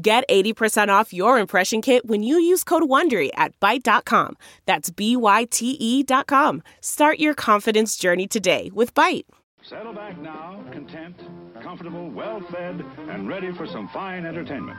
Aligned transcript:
Get 0.00 0.28
80% 0.28 0.88
off 0.90 1.12
your 1.12 1.40
impression 1.40 1.82
kit 1.82 2.06
when 2.06 2.22
you 2.22 2.38
use 2.38 2.62
code 2.62 2.84
WONDERY 2.84 3.30
at 3.34 3.58
Byte.com. 3.58 4.36
That's 4.64 4.90
B-Y-T-E 4.90 6.02
dot 6.04 6.28
com. 6.28 6.62
Start 6.80 7.18
your 7.18 7.34
confidence 7.34 7.96
journey 7.96 8.28
today 8.28 8.70
with 8.72 8.94
Byte. 8.94 9.24
Settle 9.60 9.92
back 9.92 10.16
now, 10.18 10.62
content, 10.70 11.16
comfortable, 11.60 12.10
well-fed, 12.10 12.84
and 13.08 13.28
ready 13.28 13.50
for 13.50 13.66
some 13.66 13.88
fine 13.88 14.24
entertainment. 14.24 14.78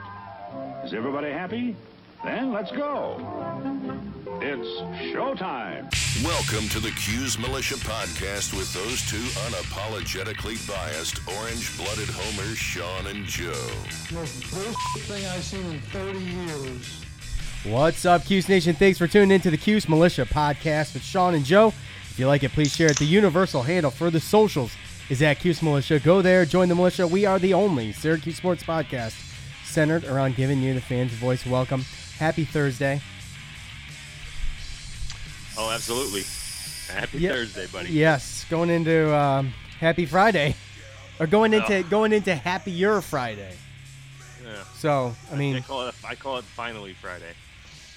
Is 0.84 0.94
everybody 0.94 1.30
happy? 1.30 1.76
Then 2.22 2.52
let's 2.52 2.70
go. 2.70 3.16
It's 4.42 4.68
showtime. 5.14 5.88
Welcome 6.22 6.68
to 6.68 6.78
the 6.78 6.90
Cuse 6.90 7.38
Militia 7.38 7.76
Podcast 7.76 8.54
with 8.54 8.72
those 8.74 9.00
two 9.08 9.16
unapologetically 9.48 10.68
biased, 10.68 11.26
orange 11.38 11.74
blooded 11.78 12.10
homers, 12.10 12.58
Sean 12.58 13.06
and 13.06 13.24
Joe. 13.24 13.70
Most 14.12 14.50
bullshit 14.52 15.02
thing 15.04 15.24
I've 15.26 15.42
seen 15.42 15.64
in 15.64 15.80
30 15.80 16.18
years. 16.18 17.04
What's 17.64 18.04
up, 18.04 18.26
Cuse 18.26 18.50
Nation? 18.50 18.74
Thanks 18.74 18.98
for 18.98 19.06
tuning 19.06 19.30
in 19.30 19.40
to 19.40 19.50
the 19.50 19.56
Cuse 19.56 19.88
Militia 19.88 20.26
podcast 20.26 20.92
with 20.92 21.02
Sean 21.02 21.34
and 21.34 21.44
Joe. 21.44 21.68
If 21.68 22.18
you 22.18 22.26
like 22.26 22.42
it, 22.42 22.52
please 22.52 22.76
share 22.76 22.90
it. 22.90 22.98
The 22.98 23.06
universal 23.06 23.62
handle 23.62 23.90
for 23.90 24.10
the 24.10 24.20
socials 24.20 24.72
is 25.08 25.22
at 25.22 25.40
Cuse 25.40 25.62
Militia. 25.62 25.98
Go 26.00 26.20
there, 26.20 26.44
join 26.44 26.68
the 26.68 26.74
militia. 26.74 27.06
We 27.06 27.24
are 27.24 27.38
the 27.38 27.54
only 27.54 27.92
Syracuse 27.92 28.36
sports 28.36 28.62
podcast 28.62 29.14
centered 29.64 30.04
around 30.04 30.36
giving 30.36 30.60
you 30.60 30.74
the 30.74 30.82
fans' 30.82 31.12
voice. 31.12 31.46
Welcome. 31.46 31.84
Happy 32.20 32.44
Thursday. 32.44 33.00
Oh, 35.56 35.70
absolutely. 35.70 36.22
Happy 36.92 37.16
Yeah. 37.18 37.30
Thursday, 37.30 37.66
buddy. 37.68 37.88
Yes, 37.88 38.44
going 38.50 38.68
into 38.68 39.14
um, 39.16 39.54
Happy 39.78 40.04
Friday, 40.04 40.54
or 41.18 41.26
going 41.26 41.54
into 41.54 41.82
going 41.84 42.12
into 42.12 42.34
Happier 42.34 43.00
Friday. 43.00 43.54
Yeah. 44.44 44.62
So 44.74 45.14
I 45.32 45.36
mean, 45.36 45.56
I 45.56 45.60
call 45.60 45.88
it. 45.88 45.94
I 46.06 46.14
call 46.14 46.36
it 46.36 46.44
finally 46.44 46.92
Friday. 46.92 47.32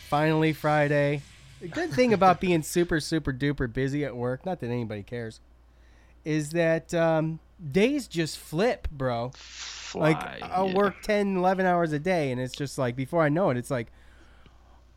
finally 0.08 0.54
Friday. 0.54 1.22
The 1.60 1.68
good 1.68 1.92
thing 1.92 2.14
about 2.14 2.40
being 2.40 2.62
super, 2.64 3.02
super 3.02 3.34
duper 3.34 3.72
busy 3.72 4.06
at 4.06 4.16
work, 4.16 4.46
not 4.46 4.62
that 4.62 4.68
anybody 4.68 5.04
cares, 5.04 5.42
is 6.24 6.52
that 6.52 6.94
um, 6.94 7.40
days 7.72 8.08
just 8.08 8.38
flip, 8.38 8.88
bro. 8.90 9.32
like, 9.96 10.42
I'll 10.42 10.74
work 10.74 11.02
10, 11.04 11.38
11 11.38 11.66
hours 11.66 11.92
a 11.92 12.00
day, 12.00 12.32
and 12.32 12.40
it's 12.42 12.56
just 12.56 12.78
like, 12.78 12.96
before 12.96 13.22
I 13.22 13.30
know 13.30 13.50
it, 13.50 13.56
it's 13.58 13.72
like, 13.72 13.88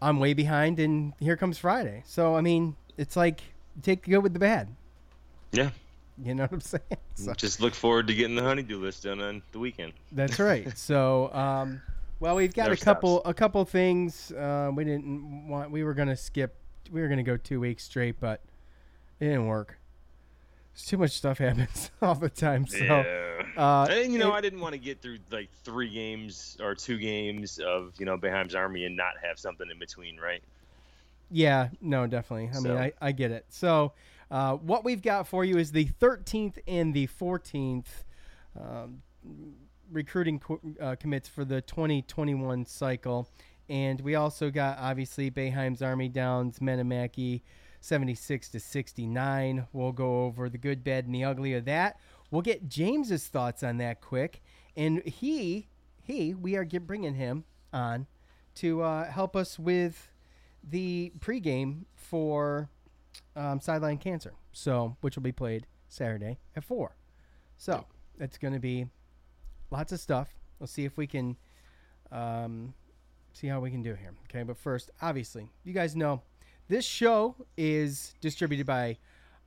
I'm 0.01 0.19
way 0.19 0.35
behind, 0.35 0.79
and 0.79 1.13
here 1.21 1.37
comes 1.37 1.59
Friday. 1.59 2.03
So, 2.07 2.37
I 2.37 2.41
mean, 2.41 2.77
it's 2.97 3.17
like, 3.17 3.41
take 3.83 4.05
the 4.05 4.11
good 4.13 4.23
with 4.23 4.33
the 4.33 4.39
bad. 4.39 4.69
Yeah. 5.53 5.71
You 6.23 6.35
know 6.35 6.45
what 6.45 6.53
I'm 6.53 6.61
saying? 6.61 6.83
So, 7.15 7.33
Just 7.33 7.61
look 7.63 7.73
forward 7.75 8.07
to 8.09 8.15
getting 8.15 8.37
the 8.37 8.43
honeydew 8.43 8.79
list 8.79 9.05
done 9.05 9.23
on 9.23 9.43
the 9.53 9.59
weekend. 9.59 9.95
That's 10.13 10.39
right. 10.39 10.71
So, 10.77 11.33
um, 11.33 11.81
well, 12.21 12.37
we've 12.37 12.53
got 12.53 12.65
Never 12.65 12.75
a 12.75 12.77
couple 12.77 13.19
stops. 13.21 13.31
a 13.31 13.35
couple 13.35 13.65
things. 13.65 14.33
Uh, 14.33 14.71
we 14.75 14.85
didn't 14.85 15.49
want. 15.49 15.71
We 15.71 15.83
were 15.83 15.95
gonna 15.95 16.17
skip. 16.17 16.55
We 16.91 17.01
were 17.01 17.09
gonna 17.09 17.23
go 17.23 17.37
two 17.37 17.61
weeks 17.61 17.85
straight, 17.85 18.21
but 18.21 18.43
it 19.21 19.27
didn't 19.27 19.47
work. 19.47 19.79
Too 20.85 20.99
much 20.99 21.13
stuff 21.13 21.39
happens 21.39 21.91
all 22.03 22.15
the 22.15 22.29
time. 22.29 22.67
So, 22.67 22.77
yeah. 22.79 23.43
uh, 23.57 23.87
and 23.91 24.13
you 24.13 24.19
know, 24.19 24.31
it- 24.33 24.39
I 24.39 24.41
didn't 24.41 24.61
want 24.61 24.75
to 24.75 24.79
get 24.79 25.01
through 25.01 25.19
like 25.31 25.49
three 25.65 25.89
games 25.89 26.57
or 26.61 26.75
two 26.75 26.99
games 26.99 27.59
of 27.59 27.95
you 27.99 28.05
know 28.07 28.17
Boeheim's 28.19 28.55
Army 28.55 28.85
and 28.85 28.97
not 28.97 29.15
have 29.23 29.39
something 29.39 29.69
in 29.71 29.79
between, 29.79 30.19
right? 30.19 30.43
yeah, 31.31 31.69
no, 31.81 32.07
definitely. 32.07 32.51
I 32.55 32.61
mean, 32.61 32.77
I, 32.77 32.93
I 33.01 33.11
get 33.13 33.31
it. 33.33 33.47
So, 33.49 33.93
uh, 34.31 34.55
what 34.57 34.85
we've 34.85 35.03
got 35.03 35.27
for 35.27 35.45
you 35.45 35.59
is 35.59 35.73
the 35.73 35.87
13th 36.01 36.59
and 36.69 36.95
the 36.95 37.09
14th 37.09 37.87
um, 38.57 39.03
recruiting 39.91 40.39
co- 40.39 40.61
uh, 40.81 40.95
commits 41.01 41.29
for 41.29 41.45
the 41.45 41.61
2021 41.63 42.65
cycle. 42.67 43.29
And 43.69 44.01
we 44.01 44.15
also 44.15 44.51
got 44.51 44.79
obviously 44.79 45.31
Boeheim's 45.31 45.83
Army 45.83 46.09
Downs, 46.09 46.61
Men 46.61 46.79
of 46.79 46.87
Mackey 46.87 47.43
76 47.87 48.49
to 48.49 48.61
69. 48.61 49.67
We'll 49.73 49.93
go 49.93 50.25
over 50.25 50.49
the 50.49 50.59
good, 50.59 50.83
bad, 50.83 51.07
and 51.07 51.15
the 51.15 51.25
ugly 51.25 51.55
of 51.55 51.65
that. 51.67 51.99
We'll 52.31 52.43
get 52.43 52.69
James's 52.69 53.29
thoughts 53.29 53.63
on 53.63 53.79
that 53.79 54.01
quick. 54.01 54.43
And 54.77 55.03
he, 55.05 55.69
he, 56.03 56.35
we 56.35 56.57
are 56.57 56.65
bringing 56.65 57.15
him 57.15 57.45
on 57.73 58.07
to 58.57 58.83
uh, 58.83 59.11
help 59.11 59.37
us 59.37 59.59
with 59.59 60.11
the 60.69 61.13
pregame 61.21 61.85
for 61.95 62.69
um, 63.37 63.61
Sideline 63.61 63.99
Cancer. 63.99 64.35
So, 64.53 64.97
which 65.01 65.15
will 65.15 65.23
be 65.23 65.33
played 65.33 65.67
Saturday 65.89 66.39
at 66.57 66.65
4. 66.65 66.97
So, 67.57 67.87
it's 68.19 68.39
going 68.39 68.55
to 68.55 68.61
be 68.61 68.87
lots 69.71 69.93
of 69.93 70.01
stuff. 70.01 70.35
We'll 70.59 70.67
see 70.67 70.85
if 70.85 70.97
we 70.97 71.07
can 71.07 71.37
um, 72.11 72.75
see 73.33 73.47
how 73.47 73.61
we 73.61 73.71
can 73.71 73.83
do 73.83 73.95
here. 73.95 74.13
Okay, 74.29 74.43
but 74.43 74.57
first, 74.57 74.91
obviously, 75.01 75.51
you 75.63 75.73
guys 75.73 75.95
know 75.95 76.23
this 76.69 76.85
show 76.85 77.37
is 77.57 78.15
distributed 78.21 78.67
by 78.67 78.99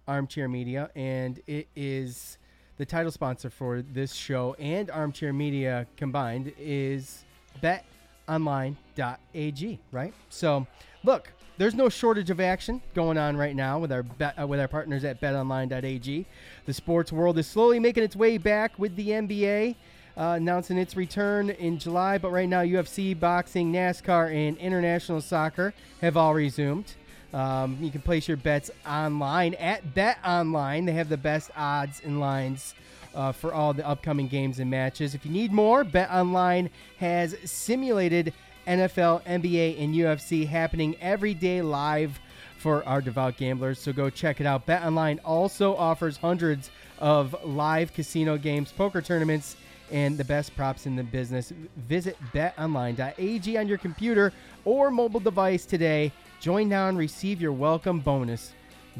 Armchair 0.08 0.48
Media, 0.48 0.90
and 0.96 1.42
it 1.48 1.68
is 1.76 2.38
the 2.78 2.86
title 2.86 3.12
sponsor 3.12 3.50
for 3.50 3.82
this 3.82 4.14
show 4.14 4.56
and 4.58 4.90
Armchair 4.90 5.34
Media 5.34 5.86
combined 5.98 6.54
is 6.58 7.26
betonline.ag, 7.62 9.80
right? 9.92 10.14
So, 10.30 10.66
look, 11.04 11.34
there's 11.58 11.76
no 11.76 11.90
shortage 11.90 12.30
of 12.30 12.40
action 12.40 12.82
going 12.94 13.18
on 13.18 13.36
right 13.36 13.54
now 13.54 13.80
with 13.80 13.92
our 13.92 14.04
bet, 14.04 14.42
uh, 14.42 14.48
with 14.48 14.62
our 14.62 14.70
partners 14.70 15.04
at 15.04 15.20
betonline.ag. 15.20 16.26
The 16.66 16.74
sports 16.74 17.12
world 17.12 17.38
is 17.38 17.48
slowly 17.48 17.80
making 17.80 18.04
its 18.04 18.16
way 18.16 18.38
back 18.38 18.80
with 18.80 18.96
the 18.96 19.10
NBA 19.10 19.76
uh, 20.20 20.36
announcing 20.36 20.78
its 20.78 20.96
return 20.96 21.50
in 21.50 21.80
July, 21.80 22.18
but 22.18 22.32
right 22.32 22.48
now 22.48 22.62
UFC, 22.62 23.18
boxing, 23.18 23.72
NASCAR, 23.72 24.34
and 24.34 24.58
international 24.58 25.22
soccer 25.22 25.74
have 26.02 26.18
all 26.18 26.34
resumed. 26.34 26.94
Um, 27.34 27.78
you 27.80 27.92
can 27.92 28.02
place 28.02 28.28
your 28.28 28.38
bets 28.38 28.72
online 28.88 29.54
at 29.56 29.94
Bet 29.94 30.18
Online. 30.26 30.86
They 30.86 30.94
have 30.94 31.10
the 31.10 31.18
best 31.18 31.52
odds 31.56 32.02
and 32.04 32.20
lines 32.20 32.74
uh, 33.14 33.32
for 33.32 33.54
all 33.54 33.74
the 33.74 33.88
upcoming 33.88 34.28
games 34.28 34.60
and 34.60 34.70
matches. 34.70 35.14
If 35.14 35.26
you 35.26 35.32
need 35.32 35.52
more, 35.52 35.84
Bet 35.84 36.10
Online 36.12 36.70
has 36.98 37.36
simulated 37.46 38.34
NFL, 38.68 39.24
NBA, 39.24 39.82
and 39.82 39.94
UFC 39.94 40.48
happening 40.48 40.96
every 41.02 41.34
day 41.34 41.62
live 41.62 42.20
for 42.58 42.84
our 42.86 43.02
devout 43.02 43.38
gamblers. 43.38 43.80
So 43.80 43.94
go 43.94 44.10
check 44.10 44.42
it 44.42 44.46
out. 44.46 44.66
Bet 44.66 44.84
Online 44.84 45.20
also 45.24 45.76
offers 45.76 46.18
hundreds 46.18 46.70
of 47.00 47.36
live 47.46 47.94
casino 47.94 48.38
games, 48.38 48.72
poker 48.72 49.02
tournaments, 49.02 49.56
and 49.92 50.18
the 50.18 50.24
best 50.24 50.56
props 50.56 50.86
in 50.86 50.96
the 50.96 51.04
business. 51.04 51.54
Visit 51.78 52.18
betonline.ag 52.34 53.58
on 53.58 53.68
your 53.68 53.78
computer 53.78 54.34
or 54.66 54.92
mobile 54.92 55.20
device 55.20 55.66
today. 55.66 56.12
Join 56.40 56.70
now 56.70 56.88
and 56.88 56.98
receive 56.98 57.42
your 57.42 57.52
welcome 57.52 58.00
bonus. 58.00 58.54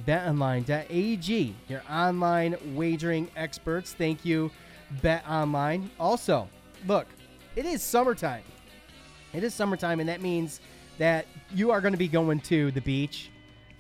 BetOnline.ag, 0.06 1.56
your 1.68 1.82
online 1.90 2.56
wagering 2.76 3.30
experts. 3.36 3.94
Thank 3.94 4.24
you, 4.24 4.52
BetOnline. 5.02 5.90
Also, 6.00 6.48
look, 6.88 7.08
it 7.56 7.66
is 7.66 7.82
summertime. 7.84 8.44
It 9.34 9.44
is 9.44 9.54
summertime, 9.54 10.00
and 10.00 10.08
that 10.10 10.22
means 10.22 10.60
that 10.98 11.26
you 11.54 11.72
are 11.72 11.82
going 11.82 11.94
to 11.94 11.98
be 11.98 12.08
going 12.08 12.40
to 12.42 12.72
the 12.72 12.82
beach 12.82 13.30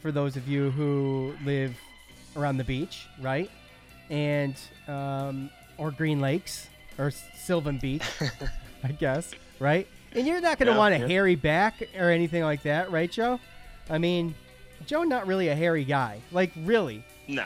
for 0.02 0.12
those 0.12 0.36
of 0.36 0.48
you 0.48 0.72
who 0.72 1.34
live 1.46 1.76
around 2.36 2.58
the 2.58 2.64
beach, 2.64 3.08
right? 3.22 3.50
And, 4.10 4.56
um, 4.88 5.50
or 5.78 5.92
Green 5.92 6.20
Lakes 6.22 6.68
or 6.98 7.12
Sylvan 7.12 7.78
Beach, 7.78 8.04
I 8.84 8.92
guess, 8.94 9.32
right? 9.60 9.88
And 10.14 10.26
you're 10.26 10.42
not 10.42 10.58
going 10.58 10.68
to 10.68 10.74
Yeah, 10.74 10.78
want 10.78 10.96
a 10.96 11.00
yeah. 11.00 11.08
hairy 11.08 11.36
back 11.36 11.82
or 11.98 12.10
anything 12.10 12.44
like 12.44 12.64
that, 12.64 12.92
right, 12.92 13.12
Joe? 13.12 13.40
I 13.90 13.98
mean, 13.98 14.36
Joe, 14.86 15.04
not 15.04 15.28
really 15.28 15.50
a 15.50 15.56
hairy 15.56 15.84
guy. 15.84 16.22
Like, 16.32 16.52
really. 16.64 17.04
No. 17.28 17.46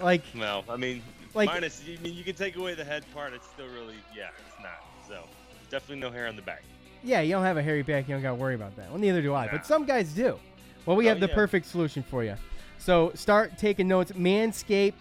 Like, 0.00 0.22
Well, 0.36 0.64
I 0.68 0.76
mean, 0.76 1.02
Like- 1.34 1.46
minus. 1.48 1.82
I 1.86 2.00
mean, 2.02 2.14
you 2.14 2.24
can 2.24 2.34
take 2.34 2.56
away 2.56 2.74
the 2.74 2.84
head 2.84 3.04
part. 3.14 3.32
It's 3.32 3.46
still 3.48 3.66
really, 3.68 3.94
yeah, 4.16 4.28
it's 4.46 4.62
not. 4.62 4.84
So 5.08 5.22
definitely 5.70 6.00
no 6.00 6.10
hair 6.10 6.26
on 6.26 6.36
the 6.36 6.42
back. 6.42 6.62
yeah, 7.04 7.20
you 7.20 7.32
don't 7.32 7.44
have 7.44 7.56
a 7.56 7.62
hairy 7.62 7.82
back. 7.82 8.08
You 8.08 8.14
don't 8.14 8.22
got 8.22 8.30
to 8.30 8.34
worry 8.34 8.54
about 8.54 8.74
that. 8.76 8.90
Well, 8.90 8.98
neither 8.98 9.22
do 9.22 9.32
I. 9.34 9.46
Nah. 9.46 9.52
But 9.52 9.66
some 9.66 9.84
guys 9.86 10.12
do. 10.12 10.38
Well, 10.84 10.96
we 10.96 11.06
Oh, 11.06 11.10
have 11.10 11.20
the 11.20 11.28
yeah. 11.28 11.34
perfect 11.34 11.66
solution 11.66 12.02
for 12.02 12.24
you. 12.24 12.34
So 12.78 13.12
start 13.14 13.56
taking 13.58 13.86
notes. 13.88 14.12
Manscaped 14.12 14.94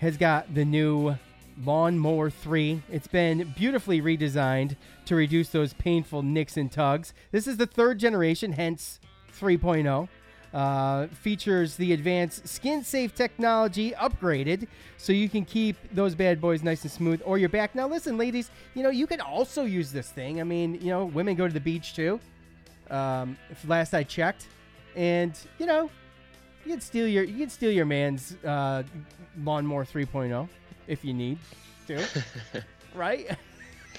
has 0.00 0.16
got 0.16 0.54
the 0.54 0.64
new 0.64 1.16
Lawnmower 1.64 2.30
3. 2.30 2.82
It's 2.90 3.06
been 3.06 3.52
beautifully 3.56 4.00
redesigned 4.00 4.76
to 5.06 5.14
reduce 5.14 5.48
those 5.50 5.72
painful 5.74 6.22
nicks 6.22 6.56
and 6.56 6.70
tugs. 6.72 7.12
This 7.32 7.46
is 7.46 7.56
the 7.58 7.66
third 7.66 7.98
generation, 7.98 8.52
hence 8.52 8.98
3.0. 9.32 10.08
Uh, 10.52 11.06
features 11.08 11.76
the 11.76 11.92
advanced 11.92 12.48
skin 12.48 12.82
safe 12.82 13.14
technology 13.14 13.92
upgraded 13.92 14.66
so 14.96 15.12
you 15.12 15.28
can 15.28 15.44
keep 15.44 15.76
those 15.94 16.12
bad 16.16 16.40
boys 16.40 16.64
nice 16.64 16.82
and 16.82 16.90
smooth 16.90 17.22
or 17.24 17.38
your 17.38 17.48
back. 17.48 17.72
Now, 17.76 17.86
listen, 17.86 18.18
ladies, 18.18 18.50
you 18.74 18.82
know, 18.82 18.90
you 18.90 19.06
can 19.06 19.20
also 19.20 19.62
use 19.62 19.92
this 19.92 20.10
thing. 20.10 20.40
I 20.40 20.44
mean, 20.44 20.74
you 20.74 20.88
know, 20.88 21.04
women 21.04 21.36
go 21.36 21.46
to 21.46 21.54
the 21.54 21.60
beach 21.60 21.94
too. 21.94 22.18
Um, 22.90 23.38
if 23.48 23.68
last 23.68 23.94
I 23.94 24.02
checked, 24.02 24.48
and 24.96 25.38
you 25.60 25.66
know, 25.66 25.88
you 26.64 26.72
can 26.72 26.80
steal 26.80 27.06
your 27.06 27.22
you 27.22 27.38
can 27.38 27.50
steal 27.50 27.70
your 27.70 27.86
man's 27.86 28.36
uh, 28.44 28.82
lawnmower 29.44 29.84
3.0 29.84 30.48
if 30.88 31.04
you 31.04 31.14
need 31.14 31.38
to, 31.86 32.04
right? 32.94 33.30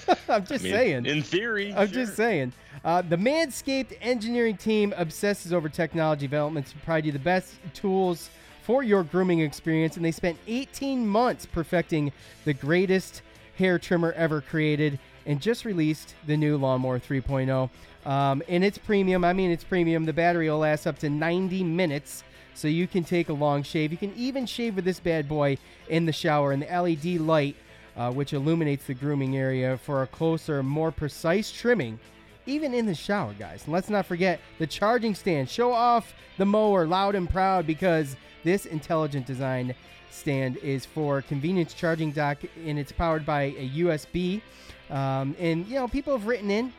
I'm 0.29 0.45
just 0.45 0.63
I 0.63 0.67
mean, 0.67 0.73
saying. 0.73 1.05
In 1.05 1.21
theory, 1.21 1.73
I'm 1.73 1.87
sure. 1.87 2.05
just 2.05 2.15
saying. 2.15 2.53
Uh, 2.83 3.01
the 3.01 3.15
Manscaped 3.15 3.95
engineering 4.01 4.57
team 4.57 4.93
obsesses 4.97 5.53
over 5.53 5.69
technology 5.69 6.27
development 6.27 6.67
to 6.67 6.75
provide 6.77 7.05
you 7.05 7.11
the 7.11 7.19
best 7.19 7.55
tools 7.73 8.29
for 8.63 8.83
your 8.83 9.03
grooming 9.03 9.39
experience, 9.39 9.95
and 9.95 10.05
they 10.05 10.11
spent 10.11 10.37
18 10.47 11.05
months 11.05 11.45
perfecting 11.45 12.11
the 12.45 12.53
greatest 12.53 13.21
hair 13.57 13.77
trimmer 13.77 14.11
ever 14.13 14.41
created 14.41 14.99
and 15.25 15.41
just 15.41 15.65
released 15.65 16.15
the 16.25 16.37
new 16.37 16.57
Lawnmower 16.57 16.99
3.0. 16.99 17.69
Um, 18.05 18.41
and 18.47 18.63
it's 18.63 18.77
premium. 18.77 19.23
I 19.23 19.33
mean, 19.33 19.51
it's 19.51 19.63
premium. 19.63 20.05
The 20.05 20.13
battery 20.13 20.49
will 20.49 20.59
last 20.59 20.87
up 20.87 20.97
to 20.99 21.09
90 21.09 21.63
minutes, 21.63 22.23
so 22.55 22.67
you 22.67 22.87
can 22.87 23.03
take 23.03 23.29
a 23.29 23.33
long 23.33 23.61
shave. 23.63 23.91
You 23.91 23.97
can 23.97 24.13
even 24.15 24.45
shave 24.45 24.75
with 24.75 24.85
this 24.85 24.99
bad 24.99 25.27
boy 25.27 25.57
in 25.89 26.05
the 26.05 26.11
shower, 26.11 26.51
and 26.51 26.63
the 26.63 26.67
LED 26.67 27.21
light 27.21 27.55
uh, 27.97 28.11
which 28.11 28.33
illuminates 28.33 28.85
the 28.85 28.93
grooming 28.93 29.37
area 29.37 29.77
for 29.77 30.03
a 30.03 30.07
closer, 30.07 30.63
more 30.63 30.91
precise 30.91 31.51
trimming, 31.51 31.99
even 32.45 32.73
in 32.73 32.85
the 32.85 32.95
shower, 32.95 33.33
guys. 33.37 33.63
And 33.65 33.73
let's 33.73 33.89
not 33.89 34.05
forget 34.05 34.39
the 34.59 34.67
charging 34.67 35.15
stand. 35.15 35.49
Show 35.49 35.71
off 35.71 36.13
the 36.37 36.45
mower 36.45 36.87
loud 36.87 37.15
and 37.15 37.29
proud 37.29 37.67
because 37.67 38.15
this 38.43 38.65
intelligent 38.65 39.25
design 39.25 39.75
stand 40.09 40.57
is 40.57 40.85
for 40.85 41.21
convenience 41.21 41.73
charging 41.73 42.11
dock 42.11 42.37
and 42.65 42.77
it's 42.77 42.91
powered 42.91 43.25
by 43.25 43.43
a 43.57 43.69
USB. 43.69 44.41
Um, 44.89 45.35
and, 45.39 45.65
you 45.67 45.75
know, 45.75 45.87
people 45.87 46.17
have 46.17 46.27
written 46.27 46.51
in, 46.51 46.73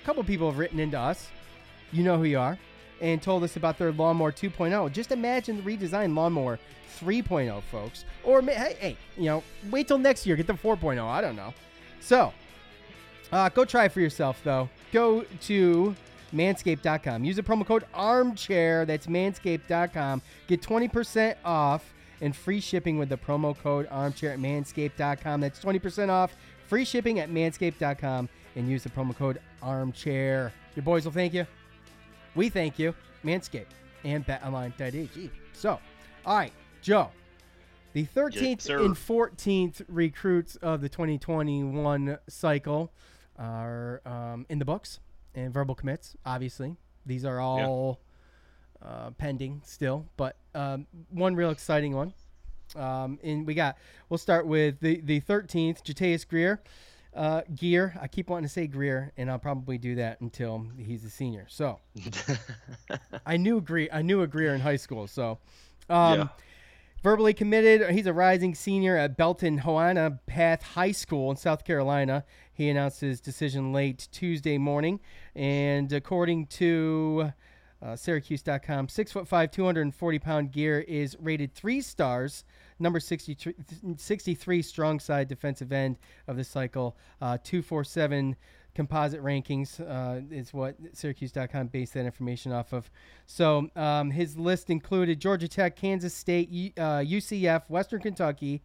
a 0.00 0.04
couple 0.04 0.22
people 0.24 0.50
have 0.50 0.58
written 0.58 0.80
into 0.80 0.98
us. 0.98 1.28
You 1.92 2.02
know 2.02 2.16
who 2.16 2.24
you 2.24 2.38
are. 2.38 2.58
And 3.00 3.22
told 3.22 3.44
us 3.44 3.56
about 3.56 3.78
their 3.78 3.92
lawnmower 3.92 4.32
2.0. 4.32 4.92
Just 4.92 5.12
imagine 5.12 5.62
the 5.62 5.62
redesigned 5.62 6.16
lawnmower 6.16 6.58
3.0, 7.00 7.62
folks. 7.64 8.04
Or 8.24 8.42
hey, 8.42 8.76
hey, 8.78 8.96
you 9.16 9.24
know, 9.24 9.42
wait 9.70 9.88
till 9.88 9.98
next 9.98 10.26
year, 10.26 10.36
get 10.36 10.46
the 10.46 10.54
4.0. 10.54 11.02
I 11.04 11.20
don't 11.20 11.36
know. 11.36 11.54
So, 12.00 12.32
uh, 13.32 13.48
go 13.50 13.64
try 13.64 13.88
for 13.88 14.00
yourself, 14.00 14.40
though. 14.44 14.68
Go 14.92 15.24
to 15.42 15.94
manscaped.com. 16.34 17.24
Use 17.24 17.36
the 17.36 17.42
promo 17.42 17.66
code 17.66 17.84
armchair. 17.94 18.84
That's 18.84 19.06
manscaped.com. 19.06 20.22
Get 20.46 20.62
20% 20.62 21.36
off 21.44 21.92
and 22.20 22.34
free 22.34 22.60
shipping 22.60 22.98
with 22.98 23.08
the 23.08 23.16
promo 23.16 23.56
code 23.56 23.86
armchair 23.90 24.32
at 24.32 24.38
manscaped.com. 24.38 25.40
That's 25.40 25.60
20% 25.60 26.08
off, 26.08 26.36
free 26.66 26.84
shipping 26.84 27.20
at 27.20 27.30
manscaped.com, 27.30 28.28
and 28.56 28.68
use 28.68 28.82
the 28.82 28.90
promo 28.90 29.16
code 29.16 29.40
armchair. 29.62 30.52
Your 30.74 30.82
boys 30.82 31.04
will 31.04 31.12
thank 31.12 31.34
you. 31.34 31.46
We 32.34 32.48
thank 32.48 32.78
you, 32.78 32.94
Manscaped 33.24 33.66
and 34.04 34.26
betonline.ag. 34.26 35.30
So, 35.52 35.80
all 36.24 36.36
right, 36.36 36.52
Joe. 36.82 37.10
The 37.92 38.04
13th 38.04 38.60
sir. 38.62 38.82
and 38.82 38.94
14th 38.94 39.82
recruits 39.88 40.56
of 40.56 40.80
the 40.80 40.88
2021 40.88 42.18
cycle 42.28 42.92
are 43.38 44.00
um, 44.04 44.46
in 44.48 44.58
the 44.58 44.64
books 44.64 45.00
and 45.34 45.52
verbal 45.52 45.74
commits, 45.74 46.16
obviously. 46.24 46.76
These 47.06 47.24
are 47.24 47.40
all 47.40 48.00
uh, 48.84 49.10
pending 49.12 49.62
still, 49.64 50.06
but 50.16 50.36
um, 50.54 50.86
one 51.10 51.34
real 51.34 51.50
exciting 51.50 51.94
one. 51.96 52.12
Um, 52.76 53.18
and 53.22 53.46
we 53.46 53.54
got, 53.54 53.78
we'll 54.08 54.18
start 54.18 54.46
with 54.46 54.80
the, 54.80 55.00
the 55.00 55.20
13th, 55.22 55.82
Jatius 55.82 56.28
Greer. 56.28 56.60
Uh, 57.14 57.40
Geer. 57.54 57.94
I 58.00 58.06
keep 58.06 58.28
wanting 58.28 58.46
to 58.46 58.52
say 58.52 58.66
Greer, 58.66 59.12
and 59.16 59.30
I'll 59.30 59.38
probably 59.38 59.78
do 59.78 59.94
that 59.96 60.20
until 60.20 60.66
he's 60.76 61.04
a 61.04 61.10
senior. 61.10 61.46
So 61.48 61.80
I 63.26 63.38
knew 63.38 63.60
Greer. 63.62 63.88
I 63.92 64.02
knew 64.02 64.20
a 64.22 64.26
Greer 64.26 64.54
in 64.54 64.60
high 64.60 64.76
school. 64.76 65.06
So 65.06 65.38
um, 65.88 66.18
Yeah. 66.18 66.28
Verbally 67.00 67.32
committed. 67.32 67.90
He's 67.90 68.06
a 68.06 68.12
rising 68.12 68.56
senior 68.56 68.96
at 68.96 69.16
Belton 69.16 69.60
Honea 69.60 70.18
Path 70.26 70.62
High 70.62 70.90
School 70.90 71.30
in 71.30 71.36
South 71.36 71.64
Carolina. 71.64 72.24
He 72.52 72.68
announced 72.68 73.00
his 73.00 73.20
decision 73.20 73.72
late 73.72 74.08
Tuesday 74.10 74.58
morning, 74.58 74.98
and 75.36 75.92
according 75.92 76.46
to 76.46 77.32
uh, 77.80 77.94
Syracuse.com, 77.94 78.88
six 78.88 79.12
foot 79.12 79.28
five, 79.28 79.52
240 79.52 80.18
pound 80.18 80.50
Geer 80.50 80.80
is 80.80 81.16
rated 81.20 81.54
three 81.54 81.80
stars. 81.80 82.44
Number 82.80 82.98
63, 82.98 83.54
63 83.96 84.62
strong 84.62 84.98
side 84.98 85.28
defensive 85.28 85.70
end 85.70 85.98
of 86.26 86.36
the 86.36 86.42
cycle. 86.42 86.96
Uh, 87.20 87.38
247 87.44 88.34
composite 88.78 89.20
rankings 89.24 89.80
uh, 89.80 90.20
is 90.30 90.54
what 90.54 90.76
Syracuse.com 90.92 91.66
based 91.66 91.94
that 91.94 92.06
information 92.06 92.52
off 92.52 92.72
of. 92.72 92.88
So 93.26 93.68
um, 93.74 94.12
his 94.12 94.38
list 94.38 94.70
included 94.70 95.18
Georgia 95.18 95.48
Tech, 95.48 95.74
Kansas 95.74 96.14
State, 96.14 96.74
uh, 96.78 97.00
UCF, 97.00 97.68
Western 97.68 98.00
Kentucky, 98.00 98.62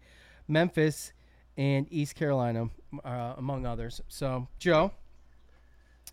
Memphis, 0.47 1.13
and 1.57 1.87
East 1.89 2.13
Carolina, 2.13 2.69
uh, 3.03 3.33
among 3.37 3.65
others. 3.65 4.01
So, 4.07 4.47
Joe. 4.59 4.91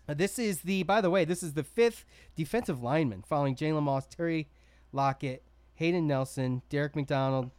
Uh, 0.09 0.15
this 0.15 0.39
is 0.39 0.61
the, 0.61 0.81
by 0.81 0.99
the 0.99 1.11
way, 1.11 1.23
this 1.23 1.43
is 1.43 1.53
the 1.53 1.63
fifth 1.63 2.03
defensive 2.35 2.81
lineman 2.81 3.21
following 3.21 3.55
Jalen 3.55 3.83
Moss, 3.83 4.07
Terry 4.07 4.49
Lockett, 4.93 5.43
Hayden 5.75 6.07
Nelson, 6.07 6.63
Derek 6.69 6.95
McDonald, 6.95 7.51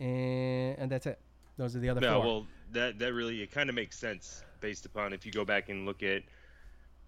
and, 0.00 0.78
and 0.78 0.90
that's 0.90 1.04
it. 1.04 1.20
Those 1.58 1.76
are 1.76 1.80
the 1.80 1.90
other 1.90 2.00
No, 2.00 2.14
four. 2.14 2.24
well, 2.26 2.46
that 2.72 2.98
that 2.98 3.12
really 3.12 3.42
it 3.42 3.52
kind 3.52 3.68
of 3.68 3.76
makes 3.76 3.98
sense 3.98 4.42
based 4.64 4.86
upon 4.86 5.12
if 5.12 5.26
you 5.26 5.30
go 5.30 5.44
back 5.44 5.68
and 5.68 5.84
look 5.84 6.02
at 6.02 6.22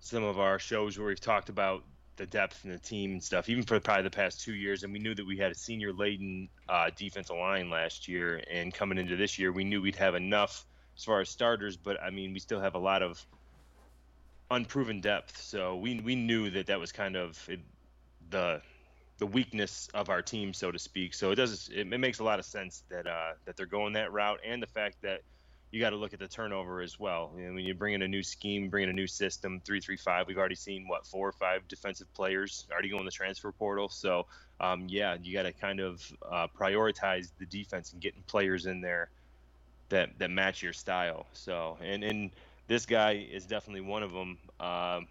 some 0.01 0.23
of 0.23 0.39
our 0.39 0.59
shows 0.59 0.99
where 0.99 1.09
we've 1.09 1.19
talked 1.19 1.49
about 1.49 1.83
the 2.17 2.27
depth 2.27 2.65
and 2.65 2.73
the 2.75 2.79
team 2.79 3.13
and 3.13 3.25
stuff, 3.25 3.49
even 3.49 3.63
for 3.63 3.81
probably 3.81 4.03
the 4.03 4.11
past 4.11 4.43
two 4.43 4.53
years, 4.53 4.83
and 4.83 4.93
we 4.93 4.99
knew 4.99 5.15
that 5.15 5.27
we 5.27 5.39
had 5.39 5.51
a 5.51 5.55
senior 5.55 5.91
laden 5.91 6.51
uh, 6.69 6.91
defensive 6.95 7.35
line 7.35 7.71
last 7.71 8.09
year, 8.09 8.43
and 8.51 8.75
coming 8.75 8.99
into 8.99 9.17
this 9.17 9.39
year, 9.39 9.53
we 9.53 9.65
knew 9.65 9.81
we'd 9.81 9.97
have 9.97 10.15
enough 10.15 10.67
as 10.99 11.05
far 11.05 11.23
as 11.23 11.31
starters, 11.31 11.79
but 11.79 11.99
I 12.03 12.11
mean, 12.11 12.35
we 12.35 12.41
still 12.41 12.61
have 12.61 12.75
a 12.75 12.79
lot 12.79 13.03
of 13.03 13.25
unproven 14.51 15.01
depth, 15.01 15.41
so 15.41 15.77
we 15.77 15.99
we 16.01 16.15
knew 16.15 16.51
that 16.51 16.67
that 16.67 16.79
was 16.79 16.93
kind 16.93 17.17
of 17.17 17.43
it, 17.49 17.61
the 18.29 18.61
the 19.17 19.27
weakness 19.27 19.89
of 19.95 20.11
our 20.11 20.21
team, 20.21 20.53
so 20.53 20.71
to 20.71 20.79
speak. 20.79 21.15
So 21.15 21.31
it 21.31 21.37
does 21.37 21.71
it, 21.75 21.91
it 21.91 21.99
makes 21.99 22.19
a 22.19 22.25
lot 22.25 22.39
of 22.39 22.45
sense 22.45 22.85
that 22.91 23.07
uh, 23.07 23.33
that 23.47 23.57
they're 23.57 23.65
going 23.65 23.95
that 23.95 24.13
route, 24.13 24.41
and 24.45 24.63
the 24.63 24.67
fact 24.67 25.01
that 25.01 25.23
you 25.71 25.81
got 25.81 25.91
to 25.91 25.97
look 25.97 26.13
at 26.13 26.19
the 26.19 26.29
turnover 26.29 26.81
as 26.81 26.99
well. 26.99 27.33
You 27.37 27.49
know, 27.49 27.55
when 27.55 27.65
you 27.65 27.75
bring 27.75 27.95
in 27.95 28.03
a 28.03 28.09
new 28.09 28.23
scheme, 28.23 28.69
bring 28.69 28.85
in 28.85 28.91
a 28.91 28.93
new 28.93 29.07
system, 29.07 29.61
three 29.65 29.81
three 29.81 29.97
five, 29.97 30.27
we've 30.27 30.39
already 30.39 30.55
seen 30.55 30.87
what 30.89 31.07
four 31.07 31.29
or 31.29 31.33
five 31.33 31.67
defensive 31.69 32.13
players 32.15 32.67
already 32.71 32.89
go 32.89 32.99
in 32.99 33.05
the 33.05 33.11
transfer 33.11 33.53
portal. 33.53 33.89
So 33.89 34.27
um, 34.61 34.87
yeah, 34.89 35.17
you 35.21 35.33
got 35.33 35.43
to 35.43 35.53
kind 35.53 35.81
of 35.81 36.03
uh, 36.31 36.47
prioritize 36.59 37.31
the 37.39 37.47
defense 37.47 37.93
and 37.93 38.01
getting 38.01 38.23
players 38.27 38.67
in 38.67 38.81
there 38.81 39.11
that 39.89 40.19
that 40.19 40.31
match 40.31 40.63
your 40.63 40.73
style. 40.73 41.27
So 41.33 41.77
and 41.83 42.03
and 42.05 42.31
this 42.69 42.87
guy 42.87 43.27
is 43.31 43.47
definitely 43.47 43.83
one 43.83 44.03
of 44.03 44.13
them. 44.13 44.39
Um, 44.61 45.07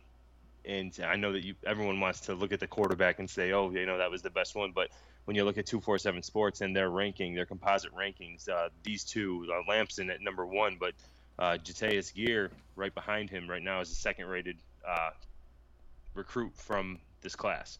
and 0.66 0.98
I 1.06 1.16
know 1.16 1.32
that 1.34 1.46
you 1.46 1.56
everyone 1.66 2.00
wants 2.00 2.22
to 2.22 2.34
look 2.34 2.52
at 2.52 2.60
the 2.60 2.68
quarterback 2.68 3.20
and 3.20 3.30
say, 3.30 3.52
oh, 3.52 3.70
you 3.72 3.86
know, 3.86 3.98
that 3.98 4.10
was 4.10 4.22
the 4.22 4.30
best 4.30 4.56
one. 4.56 4.72
But 4.74 4.90
when 5.26 5.36
you 5.36 5.44
look 5.44 5.58
at 5.58 5.66
247 5.66 6.24
Sports 6.24 6.62
and 6.62 6.76
their 6.76 6.90
ranking, 6.90 7.34
their 7.34 7.46
composite 7.46 7.94
rankings, 7.94 8.48
uh, 8.48 8.70
these 8.84 9.04
two, 9.04 9.48
uh, 9.52 9.70
Lamson 9.70 10.10
at 10.10 10.22
number 10.22 10.46
one, 10.46 10.78
but 10.80 10.94
uh, 11.38 11.58
Geer 11.58 12.52
right 12.76 12.94
behind 12.94 13.30
him 13.30 13.50
right 13.50 13.62
now 13.62 13.82
is 13.82 13.90
the 13.90 13.96
second 13.96 14.28
rated 14.28 14.58
uh, 14.88 15.10
recruit 16.14 16.56
from 16.56 17.00
this 17.22 17.36
class. 17.36 17.80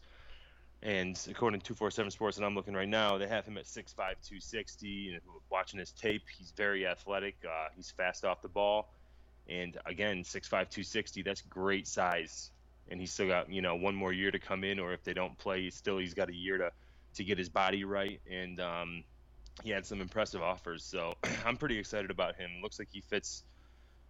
And 0.82 1.18
according 1.30 1.60
to 1.60 1.66
247 1.66 2.10
Sports, 2.10 2.36
and 2.36 2.44
I'm 2.44 2.54
looking 2.54 2.74
right 2.74 2.88
now, 2.88 3.16
they 3.16 3.26
have 3.26 3.46
him 3.46 3.56
at 3.56 3.64
6'5", 3.64 3.96
260. 3.96 5.14
And 5.14 5.20
watching 5.50 5.80
his 5.80 5.90
tape, 5.92 6.22
he's 6.36 6.50
very 6.50 6.86
athletic. 6.86 7.36
Uh, 7.44 7.68
he's 7.74 7.90
fast 7.90 8.24
off 8.24 8.42
the 8.42 8.48
ball. 8.48 8.88
And 9.48 9.78
again, 9.86 10.22
6'5", 10.22 10.50
260, 10.50 11.22
that's 11.22 11.40
great 11.42 11.86
size. 11.86 12.50
And 12.88 13.00
he's 13.00 13.12
still 13.12 13.26
got, 13.26 13.50
you 13.50 13.62
know, 13.62 13.74
one 13.74 13.94
more 13.94 14.12
year 14.12 14.30
to 14.30 14.38
come 14.38 14.64
in, 14.64 14.78
or 14.78 14.92
if 14.92 15.02
they 15.02 15.14
don't 15.14 15.36
play, 15.38 15.70
still 15.70 15.98
he's 15.98 16.14
got 16.14 16.28
a 16.28 16.34
year 16.34 16.58
to, 16.58 16.70
to 17.16 17.24
get 17.24 17.38
his 17.38 17.48
body 17.48 17.84
right. 17.84 18.20
And 18.30 18.60
um, 18.60 19.04
he 19.62 19.70
had 19.70 19.84
some 19.86 20.00
impressive 20.00 20.42
offers. 20.42 20.84
So 20.84 21.14
I'm 21.44 21.56
pretty 21.56 21.78
excited 21.78 22.10
about 22.10 22.36
him. 22.36 22.50
Looks 22.62 22.78
like 22.78 22.88
he 22.90 23.00
fits 23.00 23.42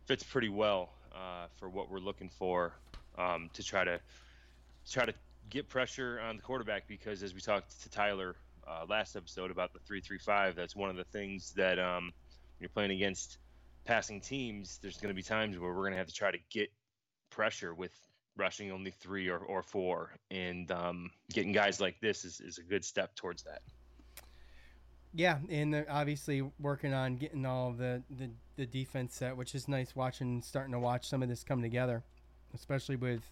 fits 0.06 0.22
pretty 0.22 0.48
well 0.48 0.90
uh, 1.12 1.46
for 1.58 1.68
what 1.68 1.90
we're 1.90 1.98
looking 1.98 2.28
for 2.28 2.72
um, 3.18 3.50
to 3.54 3.62
try 3.62 3.84
to 3.84 4.00
try 4.88 5.04
to 5.04 5.14
get 5.50 5.68
pressure 5.68 6.20
on 6.20 6.36
the 6.36 6.42
quarterback 6.42 6.86
because 6.86 7.22
as 7.22 7.34
we 7.34 7.40
talked 7.40 7.82
to 7.82 7.90
Tyler 7.90 8.36
uh, 8.66 8.84
last 8.88 9.16
episode 9.16 9.50
about 9.50 9.72
the 9.72 9.78
three 9.80 10.00
three 10.00 10.18
five, 10.18 10.54
that's 10.54 10.76
one 10.76 10.90
of 10.90 10.96
the 10.96 11.04
things 11.04 11.52
that 11.56 11.78
um, 11.78 12.12
you're 12.60 12.68
playing 12.68 12.90
against 12.90 13.38
passing 13.84 14.20
teams, 14.20 14.78
there's 14.82 14.98
going 14.98 15.08
to 15.08 15.14
be 15.14 15.22
times 15.22 15.58
where 15.58 15.70
we're 15.70 15.82
going 15.82 15.92
to 15.92 15.98
have 15.98 16.08
to 16.08 16.14
try 16.14 16.30
to 16.30 16.38
get 16.50 16.70
pressure 17.30 17.72
with 17.74 17.92
rushing 18.36 18.70
only 18.70 18.90
three 18.90 19.28
or, 19.28 19.38
or 19.38 19.62
four. 19.62 20.12
And 20.30 20.70
um, 20.70 21.10
getting 21.32 21.52
guys 21.52 21.80
like 21.80 22.00
this 22.00 22.24
is, 22.24 22.40
is 22.40 22.58
a 22.58 22.62
good 22.62 22.84
step 22.84 23.14
towards 23.14 23.42
that. 23.44 23.62
Yeah, 25.14 25.38
and 25.48 25.86
obviously 25.88 26.42
working 26.60 26.92
on 26.92 27.16
getting 27.16 27.46
all 27.46 27.72
the, 27.72 28.02
the, 28.18 28.28
the 28.56 28.66
defense 28.66 29.14
set, 29.14 29.36
which 29.36 29.54
is 29.54 29.66
nice 29.66 29.96
watching, 29.96 30.42
starting 30.42 30.72
to 30.72 30.78
watch 30.78 31.08
some 31.08 31.22
of 31.22 31.28
this 31.28 31.42
come 31.42 31.62
together, 31.62 32.02
especially 32.54 32.96
with, 32.96 33.22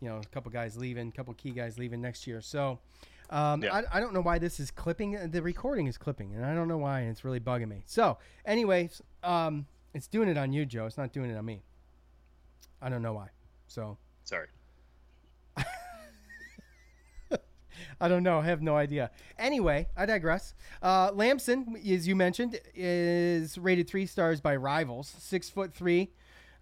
you 0.00 0.08
know, 0.08 0.18
a 0.18 0.26
couple 0.34 0.52
guys 0.52 0.76
leaving, 0.76 1.08
a 1.08 1.12
couple 1.12 1.34
key 1.34 1.50
guys 1.50 1.76
leaving 1.76 2.00
next 2.00 2.26
year. 2.26 2.40
So 2.40 2.78
um, 3.30 3.62
Yeah. 3.62 3.74
I, 3.74 3.98
I 3.98 4.00
don't 4.00 4.14
know 4.14 4.20
why 4.20 4.38
this 4.38 4.60
is 4.60 4.70
clipping. 4.70 5.30
The 5.30 5.42
recording 5.42 5.86
is 5.86 5.98
clipping, 5.98 6.34
and 6.34 6.44
I 6.44 6.54
don't 6.54 6.68
know 6.68 6.78
why, 6.78 7.00
and 7.00 7.10
it's 7.10 7.24
really 7.24 7.40
bugging 7.40 7.68
me. 7.68 7.82
So, 7.84 8.18
anyways, 8.46 9.02
um, 9.22 9.66
it's 9.94 10.06
doing 10.06 10.28
it 10.28 10.38
on 10.38 10.52
you, 10.52 10.64
Joe. 10.64 10.86
It's 10.86 10.96
not 10.96 11.12
doing 11.12 11.30
it 11.30 11.36
on 11.36 11.44
me. 11.44 11.62
I 12.80 12.88
don't 12.88 13.02
know 13.02 13.12
why. 13.12 13.28
So, 13.66 13.98
Sorry. 14.28 14.48
I 17.98 18.08
don't 18.08 18.22
know. 18.22 18.40
I 18.40 18.44
have 18.44 18.60
no 18.60 18.76
idea. 18.76 19.10
Anyway, 19.38 19.88
I 19.96 20.04
digress. 20.04 20.52
Uh, 20.82 21.10
Lamson, 21.14 21.80
as 21.90 22.06
you 22.06 22.14
mentioned, 22.14 22.60
is 22.74 23.56
rated 23.56 23.88
three 23.88 24.04
stars 24.04 24.42
by 24.42 24.54
Rivals. 24.56 25.14
Six 25.18 25.48
foot 25.48 25.72
three. 25.72 26.10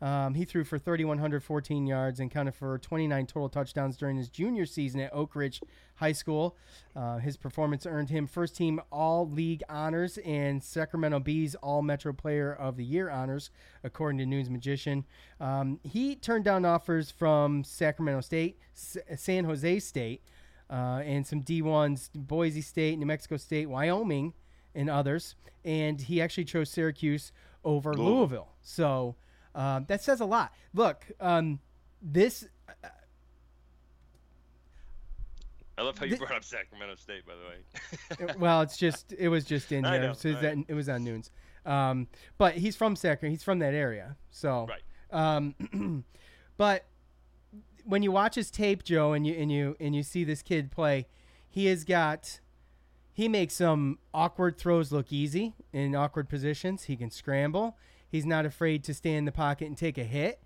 Um, 0.02 0.34
he 0.34 0.44
threw 0.44 0.62
for 0.64 0.78
3,114 0.78 1.86
yards 1.86 2.20
and 2.20 2.30
counted 2.30 2.54
for 2.54 2.76
29 2.78 3.26
total 3.26 3.48
touchdowns 3.48 3.96
during 3.96 4.16
his 4.16 4.28
junior 4.28 4.66
season 4.66 5.00
at 5.00 5.12
Oak 5.14 5.34
Ridge 5.34 5.62
High 5.94 6.12
School. 6.12 6.54
Uh, 6.94 7.16
his 7.18 7.36
performance 7.38 7.86
earned 7.86 8.10
him 8.10 8.26
first 8.26 8.56
team 8.56 8.80
All 8.92 9.28
League 9.28 9.62
honors 9.70 10.18
and 10.18 10.62
Sacramento 10.62 11.20
Bees 11.20 11.54
All 11.56 11.80
Metro 11.80 12.12
Player 12.12 12.52
of 12.52 12.76
the 12.76 12.84
Year 12.84 13.08
honors, 13.08 13.50
according 13.82 14.18
to 14.18 14.26
Nunes 14.26 14.50
Magician. 14.50 15.04
Um, 15.40 15.80
he 15.82 16.14
turned 16.14 16.44
down 16.44 16.66
offers 16.66 17.10
from 17.10 17.64
Sacramento 17.64 18.20
State, 18.20 18.58
S- 18.74 18.98
San 19.16 19.44
Jose 19.44 19.78
State, 19.80 20.22
uh, 20.68 21.00
and 21.04 21.26
some 21.26 21.42
D1s, 21.42 22.10
Boise 22.14 22.60
State, 22.60 22.98
New 22.98 23.06
Mexico 23.06 23.38
State, 23.38 23.70
Wyoming, 23.70 24.34
and 24.74 24.90
others. 24.90 25.36
And 25.64 26.00
he 26.02 26.20
actually 26.20 26.44
chose 26.44 26.68
Syracuse 26.68 27.32
over 27.64 27.94
Louisville. 27.94 28.14
Louisville. 28.16 28.48
So 28.60 29.16
um, 29.56 29.86
that 29.88 30.02
says 30.02 30.20
a 30.20 30.24
lot. 30.24 30.52
Look, 30.72 31.06
um, 31.18 31.58
this 32.00 32.46
I 35.78 35.82
love 35.82 35.98
how 35.98 36.06
you 36.06 36.16
brought 36.16 36.32
up 36.32 36.44
Sacramento 36.44 36.94
State, 36.96 37.24
by 37.26 37.34
the 37.34 38.26
way. 38.28 38.34
well, 38.38 38.62
it's 38.62 38.76
just 38.76 39.12
it 39.18 39.28
was 39.28 39.44
just 39.44 39.72
in 39.72 39.84
here, 39.84 40.00
know, 40.00 40.12
so 40.12 40.32
that, 40.32 40.56
it 40.68 40.74
was 40.74 40.88
on 40.88 41.04
Nunes. 41.04 41.30
Um, 41.64 42.06
but 42.38 42.54
he's 42.54 42.76
from 42.76 42.96
Sacramento. 42.96 43.32
He's 43.34 43.42
from 43.42 43.58
that 43.58 43.74
area, 43.74 44.16
so 44.30 44.68
Right. 44.68 44.82
Um, 45.10 46.04
but 46.56 46.86
when 47.84 48.02
you 48.02 48.12
watch 48.12 48.34
his 48.34 48.50
tape, 48.50 48.84
Joe, 48.84 49.12
and 49.12 49.26
you 49.26 49.34
and 49.34 49.50
you 49.50 49.76
and 49.80 49.94
you 49.94 50.02
see 50.02 50.24
this 50.24 50.42
kid 50.42 50.70
play, 50.70 51.06
he 51.48 51.66
has 51.66 51.84
got 51.84 52.40
he 53.12 53.28
makes 53.28 53.54
some 53.54 53.98
awkward 54.12 54.58
throws 54.58 54.92
look 54.92 55.12
easy 55.12 55.54
in 55.72 55.94
awkward 55.94 56.28
positions. 56.28 56.84
He 56.84 56.96
can 56.96 57.10
scramble. 57.10 57.76
He's 58.08 58.26
not 58.26 58.46
afraid 58.46 58.84
to 58.84 58.94
stay 58.94 59.14
in 59.14 59.24
the 59.24 59.32
pocket 59.32 59.66
and 59.66 59.76
take 59.76 59.98
a 59.98 60.04
hit. 60.04 60.40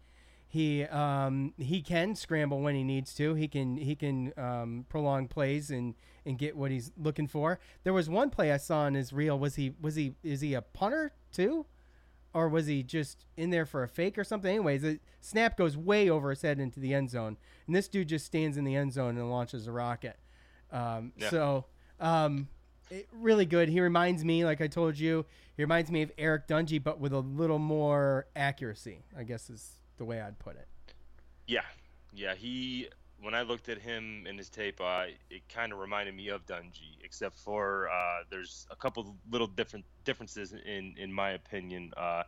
He 0.49 0.83
um, 0.85 1.55
he 1.59 1.81
can 1.81 2.17
scramble 2.17 2.61
when 2.61 2.75
he 2.75 2.83
needs 2.83 3.15
to. 3.15 3.35
He 3.35 3.47
can 3.47 3.77
he 3.77 3.95
can 3.95 4.33
um, 4.37 4.85
prolong 4.89 5.29
plays 5.29 5.71
and, 5.71 5.95
and 6.27 6.37
get 6.39 6.57
what 6.57 6.73
he's 6.73 6.91
looking 6.97 7.29
for. 7.29 7.61
There 7.85 7.93
was 7.93 8.09
one 8.11 8.31
play 8.31 8.51
I 8.51 8.57
saw 8.57 8.87
in 8.87 8.95
his 8.95 9.13
reel. 9.13 9.39
Was 9.39 9.55
he 9.55 9.75
was 9.81 9.95
he 9.95 10.15
is 10.25 10.41
he 10.41 10.55
a 10.55 10.63
punter 10.63 11.13
too, 11.33 11.67
or 12.35 12.49
was 12.49 12.67
he 12.67 12.83
just 12.83 13.27
in 13.37 13.51
there 13.51 13.65
for 13.65 13.85
a 13.85 13.89
fake 13.89 14.19
or 14.19 14.25
something? 14.25 14.51
Anyways, 14.51 14.83
the 14.83 14.99
snap 15.21 15.57
goes 15.57 15.77
way 15.77 16.11
over 16.11 16.31
his 16.31 16.43
head 16.43 16.59
into 16.59 16.81
the 16.81 16.95
end 16.95 17.11
zone, 17.11 17.37
and 17.69 17.77
this 17.77 17.87
dude 17.87 18.09
just 18.09 18.27
stands 18.27 18.57
in 18.57 18.65
the 18.65 18.75
end 18.75 18.93
zone 18.93 19.17
and 19.19 19.31
launches 19.31 19.69
a 19.69 19.73
rocket. 19.73 20.19
Um, 20.73 21.13
Yeah. 21.17 21.31
So 21.31 21.65
um, 22.01 22.49
it, 22.91 23.09
really 23.13 23.47
good. 23.47 23.69
He 23.69 23.81
reminds 23.81 24.25
me, 24.25 24.45
like 24.45 24.61
I 24.61 24.67
told 24.67 24.99
you, 24.99 25.25
he 25.57 25.63
reminds 25.63 25.91
me 25.91 26.03
of 26.03 26.13
Eric 26.19 26.49
Dungey, 26.49 26.83
but 26.83 26.99
with 27.01 27.13
a 27.13 27.21
little 27.21 27.59
more 27.59 28.27
accuracy. 28.35 29.05
I 29.17 29.25
guess 29.25 29.51
is 29.51 29.73
the 29.99 30.05
way 30.05 30.21
I'd 30.21 30.39
put 30.39 30.57
it. 30.57 30.67
Yeah, 31.47 31.63
yeah. 32.15 32.35
He 32.35 32.89
when 33.23 33.35
I 33.35 33.43
looked 33.43 33.69
at 33.69 33.79
him 33.79 34.27
in 34.27 34.39
his 34.39 34.49
tape, 34.49 34.81
uh, 34.81 35.05
it 35.29 35.43
kind 35.49 35.73
of 35.73 35.79
reminded 35.79 36.15
me 36.15 36.29
of 36.29 36.47
Dungey, 36.47 36.97
except 37.05 37.37
for 37.39 37.89
uh, 37.91 38.23
there's 38.31 38.67
a 38.71 38.77
couple 38.77 39.15
little 39.31 39.47
different 39.47 39.85
differences 40.05 40.53
in 40.53 40.95
in 40.97 41.13
my 41.13 41.31
opinion. 41.31 41.93
Uh, 41.97 42.23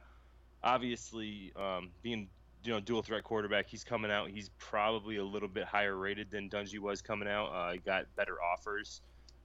obviously, 0.63 1.53
um, 1.57 1.91
being 2.03 2.29
you 2.65 2.73
know 2.73 2.81
dual 2.81 3.03
threat 3.03 3.25
quarterback, 3.25 3.67
he's 3.69 3.85
coming 3.85 4.11
out. 4.11 4.31
He's 4.31 4.51
probably 4.59 5.17
a 5.17 5.25
little 5.25 5.49
bit 5.49 5.65
higher 5.65 5.97
rated 5.97 6.31
than 6.31 6.49
Dungey 6.49 6.79
was 6.79 7.03
coming 7.03 7.29
out. 7.29 7.47
Uh, 7.47 7.73
he 7.73 7.79
got 7.79 8.07
better 8.17 8.37
offers. 8.43 9.01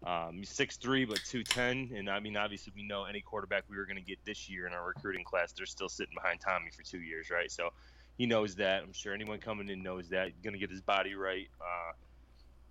Um, 0.06 0.36
he's 0.38 0.50
6'3", 0.52 1.08
but 1.08 1.20
210. 1.26 1.98
And 1.98 2.10
I 2.10 2.20
mean, 2.20 2.38
obviously, 2.38 2.72
we 2.76 2.84
know 2.84 3.06
any 3.06 3.20
quarterback 3.22 3.64
we 3.70 3.78
were 3.78 3.86
going 3.86 3.98
to 3.98 4.04
get 4.04 4.20
this 4.26 4.48
year 4.50 4.68
in 4.68 4.74
our 4.74 4.86
recruiting 4.88 5.24
class, 5.24 5.52
they're 5.54 5.66
still 5.66 5.90
sitting 5.90 6.14
behind 6.14 6.40
Tommy 6.40 6.70
for 6.76 6.84
two 6.84 7.00
years, 7.02 7.30
right? 7.30 7.52
So 7.52 7.70
he 8.18 8.26
knows 8.26 8.56
that. 8.56 8.84
I'm 8.84 8.94
sure 8.94 9.14
anyone 9.14 9.40
coming 9.40 9.70
in 9.70 9.82
knows 9.82 10.10
that. 10.10 10.40
Going 10.44 10.54
to 10.54 10.60
get 10.60 10.70
his 10.70 10.82
body 10.82 11.16
right. 11.16 11.48
Uh, 11.60 11.94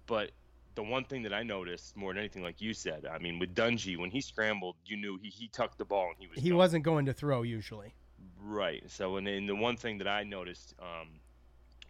but 0.07 0.31
the 0.77 0.83
one 0.83 1.05
thing 1.05 1.23
that 1.23 1.33
I 1.35 1.43
noticed 1.43 1.97
more 1.97 2.13
than 2.13 2.21
anything, 2.21 2.43
like 2.43 2.61
you 2.61 2.75
said, 2.75 3.07
I 3.11 3.19
mean, 3.19 3.39
with 3.39 3.55
Dungey, 3.55 3.97
when 3.99 4.11
he 4.11 4.21
scrambled, 4.21 4.77
you 4.85 4.97
knew 4.97 5.19
he, 5.21 5.29
he 5.31 5.49
tucked 5.49 5.79
the 5.79 5.85
ball 5.85 6.09
and 6.09 6.17
he 6.19 6.27
was 6.29 6.39
He 6.39 6.51
going. 6.51 6.59
wasn't 6.59 6.85
going 6.85 7.07
to 7.07 7.13
throw 7.13 7.43
usually. 7.43 7.93
Right. 8.41 8.83
So, 8.89 9.17
and, 9.17 9.27
and 9.27 9.49
the 9.49 9.57
one 9.57 9.77
thing 9.77 9.99
that 9.99 10.07
I 10.07 10.23
noticed 10.23 10.75
um, 10.81 11.09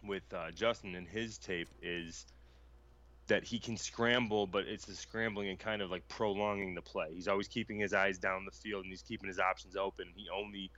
with 0.03 0.23
uh, 0.33 0.51
Justin 0.51 0.95
and 0.95 1.07
his 1.07 1.37
tape 1.37 1.67
is 1.81 2.25
that 3.27 3.43
he 3.43 3.59
can 3.59 3.77
scramble, 3.77 4.47
but 4.47 4.65
it's 4.67 4.85
the 4.85 4.95
scrambling 4.95 5.49
and 5.49 5.59
kind 5.59 5.81
of 5.81 5.91
like 5.91 6.07
prolonging 6.07 6.73
the 6.75 6.81
play. 6.81 7.09
He's 7.13 7.27
always 7.27 7.47
keeping 7.47 7.79
his 7.79 7.93
eyes 7.93 8.17
down 8.17 8.45
the 8.45 8.51
field 8.51 8.83
and 8.83 8.91
he's 8.91 9.01
keeping 9.01 9.27
his 9.27 9.39
options 9.39 9.75
open. 9.75 10.07
He 10.15 10.27
only 10.29 10.71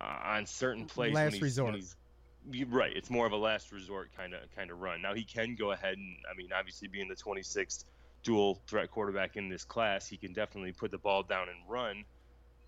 uh, 0.00 0.18
on 0.24 0.46
certain 0.46 0.86
plays 0.86 1.14
Last 1.14 1.32
when 1.32 1.40
resort. 1.40 1.72
When 1.72 1.80
he's, 1.80 2.66
right. 2.68 2.92
It's 2.94 3.10
more 3.10 3.26
of 3.26 3.32
a 3.32 3.36
last 3.36 3.72
resort 3.72 4.10
kind 4.16 4.34
of 4.34 4.40
kind 4.54 4.70
of 4.70 4.80
run. 4.80 5.02
Now 5.02 5.14
he 5.14 5.24
can 5.24 5.56
go 5.56 5.72
ahead 5.72 5.98
and 5.98 6.16
I 6.30 6.36
mean, 6.36 6.50
obviously 6.56 6.88
being 6.88 7.08
the 7.08 7.16
26th 7.16 7.84
dual 8.22 8.60
threat 8.68 8.90
quarterback 8.90 9.36
in 9.36 9.48
this 9.48 9.64
class, 9.64 10.06
he 10.06 10.16
can 10.16 10.32
definitely 10.32 10.72
put 10.72 10.90
the 10.90 10.98
ball 10.98 11.22
down 11.24 11.48
and 11.48 11.58
run. 11.68 12.04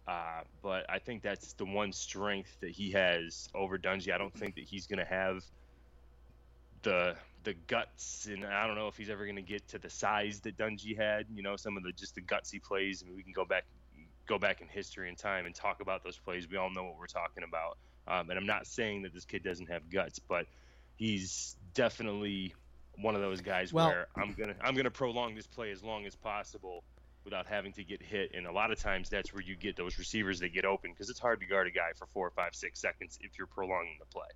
Uh, 0.07 0.41
but 0.63 0.85
I 0.91 0.99
think 0.99 1.23
that's 1.23 1.55
the 1.55 1.65
one 1.65 1.93
strength 1.93 2.57
that 2.61 2.71
he 2.71 2.91
has 2.91 3.49
over 3.55 3.79
Dungey. 3.79 4.13
I 4.13 4.19
don't 4.19 4.35
think 4.35 4.57
that 4.57 4.65
he's 4.65 4.87
going 4.87 4.99
to 4.99 5.05
have 5.05 5.43
the 6.83 7.17
the 7.45 7.55
guts, 7.55 8.27
and 8.31 8.45
I 8.45 8.67
don't 8.67 8.77
know 8.77 8.89
if 8.89 8.97
he's 8.97 9.11
ever 9.11 9.25
going 9.25 9.37
to 9.37 9.43
get 9.43 9.69
to 9.69 9.79
the 9.79 9.91
size 9.91 10.41
that 10.41 10.57
Dungey 10.57 10.97
had. 10.97 11.27
You 11.35 11.43
know, 11.43 11.57
some 11.57 11.77
of 11.77 11.83
the 11.83 11.93
just 11.93 12.15
the 12.15 12.23
gutsy 12.23 12.63
plays. 12.63 13.03
I 13.03 13.07
mean, 13.07 13.17
we 13.17 13.23
can 13.23 13.33
go 13.33 13.45
back 13.45 13.65
go 14.27 14.39
back 14.39 14.61
in 14.63 14.69
history 14.69 15.09
and 15.09 15.19
time 15.19 15.47
and 15.47 15.55
talk 15.55 15.81
about 15.81 16.03
those 16.03 16.17
plays. 16.19 16.49
We 16.49 16.57
all 16.57 16.71
know 16.71 16.85
what 16.85 16.99
we're 16.99 17.07
talking 17.07 17.45
about. 17.45 17.77
Um, 18.09 18.31
and 18.31 18.39
I'm 18.39 18.47
not 18.47 18.67
saying 18.67 19.03
that 19.03 19.13
this 19.13 19.25
kid 19.25 19.45
doesn't 19.45 19.71
have 19.71 19.91
guts, 19.91 20.19
but 20.19 20.47
he's 20.97 21.57
definitely 21.75 22.55
one 22.99 23.15
of 23.15 23.21
those 23.21 23.41
guys 23.41 23.73
Well- 23.73 23.89
where 23.89 24.07
I'm 24.17 24.33
gonna 24.33 24.55
I'm 24.63 24.75
gonna 24.75 24.91
prolong 24.91 25.35
this 25.35 25.47
play 25.47 25.71
as 25.71 25.83
long 25.83 26.07
as 26.07 26.15
possible 26.15 26.85
without 27.25 27.47
having 27.47 27.73
to 27.73 27.85
get 27.85 28.03
hit. 28.03 28.33
And 28.35 28.47
a 28.47 28.53
lot 28.53 28.71
of 28.71 28.79
times 28.79 29.09
that's 29.09 29.33
where 29.33 29.43
you 29.43 29.57
get 29.57 29.77
those 29.77 29.99
receivers 29.99 30.41
that 30.41 30.51
get 30.53 30.65
open 30.65 30.93
because 30.93 31.09
it's 31.11 31.19
hard 31.19 31.41
to 31.41 31.47
guard 31.47 31.67
a 31.67 31.71
guy 31.71 31.93
for 31.97 32.07
four, 32.07 32.31
five, 32.31 32.55
six 32.55 32.81
seconds 32.81 33.19
if 33.23 33.39
you're 33.39 33.47
prolonging 33.47 33.97
the 33.99 34.07
play. 34.07 34.29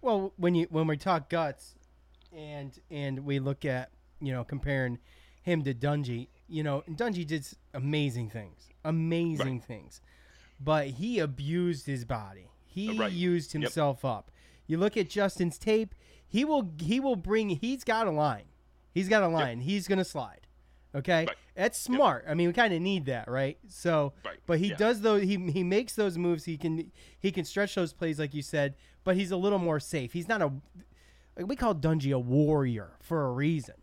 Well, 0.00 0.32
when 0.36 0.54
you 0.54 0.66
when 0.70 0.86
we 0.88 0.96
talk 0.96 1.28
guts, 1.30 1.76
and 2.36 2.78
and 2.90 3.24
we 3.24 3.38
look 3.38 3.64
at 3.64 3.90
you 4.20 4.32
know 4.32 4.44
comparing 4.44 4.98
him 5.42 5.62
to 5.64 5.74
Dungey, 5.74 6.28
you 6.48 6.62
know 6.62 6.82
Dungey 6.90 7.26
did 7.26 7.46
amazing 7.74 8.30
things, 8.30 8.68
amazing 8.84 9.60
things, 9.60 10.00
but 10.60 10.86
he 10.88 11.18
abused 11.18 11.86
his 11.86 12.04
body. 12.04 12.48
He 12.66 12.96
right. 12.98 13.12
used 13.12 13.52
Yep. 13.54 13.62
himself 13.62 14.04
up. 14.04 14.30
You 14.66 14.78
look 14.78 14.96
at 14.96 15.10
Justin's 15.10 15.58
tape; 15.58 15.94
he 16.26 16.44
will 16.44 16.70
he 16.80 17.00
will 17.00 17.16
bring. 17.16 17.50
He's 17.50 17.84
got 17.84 18.06
a 18.06 18.10
line. 18.10 18.44
He's 18.92 19.08
got 19.08 19.22
a 19.22 19.28
line. 19.28 19.60
He's 19.60 19.88
gonna 19.88 20.04
slide. 20.04 20.46
Okay, 20.94 21.24
Right. 21.26 21.36
that's 21.54 21.78
smart. 21.78 22.26
I 22.28 22.34
mean, 22.34 22.48
we 22.48 22.52
kind 22.52 22.74
of 22.74 22.82
need 22.82 23.06
that, 23.06 23.26
right? 23.26 23.56
So, 23.66 24.12
Right. 24.26 24.38
but 24.44 24.58
he 24.58 24.68
Yeah. 24.68 24.76
does 24.76 25.00
those. 25.00 25.22
He 25.22 25.36
he 25.50 25.64
makes 25.64 25.94
those 25.94 26.16
moves. 26.18 26.44
He 26.44 26.56
can 26.58 26.92
he 27.18 27.32
can 27.32 27.44
stretch 27.44 27.74
those 27.74 27.92
plays 27.94 28.18
like 28.18 28.34
you 28.34 28.42
said, 28.42 28.74
but 29.02 29.16
he's 29.16 29.30
a 29.30 29.36
little 29.38 29.58
more 29.58 29.80
safe. 29.80 30.12
He's 30.12 30.28
not 30.28 30.42
a 30.42 30.52
like 31.36 31.46
we 31.46 31.56
call 31.56 31.74
Dungey 31.74 32.12
a 32.14 32.18
warrior 32.18 32.92
for 33.00 33.24
a 33.26 33.32
reason. 33.32 33.74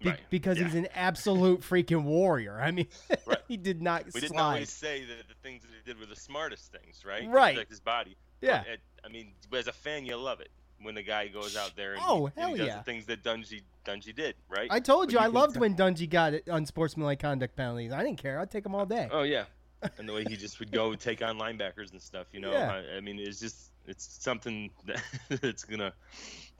Be- 0.00 0.10
Right. 0.10 0.20
Because 0.28 0.58
Yeah. 0.58 0.64
he's 0.64 0.74
an 0.74 0.88
absolute 0.94 1.60
freaking 1.62 2.02
warrior. 2.02 2.60
I 2.60 2.70
mean, 2.72 2.88
Right. 3.26 3.38
he 3.48 3.56
did 3.56 3.80
not 3.80 4.04
We 4.12 4.20
didn't 4.20 4.38
always 4.38 4.70
say 4.70 5.04
that 5.04 5.28
the 5.28 5.34
things 5.42 5.62
that 5.62 5.70
he 5.70 5.90
did 5.90 5.98
were 5.98 6.06
the 6.06 6.16
smartest 6.16 6.72
things, 6.72 7.04
right? 7.04 7.26
Right. 7.28 7.54
protect 7.54 7.70
his 7.70 7.80
body. 7.80 8.16
Yeah. 8.40 8.58
But 8.64 8.68
it, 8.72 8.80
I 9.04 9.08
mean, 9.08 9.32
as 9.56 9.66
a 9.68 9.72
fan, 9.72 10.04
you 10.04 10.16
love 10.16 10.40
it 10.40 10.50
when 10.82 10.94
the 10.94 11.02
guy 11.02 11.28
goes 11.28 11.56
out 11.56 11.74
there 11.76 11.94
and, 11.94 12.02
Oh, 12.04 12.26
he, 12.26 12.32
and 12.36 12.38
hell 12.38 12.48
he 12.52 12.58
does 12.58 12.66
yeah. 12.66 12.76
the 12.78 12.82
things 12.82 13.06
that 13.06 13.22
Dungey 13.22 13.62
Dungey 13.86 14.14
did, 14.14 14.34
right? 14.48 14.68
I 14.70 14.80
told 14.80 15.06
But 15.06 15.12
you, 15.14 15.18
I 15.20 15.26
loved 15.28 15.56
when 15.56 15.74
Dungey 15.76 16.10
got 16.10 16.34
unsportsmanlike 16.48 17.20
conduct 17.20 17.56
penalties. 17.56 17.92
I 17.92 18.02
didn't 18.02 18.18
care. 18.18 18.40
I'd 18.40 18.50
take 18.50 18.64
them 18.64 18.74
all 18.74 18.84
day. 18.86 19.08
Oh 19.10 19.22
yeah. 19.22 19.44
and 19.98 20.08
the 20.08 20.12
way 20.12 20.24
he 20.28 20.36
just 20.36 20.58
would 20.60 20.72
go 20.72 20.94
take 20.94 21.22
on 21.22 21.38
linebackers 21.38 21.92
and 21.92 22.02
stuff. 22.02 22.26
You 22.32 22.40
know, 22.40 22.52
Yeah. 22.52 22.82
I, 22.92 22.96
I 22.96 23.00
mean, 23.00 23.18
it's 23.18 23.40
just 23.40 23.70
it's 23.86 24.18
something 24.20 24.70
that 24.86 25.00
it's 25.30 25.64
gonna 25.64 25.92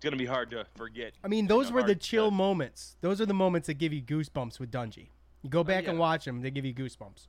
it's 0.04 0.10
gonna 0.10 0.16
be 0.18 0.26
hard 0.26 0.50
to 0.50 0.66
forget. 0.76 1.12
I 1.24 1.28
mean, 1.28 1.46
those 1.46 1.72
were 1.72 1.82
the 1.82 1.94
chill 1.94 2.26
to- 2.30 2.34
moments. 2.36 2.96
Those 3.00 3.20
are 3.20 3.26
the 3.26 3.34
moments 3.34 3.66
that 3.68 3.74
give 3.74 3.92
you 3.92 4.02
goosebumps 4.02 4.60
with 4.60 4.70
Dungey. 4.70 5.08
You 5.42 5.50
go 5.50 5.64
back 5.64 5.86
and 5.86 5.94
yeah. 5.94 6.00
watch 6.00 6.24
them; 6.24 6.42
they 6.42 6.50
give 6.50 6.64
you 6.64 6.74
goosebumps. 6.74 7.26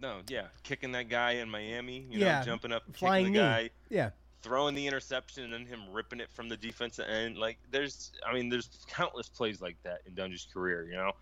No, 0.00 0.20
yeah, 0.28 0.46
kicking 0.62 0.92
that 0.92 1.08
guy 1.08 1.32
in 1.32 1.48
Miami. 1.50 2.06
You 2.10 2.20
Yeah, 2.20 2.40
know, 2.40 2.44
jumping 2.46 2.72
up, 2.72 2.82
Flying 2.92 3.24
kicking 3.24 3.32
knee. 3.34 3.38
guy. 3.38 3.70
Yeah. 3.90 4.10
throwing 4.42 4.74
the 4.76 4.86
interception 4.86 5.42
and 5.42 5.52
then 5.52 5.66
him 5.66 5.80
ripping 5.92 6.20
it 6.20 6.30
from 6.30 6.48
the 6.48 6.56
defensive 6.56 7.06
end. 7.08 7.36
Like 7.36 7.58
there's, 7.72 8.12
I 8.24 8.32
mean, 8.32 8.48
there's 8.48 8.68
countless 8.86 9.28
plays 9.28 9.60
like 9.60 9.76
that 9.82 10.02
in 10.06 10.12
Dungey's 10.14 10.46
career, 10.52 10.84
you 10.84 10.94
know. 10.94 11.12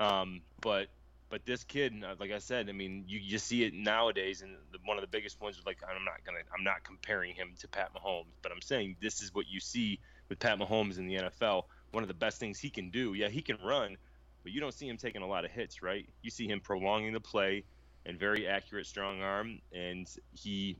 Um, 0.00 0.40
but 0.60 0.88
but 1.30 1.46
this 1.46 1.62
kid, 1.64 1.94
like 2.18 2.32
I 2.32 2.38
said, 2.38 2.68
I 2.68 2.72
mean, 2.72 3.04
you 3.06 3.20
you 3.20 3.38
see 3.38 3.62
it 3.64 3.74
nowadays, 3.74 4.42
and 4.42 4.56
the, 4.72 4.78
one 4.84 4.96
of 4.96 5.02
the 5.02 5.08
biggest 5.08 5.40
ones. 5.40 5.60
Like 5.64 5.78
I'm 5.88 6.04
not 6.04 6.24
gonna, 6.26 6.40
I'm 6.56 6.64
not 6.64 6.82
comparing 6.82 7.34
him 7.34 7.52
to 7.60 7.68
Pat 7.68 7.90
Mahomes, 7.94 8.26
but 8.42 8.50
I'm 8.50 8.60
saying 8.62 8.96
this 9.00 9.22
is 9.22 9.32
what 9.32 9.46
you 9.48 9.60
see 9.60 10.00
with 10.28 10.38
Pat 10.38 10.58
Mahomes 10.58 10.98
in 10.98 11.06
the 11.06 11.16
NFL. 11.16 11.64
One 11.92 12.02
of 12.02 12.08
the 12.08 12.14
best 12.14 12.38
things 12.38 12.58
he 12.58 12.70
can 12.70 12.90
do. 12.90 13.14
Yeah, 13.14 13.28
he 13.28 13.42
can 13.42 13.56
run, 13.64 13.96
but 14.42 14.52
you 14.52 14.60
don't 14.60 14.74
see 14.74 14.88
him 14.88 14.96
taking 14.96 15.22
a 15.22 15.26
lot 15.26 15.44
of 15.44 15.50
hits, 15.50 15.82
right? 15.82 16.08
You 16.22 16.30
see 16.30 16.46
him 16.46 16.60
prolonging 16.60 17.12
the 17.12 17.20
play 17.20 17.64
and 18.06 18.18
very 18.18 18.46
accurate 18.46 18.86
strong 18.86 19.22
arm, 19.22 19.60
and 19.72 20.08
he 20.32 20.76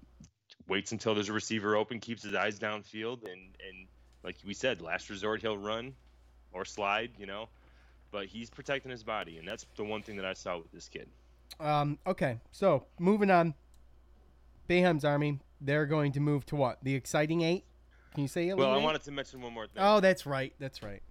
waits 0.68 0.92
until 0.92 1.14
there's 1.14 1.28
a 1.28 1.32
receiver 1.32 1.76
open, 1.76 2.00
keeps 2.00 2.22
his 2.22 2.34
eyes 2.34 2.58
downfield, 2.58 3.24
and 3.24 3.40
and 3.68 3.86
like 4.22 4.36
we 4.44 4.54
said, 4.54 4.80
last 4.80 5.10
resort 5.10 5.42
he'll 5.42 5.58
run 5.58 5.94
or 6.52 6.64
slide, 6.64 7.10
you 7.18 7.26
know. 7.26 7.48
But 8.10 8.26
he's 8.26 8.50
protecting 8.50 8.90
his 8.90 9.02
body, 9.02 9.38
and 9.38 9.46
that's 9.46 9.66
the 9.76 9.84
one 9.84 10.02
thing 10.02 10.16
that 10.16 10.24
I 10.24 10.34
saw 10.34 10.58
with 10.58 10.70
this 10.72 10.88
kid. 10.88 11.08
Um, 11.60 11.98
okay, 12.06 12.38
so 12.52 12.84
moving 12.98 13.30
on. 13.30 13.54
Boeheim's 14.68 15.04
army. 15.04 15.40
They're 15.60 15.86
going 15.86 16.12
to 16.12 16.20
move 16.20 16.46
to 16.46 16.56
what? 16.56 16.78
The 16.82 16.94
exciting 16.94 17.42
eight. 17.42 17.64
Can 18.14 18.23
you 18.23 18.28
say 18.28 18.49
it? 18.49 18.56
Well, 18.56 18.71
I 18.73 18.76
wanted 18.76 19.02
to 19.04 19.11
mention 19.11 19.42
one 19.42 19.52
more 19.52 19.66
thing. 19.66 19.83
Oh, 19.83 20.00
that's 20.00 20.25
right. 20.25 20.52
That's 20.59 20.83
right. 20.83 21.02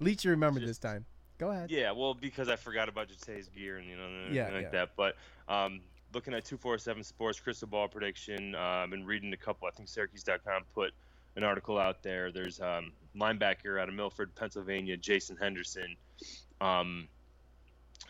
At 0.00 0.04
least 0.06 0.24
you 0.24 0.30
remembered 0.30 0.60
Just- 0.60 0.82
this 0.82 0.90
time. 0.90 1.06
Go 1.38 1.50
ahead. 1.50 1.70
Yeah, 1.70 1.92
well, 1.92 2.14
because 2.14 2.48
I 2.48 2.56
forgot 2.56 2.88
about 2.88 3.08
Jatius 3.08 3.48
Geer 3.54 3.76
and 3.78 3.86
you 3.88 3.96
know 3.96 4.06
and 4.06 4.34
Yeah, 4.34 4.50
like 4.50 4.62
yeah. 4.64 4.68
that. 4.70 4.90
But 4.96 5.14
um, 5.48 5.80
looking 6.12 6.34
at 6.34 6.44
247 6.44 7.04
Sports 7.04 7.38
crystal 7.38 7.68
ball 7.68 7.86
prediction, 7.86 8.56
I've 8.56 8.90
been 8.90 9.06
reading 9.06 9.32
a 9.32 9.36
couple. 9.36 9.68
I 9.68 9.70
think 9.70 9.88
Syracuse.com 9.88 10.64
put 10.74 10.92
an 11.36 11.44
article 11.44 11.78
out 11.78 12.02
there. 12.02 12.32
There's 12.32 12.60
um, 12.60 12.92
linebacker 13.16 13.80
out 13.80 13.88
of 13.88 13.94
Milford, 13.94 14.34
Pennsylvania, 14.34 14.96
Jason 14.96 15.36
Henderson. 15.36 15.94
Um, 16.60 17.06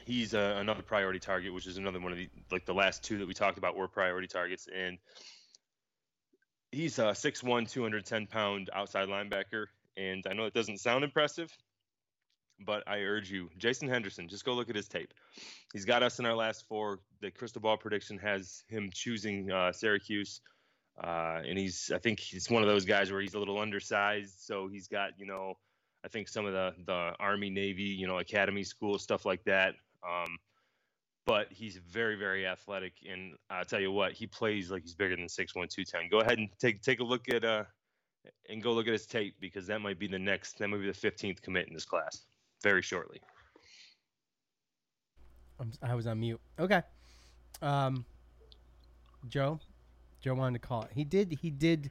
he's 0.06 0.32
uh, 0.32 0.56
another 0.58 0.82
priority 0.82 1.18
target, 1.18 1.52
which 1.52 1.66
is 1.66 1.76
another 1.76 2.00
one 2.00 2.12
of 2.12 2.16
the 2.18 2.30
like 2.50 2.64
the 2.64 2.72
last 2.74 3.04
two 3.04 3.18
that 3.18 3.28
we 3.28 3.34
talked 3.34 3.58
about 3.58 3.76
were 3.76 3.88
priority 3.88 4.26
targets, 4.26 4.68
and 4.74 4.96
he's 6.72 6.98
a 6.98 7.12
6'1", 7.12 7.70
210 7.70 8.26
pound 8.26 8.70
outside 8.74 9.08
linebacker. 9.08 9.66
And 9.96 10.24
I 10.28 10.34
know 10.34 10.44
it 10.44 10.54
doesn't 10.54 10.78
sound 10.78 11.04
impressive, 11.04 11.50
but 12.60 12.84
I 12.86 12.98
urge 13.00 13.30
you, 13.30 13.50
Jason 13.56 13.88
Henderson, 13.88 14.28
just 14.28 14.44
go 14.44 14.54
look 14.54 14.70
at 14.70 14.76
his 14.76 14.88
tape. 14.88 15.12
He's 15.72 15.84
got 15.84 16.02
us 16.02 16.18
in 16.18 16.26
our 16.26 16.34
last 16.34 16.66
four. 16.68 17.00
The 17.20 17.30
crystal 17.30 17.60
ball 17.60 17.76
prediction 17.76 18.18
has 18.18 18.64
him 18.68 18.90
choosing 18.92 19.50
uh, 19.50 19.72
Syracuse, 19.72 20.40
uh, 21.02 21.40
and 21.46 21.58
he's 21.58 21.90
I 21.94 21.98
think 21.98 22.20
he's 22.20 22.50
one 22.50 22.62
of 22.62 22.68
those 22.68 22.84
guys 22.84 23.10
where 23.12 23.20
he's 23.20 23.34
a 23.34 23.38
little 23.38 23.58
undersized, 23.58 24.40
so 24.40 24.68
he's 24.68 24.88
got 24.88 25.10
you 25.18 25.26
know 25.26 25.54
I 26.04 26.08
think 26.08 26.28
some 26.28 26.46
of 26.46 26.52
the 26.52 26.74
the 26.86 27.12
Army 27.20 27.50
Navy 27.50 27.84
you 27.84 28.06
know 28.06 28.18
academy 28.18 28.64
school 28.64 28.98
stuff 28.98 29.24
like 29.24 29.44
that. 29.44 29.74
Um, 30.08 30.38
but 31.28 31.46
he's 31.50 31.76
very 31.76 32.16
very 32.16 32.46
athletic, 32.46 32.94
and 33.08 33.34
I'll 33.50 33.64
tell 33.66 33.80
you 33.80 33.92
what, 33.92 34.12
he 34.12 34.26
plays 34.26 34.70
like 34.70 34.82
he's 34.82 34.94
bigger 34.94 35.14
than 35.14 35.28
six 35.28 35.54
one 35.54 35.68
two 35.68 35.84
ten. 35.84 36.08
Go 36.10 36.20
ahead 36.20 36.38
and 36.38 36.48
take 36.58 36.80
take 36.80 37.00
a 37.00 37.04
look 37.04 37.28
at 37.28 37.44
uh 37.44 37.64
and 38.48 38.62
go 38.62 38.72
look 38.72 38.86
at 38.86 38.94
his 38.94 39.06
tape 39.06 39.34
because 39.38 39.66
that 39.66 39.80
might 39.80 39.98
be 39.98 40.08
the 40.08 40.18
next 40.18 40.58
that 40.58 40.68
might 40.68 40.80
be 40.80 40.86
the 40.86 40.94
fifteenth 40.94 41.42
commit 41.42 41.68
in 41.68 41.74
this 41.74 41.84
class 41.84 42.22
very 42.62 42.80
shortly. 42.80 43.20
I'm, 45.60 45.70
I 45.82 45.94
was 45.94 46.06
on 46.06 46.18
mute. 46.18 46.40
Okay. 46.58 46.80
Um, 47.60 48.06
Joe. 49.28 49.60
Joe 50.20 50.34
wanted 50.34 50.62
to 50.62 50.66
call 50.66 50.82
it. 50.82 50.90
He 50.94 51.04
did. 51.04 51.38
He 51.42 51.50
did. 51.50 51.90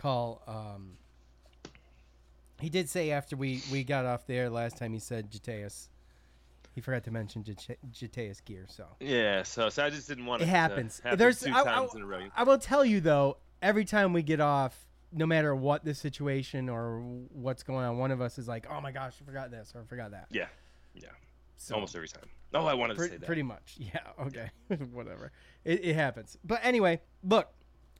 Call. 0.00 0.42
Um, 0.46 0.92
he 2.58 2.70
did 2.70 2.88
say 2.88 3.10
after 3.10 3.36
we, 3.36 3.62
we 3.70 3.84
got 3.84 4.06
off 4.06 4.26
the 4.26 4.34
air 4.34 4.48
last 4.48 4.78
time, 4.78 4.92
he 4.92 4.98
said 4.98 5.30
Jateus. 5.30 5.88
He 6.74 6.80
forgot 6.80 7.04
to 7.04 7.10
mention 7.10 7.44
Jatius 7.44 8.40
Geer, 8.44 8.64
so 8.68 8.86
yeah. 9.00 9.42
So, 9.42 9.68
so 9.68 9.84
I 9.84 9.90
just 9.90 10.08
didn't 10.08 10.24
want 10.24 10.40
it. 10.40 10.44
It 10.44 10.48
happens. 10.48 11.02
There's 11.16 11.40
two 11.40 11.52
I, 11.52 11.64
times 11.64 11.90
I, 11.92 11.98
in 11.98 12.02
a 12.02 12.06
row. 12.06 12.20
I 12.34 12.44
will 12.44 12.58
tell 12.58 12.84
you 12.84 13.00
though, 13.00 13.38
every 13.60 13.84
time 13.84 14.12
we 14.12 14.22
get 14.22 14.40
off, 14.40 14.86
no 15.12 15.26
matter 15.26 15.54
what 15.54 15.84
the 15.84 15.94
situation 15.94 16.68
or 16.68 17.00
what's 17.00 17.64
going 17.64 17.84
on, 17.84 17.98
one 17.98 18.12
of 18.12 18.20
us 18.20 18.38
is 18.38 18.46
like, 18.46 18.66
"Oh 18.70 18.80
my 18.80 18.92
gosh, 18.92 19.14
I 19.20 19.24
forgot 19.24 19.50
this 19.50 19.72
or 19.74 19.80
I 19.80 19.84
forgot 19.84 20.12
that." 20.12 20.28
Yeah, 20.30 20.46
yeah. 20.94 21.08
So, 21.56 21.74
Almost 21.74 21.96
every 21.96 22.08
time. 22.08 22.28
Oh, 22.54 22.66
I 22.66 22.74
wanted 22.74 22.96
pre- 22.96 23.08
to 23.08 23.12
say 23.12 23.18
that. 23.18 23.26
Pretty 23.26 23.42
much. 23.42 23.76
Yeah. 23.78 24.26
Okay. 24.26 24.50
Whatever. 24.92 25.32
It, 25.64 25.84
it, 25.84 25.94
happens. 25.94 26.38
But 26.44 26.60
anyway, 26.62 27.00
look, 27.22 27.52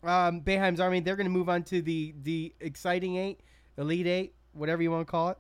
um, 0.03 0.43
Army. 0.47 1.01
They're 1.01 1.17
going 1.17 1.27
to 1.27 1.31
move 1.31 1.49
on 1.49 1.63
to 1.65 1.83
the 1.83 2.15
the 2.23 2.55
exciting 2.61 3.17
eight, 3.17 3.41
elite 3.79 4.07
eight, 4.07 4.35
whatever 4.53 4.83
you 4.83 4.91
want 4.91 5.07
to 5.07 5.11
call 5.11 5.31
it, 5.31 5.39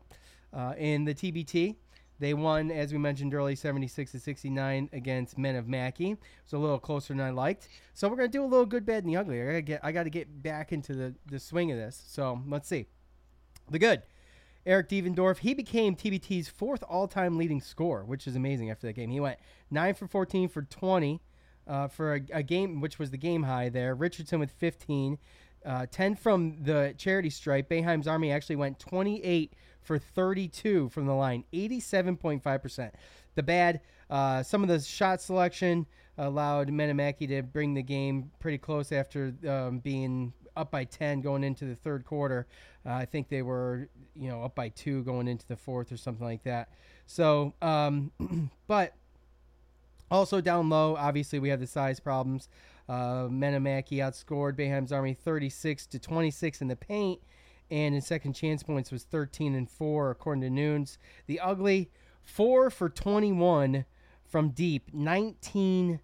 uh, 0.53 0.75
in 0.77 1.05
the 1.05 1.15
TBT. 1.15 1.77
They 2.19 2.35
won, 2.35 2.71
as 2.71 2.93
we 2.93 2.99
mentioned 2.99 3.33
earlier, 3.33 3.57
76 3.57 4.13
to 4.13 4.21
69 4.21 4.91
against 4.93 5.39
Men 5.39 5.57
of 5.57 5.67
Mackey. 5.69 6.19
It's 6.45 6.53
a 6.53 6.59
little 6.59 6.79
closer 6.79 7.15
than 7.15 7.23
I 7.23 7.31
liked. 7.31 7.69
So 7.95 8.09
we're 8.09 8.17
gonna 8.17 8.29
do 8.29 8.45
a 8.45 8.47
little 8.47 8.67
good, 8.67 8.85
bad, 8.85 9.05
and 9.05 9.13
the 9.13 9.17
ugly. 9.17 9.41
I 9.41 9.47
gotta 9.47 9.63
get, 9.63 9.81
I 9.83 9.93
gotta 9.93 10.11
get 10.11 10.43
back 10.43 10.73
into 10.73 10.95
the 10.95 11.15
the 11.27 11.39
swing 11.39 11.73
of 11.73 11.79
this. 11.79 12.03
So 12.07 12.43
let's 12.47 12.69
see. 12.69 12.87
The 13.71 13.79
good. 13.79 14.03
Eric 14.67 14.91
Devendorf, 14.91 15.39
he 15.39 15.55
became 15.55 15.97
TBT's 15.97 16.51
fourth 16.51 16.85
all-time 16.87 17.39
leading 17.39 17.63
scorer, 17.63 18.05
which 18.05 18.27
is 18.27 18.37
amazing 18.37 18.71
after 18.71 18.87
that 18.87 18.93
game. 18.93 19.11
He 19.11 19.19
went 19.19 19.39
nine 19.71 19.95
for 19.95 20.07
14 20.07 20.51
for 20.51 20.63
20 20.63 21.23
uh, 21.71 21.87
for 21.87 22.17
a, 22.17 22.21
a, 22.33 22.43
game, 22.43 22.81
which 22.81 22.99
was 22.99 23.13
the 23.13 23.17
game 23.17 23.45
high 23.45 23.69
there. 23.69 23.95
Richardson 23.95 24.41
with 24.41 24.51
15, 24.51 25.17
uh, 25.65 25.87
10 25.91 26.17
from 26.17 26.57
the 26.63 26.95
charity 26.99 27.31
stripe. 27.31 27.71
Boeheim's 27.71 28.09
Army 28.09 28.33
actually 28.33 28.57
went 28.57 28.81
28 28.81 29.53
for 29.81 29.99
32 29.99 30.89
from 30.89 31.07
the 31.07 31.15
line, 31.15 31.45
87.5%. 31.53 32.91
The 33.37 33.43
bad, 33.43 33.81
uh, 34.11 34.43
some 34.43 34.63
of 34.65 34.69
the 34.69 34.81
shot 34.81 35.23
selection 35.23 35.87
allowed 36.19 36.71
Men 36.71 36.91
of 36.91 36.97
Mackey 36.97 37.29
to 37.29 37.43
bring 37.43 37.75
the 37.75 37.83
game 37.83 38.33
pretty 38.41 38.59
close 38.59 38.91
after 38.91 39.33
um, 39.49 39.79
being 39.79 40.33
up 40.57 40.73
by 40.73 40.85
10 40.85 41.21
going 41.21 41.45
into 41.45 41.67
the 41.67 41.77
third 41.77 42.05
quarter. 42.05 42.49
Uh, 42.85 42.95
I 42.95 43.05
think 43.05 43.29
they 43.29 43.43
were, 43.43 43.89
you 44.17 44.29
know, 44.29 44.43
up 44.43 44.57
by 44.57 44.71
two 44.71 45.05
going 45.05 45.29
into 45.29 45.47
the 45.47 45.57
fourth 45.57 45.93
or 45.93 45.97
something 45.97 46.27
like 46.27 46.43
that. 46.43 46.71
So, 47.07 47.55
um, 47.63 48.11
but 48.67 48.95
also 50.11 50.41
down 50.41 50.69
low, 50.69 50.97
obviously 50.97 51.39
we 51.39 51.49
have 51.49 51.61
the 51.61 51.67
size 51.67 52.01
problems. 52.01 52.49
Uh, 52.89 53.29
outscored 53.99 54.57
Boeheim's 54.57 54.93
Army 54.93 55.15
36 55.15 55.87
to 55.87 55.99
26 55.99 56.61
in 56.61 56.69
the 56.69 56.77
paint 56.77 57.21
and 57.71 57.95
in 57.95 58.01
second 58.01 58.33
chance 58.33 58.63
points 58.63 58.91
was 58.91 59.05
13 59.05 59.55
and 59.55 59.71
4 59.71 60.11
according 60.11 60.43
to 60.43 60.51
Nunes. 60.51 60.99
The 61.27 61.39
ugly 61.39 61.91
4 62.23 62.71
for 62.71 62.89
21 62.89 63.85
from 64.25 64.51
deep, 64.51 64.93
19% 64.93 66.01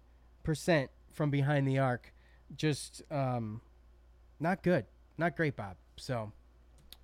from 1.11 1.29
behind 1.29 1.67
the 1.67 1.79
arc. 1.79 2.13
Just 2.55 3.01
um 3.11 3.61
not 4.39 4.63
good. 4.63 4.85
Not 5.17 5.35
great, 5.35 5.57
Bob. 5.57 5.75
So 5.97 6.31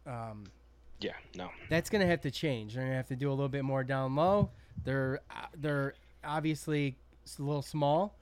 um 0.08 0.46
yeah, 1.02 1.14
no. 1.36 1.50
That's 1.70 1.90
going 1.90 2.00
to 2.00 2.08
have 2.08 2.22
to 2.22 2.32
change. 2.32 2.76
They're 2.76 2.88
to 2.88 2.96
have 2.96 3.08
to 3.08 3.16
do 3.18 3.30
a 3.30 3.34
little 3.34 3.50
bit 3.50 3.66
more 3.66 3.84
down 3.84 4.16
low. 4.16 4.52
They're 4.86 5.20
uh, 5.30 5.48
they're 5.58 5.96
obviously 6.24 6.98
a 7.40 7.42
little 7.42 7.62
small 7.62 8.18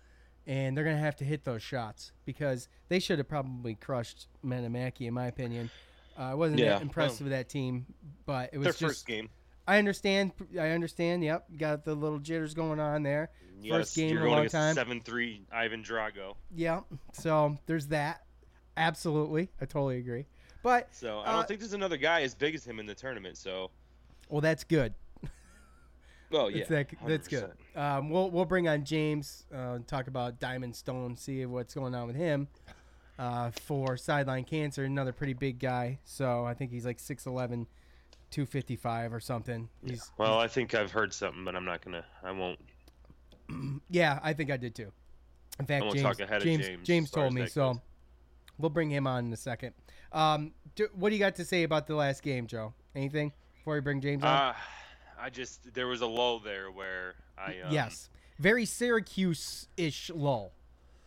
and 0.47 0.75
they're 0.75 0.83
going 0.83 0.95
to 0.95 1.01
have 1.01 1.15
to 1.17 1.23
hit 1.23 1.43
those 1.43 1.61
shots 1.61 2.11
because 2.25 2.67
they 2.89 2.99
should 2.99 3.19
have 3.19 3.27
probably 3.27 3.75
crushed 3.75 4.27
Men 4.43 4.63
of 4.65 4.71
Mackey 4.71 5.07
in 5.07 5.13
my 5.13 5.27
opinion. 5.27 5.69
Uh, 6.17 6.23
I 6.23 6.33
wasn't 6.33 6.59
yeah. 6.59 6.73
that 6.73 6.81
impressed 6.81 7.21
with 7.21 7.31
that 7.31 7.49
team, 7.49 7.85
but 8.25 8.49
it 8.53 8.57
was 8.57 8.65
their 8.65 8.73
just, 8.73 8.81
first 8.81 9.07
game. 9.07 9.29
I 9.67 9.77
understand. 9.77 10.31
I 10.59 10.69
understand. 10.69 11.23
Yep, 11.23 11.57
got 11.57 11.85
the 11.85 11.95
little 11.95 12.19
jitters 12.19 12.53
going 12.53 12.79
on 12.79 13.03
there. 13.03 13.29
Yes, 13.61 13.73
first 13.73 13.95
game 13.95 14.17
in 14.17 14.23
a 14.23 14.29
long 14.29 14.49
time. 14.49 14.75
Seven 14.75 14.99
three, 14.99 15.43
Ivan 15.51 15.83
Drago. 15.83 16.35
Yeah. 16.53 16.81
So 17.13 17.57
there's 17.67 17.87
that. 17.87 18.23
Absolutely, 18.75 19.49
I 19.61 19.65
totally 19.65 19.97
agree. 19.97 20.25
But 20.63 20.93
so 20.93 21.19
I 21.19 21.31
don't 21.31 21.41
uh, 21.41 21.43
think 21.43 21.59
there's 21.59 21.73
another 21.73 21.97
guy 21.97 22.23
as 22.23 22.35
big 22.35 22.55
as 22.55 22.65
him 22.65 22.79
in 22.79 22.85
the 22.85 22.95
tournament. 22.95 23.37
So. 23.37 23.69
Well, 24.29 24.41
that's 24.41 24.63
good. 24.63 24.93
Oh 26.33 26.47
yeah, 26.47 26.63
that's, 26.67 26.91
that, 26.91 27.07
that's 27.07 27.27
good. 27.27 27.51
Um, 27.75 28.09
we'll 28.09 28.29
we'll 28.29 28.45
bring 28.45 28.67
on 28.67 28.83
James, 28.85 29.45
uh, 29.55 29.79
talk 29.87 30.07
about 30.07 30.39
Diamond 30.39 30.75
Stone, 30.75 31.17
see 31.17 31.45
what's 31.45 31.73
going 31.73 31.95
on 31.95 32.07
with 32.07 32.15
him 32.15 32.47
uh, 33.21 33.51
for 33.51 33.97
sideline 33.97 34.43
cancer. 34.43 34.83
Another 34.83 35.13
pretty 35.13 35.33
big 35.33 35.59
guy. 35.59 35.99
So 36.03 36.43
I 36.43 36.53
think 36.53 36.71
he's 36.71 36.85
like 36.85 36.97
6'11, 36.97 37.67
255 38.31 39.13
or 39.13 39.19
something. 39.19 39.69
Yeah. 39.83 39.95
Well, 40.17 40.39
I 40.39 40.47
think 40.47 40.73
I've 40.73 40.91
heard 40.91 41.13
something, 41.13 41.45
but 41.45 41.55
I'm 41.55 41.65
not 41.65 41.83
gonna. 41.83 42.03
I 42.23 42.31
won't. 42.31 42.59
yeah, 43.89 44.19
I 44.23 44.33
think 44.33 44.51
I 44.51 44.57
did 44.57 44.75
too. 44.75 44.91
In 45.59 45.65
fact, 45.65 45.83
James, 45.93 46.17
James, 46.17 46.43
James, 46.43 46.87
James 46.87 47.11
told 47.11 47.33
me 47.33 47.45
so. 47.45 47.73
Goes. 47.73 47.81
We'll 48.57 48.69
bring 48.69 48.89
him 48.89 49.07
on 49.07 49.27
in 49.27 49.33
a 49.33 49.37
second. 49.37 49.73
Um, 50.11 50.53
do, 50.75 50.87
what 50.93 51.09
do 51.09 51.15
you 51.15 51.19
got 51.19 51.35
to 51.35 51.45
say 51.45 51.63
about 51.63 51.87
the 51.87 51.95
last 51.95 52.21
game, 52.21 52.47
Joe? 52.47 52.73
Anything 52.95 53.31
before 53.55 53.75
we 53.75 53.81
bring 53.81 54.01
James 54.01 54.23
on? 54.23 54.29
Uh, 54.29 54.53
I 55.21 55.29
just 55.29 55.73
there 55.73 55.87
was 55.87 56.01
a 56.01 56.07
lull 56.07 56.39
there 56.39 56.71
where 56.71 57.15
I 57.37 57.61
um, 57.65 57.71
yes, 57.71 58.09
very 58.39 58.65
Syracuse-ish 58.65 60.09
lull. 60.09 60.53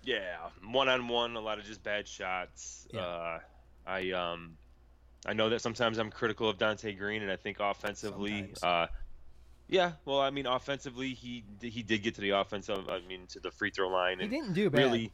Yeah, 0.04 0.36
one 0.64 0.88
on 0.88 1.08
one, 1.08 1.34
a 1.36 1.40
lot 1.40 1.58
of 1.58 1.64
just 1.64 1.82
bad 1.82 2.06
shots. 2.06 2.86
Yeah. 2.92 3.00
Uh, 3.00 3.38
I 3.86 4.10
um, 4.12 4.56
I 5.26 5.32
know 5.32 5.48
that 5.48 5.60
sometimes 5.60 5.98
I'm 5.98 6.10
critical 6.10 6.48
of 6.48 6.58
Donte 6.58 6.96
Greene, 6.96 7.22
and 7.22 7.30
I 7.30 7.36
think 7.36 7.58
offensively, 7.60 8.52
uh, 8.62 8.86
yeah. 9.68 9.92
Well, 10.04 10.20
I 10.20 10.30
mean, 10.30 10.46
offensively, 10.46 11.14
he 11.14 11.44
he 11.60 11.82
did 11.82 12.02
get 12.02 12.14
to 12.16 12.20
the 12.20 12.30
offensive. 12.30 12.88
I 12.88 13.00
mean, 13.00 13.26
to 13.28 13.40
the 13.40 13.50
free 13.50 13.70
throw 13.70 13.88
line. 13.88 14.20
he 14.20 14.28
didn't 14.28 14.52
do 14.52 14.70
bad. 14.70 14.78
Really, 14.78 15.12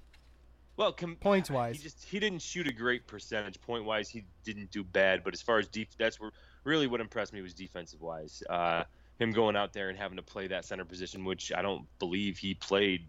well, 0.80 0.92
com- 0.92 1.16
points 1.16 1.50
wise, 1.50 1.76
he 1.76 1.82
just 1.82 2.02
he 2.04 2.18
didn't 2.18 2.40
shoot 2.40 2.66
a 2.66 2.72
great 2.72 3.06
percentage. 3.06 3.60
Point 3.60 3.84
wise, 3.84 4.08
he 4.08 4.24
didn't 4.44 4.70
do 4.70 4.82
bad. 4.82 5.22
But 5.22 5.34
as 5.34 5.42
far 5.42 5.58
as 5.58 5.68
deep, 5.68 5.90
that's 5.98 6.18
where 6.18 6.30
really 6.64 6.86
what 6.86 7.02
impressed 7.02 7.34
me 7.34 7.42
was 7.42 7.52
defensive 7.52 8.00
wise. 8.00 8.42
Uh, 8.48 8.84
him 9.18 9.30
going 9.30 9.56
out 9.56 9.74
there 9.74 9.90
and 9.90 9.98
having 9.98 10.16
to 10.16 10.22
play 10.22 10.46
that 10.46 10.64
center 10.64 10.86
position, 10.86 11.26
which 11.26 11.52
I 11.54 11.60
don't 11.60 11.86
believe 11.98 12.38
he 12.38 12.54
played 12.54 13.02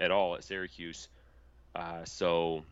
at 0.00 0.10
all 0.10 0.34
at 0.34 0.42
Syracuse. 0.42 1.06
Uh, 1.76 2.04
so, 2.04 2.64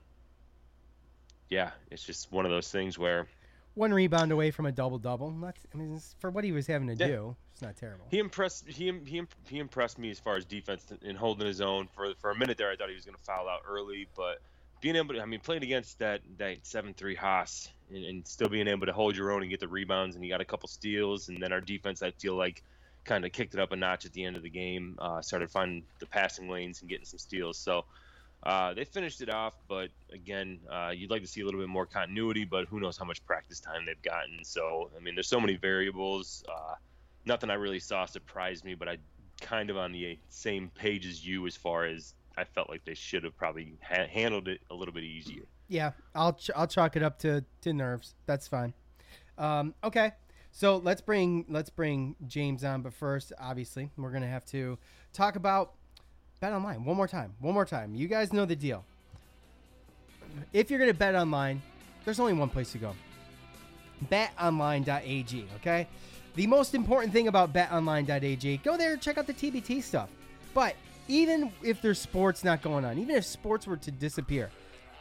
yeah, 1.48 1.70
it's 1.92 2.04
just 2.04 2.32
one 2.32 2.44
of 2.44 2.50
those 2.50 2.72
things 2.72 2.98
where 2.98 3.28
one 3.74 3.94
rebound 3.94 4.32
away 4.32 4.50
from 4.50 4.66
a 4.66 4.72
double 4.72 4.98
double. 4.98 5.32
I 5.44 5.76
mean, 5.76 6.00
for 6.18 6.28
what 6.28 6.42
he 6.42 6.50
was 6.50 6.66
having 6.66 6.88
to 6.88 6.96
yeah. 6.96 7.06
do, 7.06 7.36
it's 7.60 7.66
not 7.66 7.76
terrible. 7.76 8.06
He 8.10 8.18
impressed 8.18 8.66
he 8.66 8.90
he 9.04 9.22
he 9.48 9.58
impressed 9.58 9.98
me 9.98 10.10
as 10.10 10.18
far 10.18 10.36
as 10.36 10.46
defense 10.46 10.82
and 11.04 11.16
holding 11.16 11.46
his 11.46 11.60
own. 11.60 11.88
For 11.94 12.14
for 12.18 12.30
a 12.30 12.34
minute 12.34 12.56
there, 12.56 12.70
I 12.70 12.76
thought 12.76 12.88
he 12.88 12.94
was 12.94 13.04
going 13.04 13.16
to 13.16 13.22
foul 13.22 13.48
out 13.48 13.60
early, 13.68 14.08
but 14.16 14.40
being 14.80 14.96
able 14.96 15.12
to, 15.14 15.20
I 15.20 15.26
mean, 15.26 15.40
playing 15.40 15.62
against 15.62 15.98
that 15.98 16.22
that 16.38 16.58
seven 16.62 16.94
three 16.94 17.14
Haas 17.14 17.68
and, 17.90 18.02
and, 18.02 18.26
still 18.26 18.48
being 18.48 18.66
able 18.66 18.86
to 18.86 18.94
hold 18.94 19.14
your 19.14 19.32
own 19.32 19.42
and 19.42 19.50
get 19.50 19.60
the 19.60 19.68
rebounds, 19.68 20.14
and 20.14 20.24
he 20.24 20.30
got 20.30 20.40
a 20.40 20.44
couple 20.44 20.68
steals, 20.70 21.28
and 21.28 21.42
then 21.42 21.52
our 21.52 21.60
defense, 21.60 22.02
I 22.02 22.12
feel 22.12 22.34
like, 22.34 22.62
kind 23.04 23.26
of 23.26 23.32
kicked 23.32 23.52
it 23.52 23.60
up 23.60 23.72
a 23.72 23.76
notch 23.76 24.06
at 24.06 24.14
the 24.14 24.24
end 24.24 24.36
of 24.36 24.42
the 24.42 24.48
game. 24.48 24.96
Uh, 24.98 25.20
started 25.20 25.50
finding 25.50 25.82
the 25.98 26.06
passing 26.06 26.48
lanes 26.48 26.80
and 26.80 26.88
getting 26.88 27.04
some 27.04 27.18
steals. 27.18 27.58
So 27.58 27.84
uh, 28.42 28.72
they 28.72 28.84
finished 28.84 29.20
it 29.20 29.28
off, 29.28 29.52
but 29.68 29.90
again, 30.14 30.60
uh, 30.70 30.92
you'd 30.94 31.10
like 31.10 31.20
to 31.20 31.28
see 31.28 31.42
a 31.42 31.44
little 31.44 31.60
bit 31.60 31.68
more 31.68 31.84
continuity, 31.84 32.46
but 32.46 32.68
who 32.68 32.80
knows 32.80 32.96
how 32.96 33.04
much 33.04 33.22
practice 33.26 33.60
time 33.60 33.84
they've 33.84 34.00
gotten. 34.00 34.44
So, 34.44 34.90
I 34.96 35.02
mean, 35.02 35.14
there's 35.14 35.28
so 35.28 35.40
many 35.40 35.56
variables. 35.56 36.42
Uh, 36.48 36.76
nothing 37.26 37.50
I 37.50 37.54
really 37.54 37.80
saw 37.80 38.06
surprised 38.06 38.64
me, 38.64 38.74
but 38.74 38.88
I 38.88 38.98
kind 39.40 39.70
of 39.70 39.76
on 39.76 39.92
the 39.92 40.18
same 40.28 40.70
page 40.74 41.06
as 41.06 41.26
you 41.26 41.46
as 41.46 41.56
far 41.56 41.84
as 41.84 42.14
I 42.36 42.44
felt 42.44 42.68
like 42.68 42.84
they 42.84 42.94
should 42.94 43.24
have 43.24 43.36
probably 43.36 43.74
ha- 43.82 44.06
handled 44.10 44.48
it 44.48 44.60
a 44.70 44.74
little 44.74 44.94
bit 44.94 45.04
easier. 45.04 45.42
Yeah, 45.68 45.92
I'll 46.14 46.34
ch- 46.34 46.50
I'll 46.56 46.66
chalk 46.66 46.96
it 46.96 47.02
up 47.02 47.18
to 47.20 47.44
to 47.62 47.72
nerves. 47.72 48.14
That's 48.26 48.48
fine. 48.48 48.74
Um, 49.38 49.74
okay, 49.84 50.12
so 50.52 50.76
let's 50.78 51.00
bring 51.00 51.44
let's 51.48 51.70
bring 51.70 52.16
James 52.26 52.64
on, 52.64 52.82
but 52.82 52.92
first, 52.92 53.32
obviously, 53.38 53.90
we're 53.96 54.10
gonna 54.10 54.26
have 54.28 54.44
to 54.46 54.78
talk 55.12 55.36
about 55.36 55.74
Bet 56.40 56.52
Online 56.52 56.84
one 56.84 56.96
more 56.96 57.08
time. 57.08 57.34
One 57.40 57.54
more 57.54 57.66
time. 57.66 57.94
You 57.94 58.08
guys 58.08 58.32
know 58.32 58.44
the 58.46 58.56
deal. 58.56 58.84
If 60.52 60.70
you're 60.70 60.78
gonna 60.80 60.94
bet 60.94 61.14
online, 61.14 61.62
there's 62.04 62.18
only 62.20 62.32
one 62.32 62.48
place 62.48 62.72
to 62.72 62.78
go. 62.78 62.94
BetOnline.ag. 64.10 65.46
Okay. 65.56 65.86
The 66.40 66.46
most 66.46 66.74
important 66.74 67.12
thing 67.12 67.28
about 67.28 67.52
BetOnline.ag, 67.52 68.62
go 68.64 68.78
there 68.78 68.96
check 68.96 69.18
out 69.18 69.26
the 69.26 69.34
TBT 69.34 69.82
stuff. 69.82 70.08
But 70.54 70.74
even 71.06 71.52
if 71.62 71.82
there's 71.82 71.98
sports 71.98 72.44
not 72.44 72.62
going 72.62 72.82
on, 72.82 72.96
even 72.96 73.14
if 73.14 73.26
sports 73.26 73.66
were 73.66 73.76
to 73.76 73.90
disappear, 73.90 74.48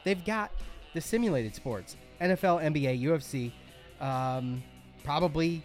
they've 0.04 0.26
got 0.26 0.52
the 0.94 1.00
simulated 1.00 1.56
sports 1.56 1.96
NFL, 2.20 2.62
NBA, 2.62 3.02
UFC, 3.04 3.54
um, 4.06 4.62
probably 5.06 5.64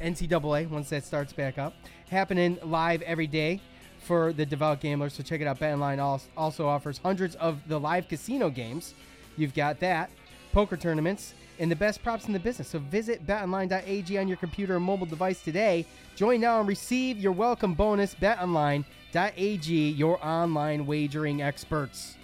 NCAA 0.00 0.68
once 0.68 0.90
that 0.90 1.04
starts 1.04 1.32
back 1.32 1.58
up, 1.58 1.74
happening 2.10 2.58
live 2.64 3.00
every 3.02 3.28
day 3.28 3.60
for 4.00 4.32
the 4.32 4.44
devout 4.44 4.80
gamblers. 4.80 5.12
So 5.12 5.22
check 5.22 5.40
it 5.40 5.46
out. 5.46 5.60
BetOnline 5.60 6.20
also 6.36 6.66
offers 6.66 6.98
hundreds 6.98 7.36
of 7.36 7.60
the 7.68 7.78
live 7.78 8.08
casino 8.08 8.50
games. 8.50 8.94
You've 9.36 9.54
got 9.54 9.78
that, 9.78 10.10
poker 10.52 10.76
tournaments, 10.76 11.34
and 11.58 11.70
the 11.70 11.76
best 11.76 12.02
props 12.02 12.26
in 12.26 12.32
the 12.32 12.38
business. 12.38 12.68
So 12.68 12.78
visit 12.78 13.26
betonline.ag 13.26 14.18
on 14.18 14.28
your 14.28 14.36
computer 14.36 14.76
or 14.76 14.80
mobile 14.80 15.06
device 15.06 15.42
today. 15.42 15.86
Join 16.16 16.40
now 16.40 16.60
and 16.60 16.68
receive 16.68 17.18
your 17.18 17.32
welcome 17.32 17.74
bonus. 17.74 18.14
BetOnline.ag, 18.14 19.90
your 19.90 20.24
online 20.24 20.86
wagering 20.86 21.42
experts. 21.42 22.16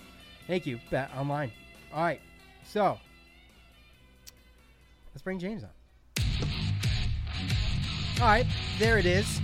Thank 0.46 0.66
you, 0.66 0.78
BetOnline. 0.90 1.50
All 1.92 2.02
right, 2.02 2.20
so 2.64 2.98
let's 5.12 5.22
bring 5.22 5.38
James 5.38 5.64
on. 5.64 5.70
All 8.20 8.26
right, 8.26 8.46
there 8.78 8.98
it 8.98 9.06
is. 9.06 9.40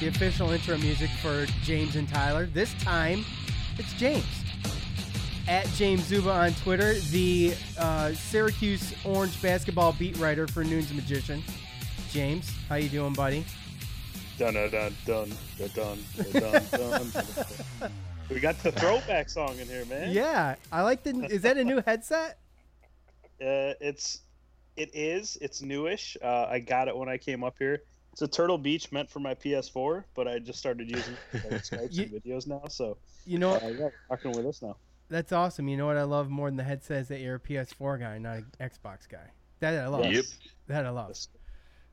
The 0.00 0.08
official 0.08 0.50
intro 0.50 0.76
music 0.78 1.10
for 1.20 1.46
James 1.62 1.96
and 1.96 2.08
Tyler. 2.08 2.46
This 2.46 2.74
time, 2.82 3.24
it's 3.78 3.92
James. 3.94 4.41
At 5.48 5.66
James 5.70 6.04
Szuba 6.04 6.30
on 6.30 6.52
Twitter, 6.54 6.94
the 7.10 7.54
uh, 7.78 8.12
Syracuse 8.12 8.94
Orange 9.04 9.40
basketball 9.42 9.92
beat 9.92 10.16
writer 10.18 10.46
for 10.46 10.62
Nunes 10.62 10.92
Magician. 10.92 11.42
James, 12.10 12.48
how 12.68 12.76
you 12.76 12.88
doing, 12.88 13.12
buddy? 13.12 13.44
Dun 14.38 14.54
dun 14.54 14.70
dun 14.70 14.94
dun 15.04 15.32
dun 15.74 15.98
dun 16.32 16.62
dun. 16.70 17.92
we 18.30 18.38
got 18.40 18.58
the 18.62 18.70
throwback 18.72 19.28
song 19.28 19.58
in 19.58 19.66
here, 19.66 19.84
man. 19.86 20.12
Yeah, 20.12 20.54
I 20.70 20.82
like 20.82 21.02
the. 21.02 21.10
Is 21.30 21.42
that 21.42 21.56
a 21.58 21.64
new 21.64 21.82
headset? 21.84 22.38
Uh, 23.40 23.74
it's, 23.80 24.20
it 24.76 24.88
is. 24.94 25.36
It's 25.40 25.62
newish. 25.62 26.16
Uh, 26.22 26.46
I 26.48 26.60
got 26.60 26.86
it 26.86 26.96
when 26.96 27.08
I 27.08 27.18
came 27.18 27.42
up 27.42 27.56
here. 27.58 27.82
It's 28.12 28.22
a 28.22 28.28
Turtle 28.28 28.56
Beach 28.56 28.92
meant 28.92 29.10
for 29.10 29.18
my 29.18 29.34
PS4, 29.34 30.04
but 30.14 30.28
I 30.28 30.38
just 30.38 30.60
started 30.60 30.88
using 30.88 31.14
it 31.32 31.40
for 31.40 31.50
like, 31.50 31.62
Skypes 31.64 31.92
You- 31.92 32.06
videos 32.06 32.46
now. 32.46 32.62
So 32.68 32.98
You 33.26 33.40
know, 33.40 33.54
uh, 33.54 33.74
yeah, 33.76 33.88
rocking 34.08 34.30
with 34.30 34.46
us 34.46 34.62
now. 34.62 34.76
That's 35.08 35.32
awesome. 35.32 35.68
You 35.68 35.76
know 35.76 35.86
what 35.86 35.96
I 35.96 36.04
love 36.04 36.30
more 36.30 36.48
than 36.48 36.56
the 36.56 36.64
headset 36.64 37.02
is 37.02 37.08
that 37.08 37.20
you're 37.20 37.36
a 37.36 37.40
PS4 37.40 38.00
guy, 38.00 38.18
not 38.18 38.38
an 38.38 38.46
Xbox 38.60 39.08
guy. 39.08 39.30
That 39.60 39.74
I 39.74 39.86
love. 39.86 40.06
Yep. 40.06 40.24
That 40.68 40.86
I 40.86 40.90
love. 40.90 41.08
Yes. 41.10 41.28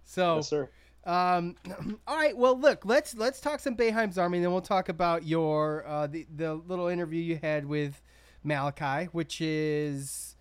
So, 0.05 0.37
Yes, 0.37 0.49
sir. 0.49 0.69
Um, 1.05 1.55
all 2.07 2.15
right. 2.15 2.35
Well, 2.35 2.59
look, 2.59 2.85
let's 2.85 3.15
let's 3.15 3.39
talk 3.39 3.59
some 3.59 3.75
Boeheim's 3.75 4.17
Army, 4.17 4.37
and 4.37 4.45
then 4.45 4.51
we'll 4.51 4.61
talk 4.61 4.89
about 4.89 5.25
your 5.25 5.85
uh, 5.87 6.07
the 6.07 6.25
the 6.35 6.55
little 6.55 6.87
interview 6.87 7.21
you 7.21 7.39
had 7.41 7.65
with 7.65 8.01
Malachi, 8.43 9.05
which 9.11 9.41
is 9.41 10.35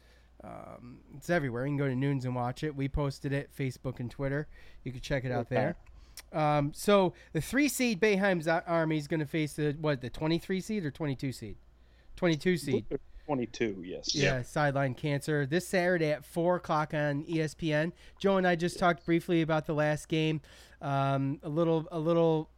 um, 0.44 0.98
it's 1.16 1.31
everywhere. 1.31 1.64
You 1.64 1.70
can 1.70 1.78
go 1.78 1.88
to 1.88 1.94
Nunes 1.94 2.24
and 2.24 2.35
watch 2.35 2.62
it. 2.62 2.74
We 2.74 2.88
posted 2.88 3.33
it 3.33 3.50
Facebook 3.57 4.00
and 4.00 4.11
Twitter. 4.11 4.48
You 4.85 4.92
can 4.92 5.00
check 5.00 5.24
it 5.24 5.33
out 5.33 5.48
there. 5.48 5.76
Um, 6.33 6.72
so 6.74 7.14
the 7.33 7.40
three 7.40 7.68
seed 7.68 8.00
Boeheim's 8.00 8.48
Army 8.48 8.98
is 8.98 9.07
going 9.07 9.20
to 9.20 9.26
face 9.26 9.54
the 9.54 9.76
what 9.81 10.00
the 10.00 10.11
twenty 10.11 10.38
three 10.38 10.61
seed 10.61 10.85
or 10.85 10.90
twenty 10.90 11.14
two 11.14 11.33
seed, 11.33 11.57
twenty 12.18 12.37
two 12.37 12.57
seed. 12.57 12.85
22, 13.26 13.83
yes. 13.85 14.14
Yeah, 14.14 14.40
sideline 14.40 14.94
cancer 14.94 15.44
this 15.44 15.68
Saturday 15.68 16.12
at 16.12 16.24
four 16.24 16.57
o'clock 16.57 16.94
on 16.94 17.24
ESPN. 17.24 17.92
Joe 18.18 18.38
and 18.38 18.46
I 18.46 18.57
just 18.57 18.78
talked 18.78 19.04
briefly 19.04 19.42
about 19.42 19.66
the 19.66 19.74
last 19.74 20.09
game. 20.09 20.40
Um, 20.81 21.38
a 21.42 21.48
little, 21.50 21.87
a 21.92 21.98
little, 21.98 22.48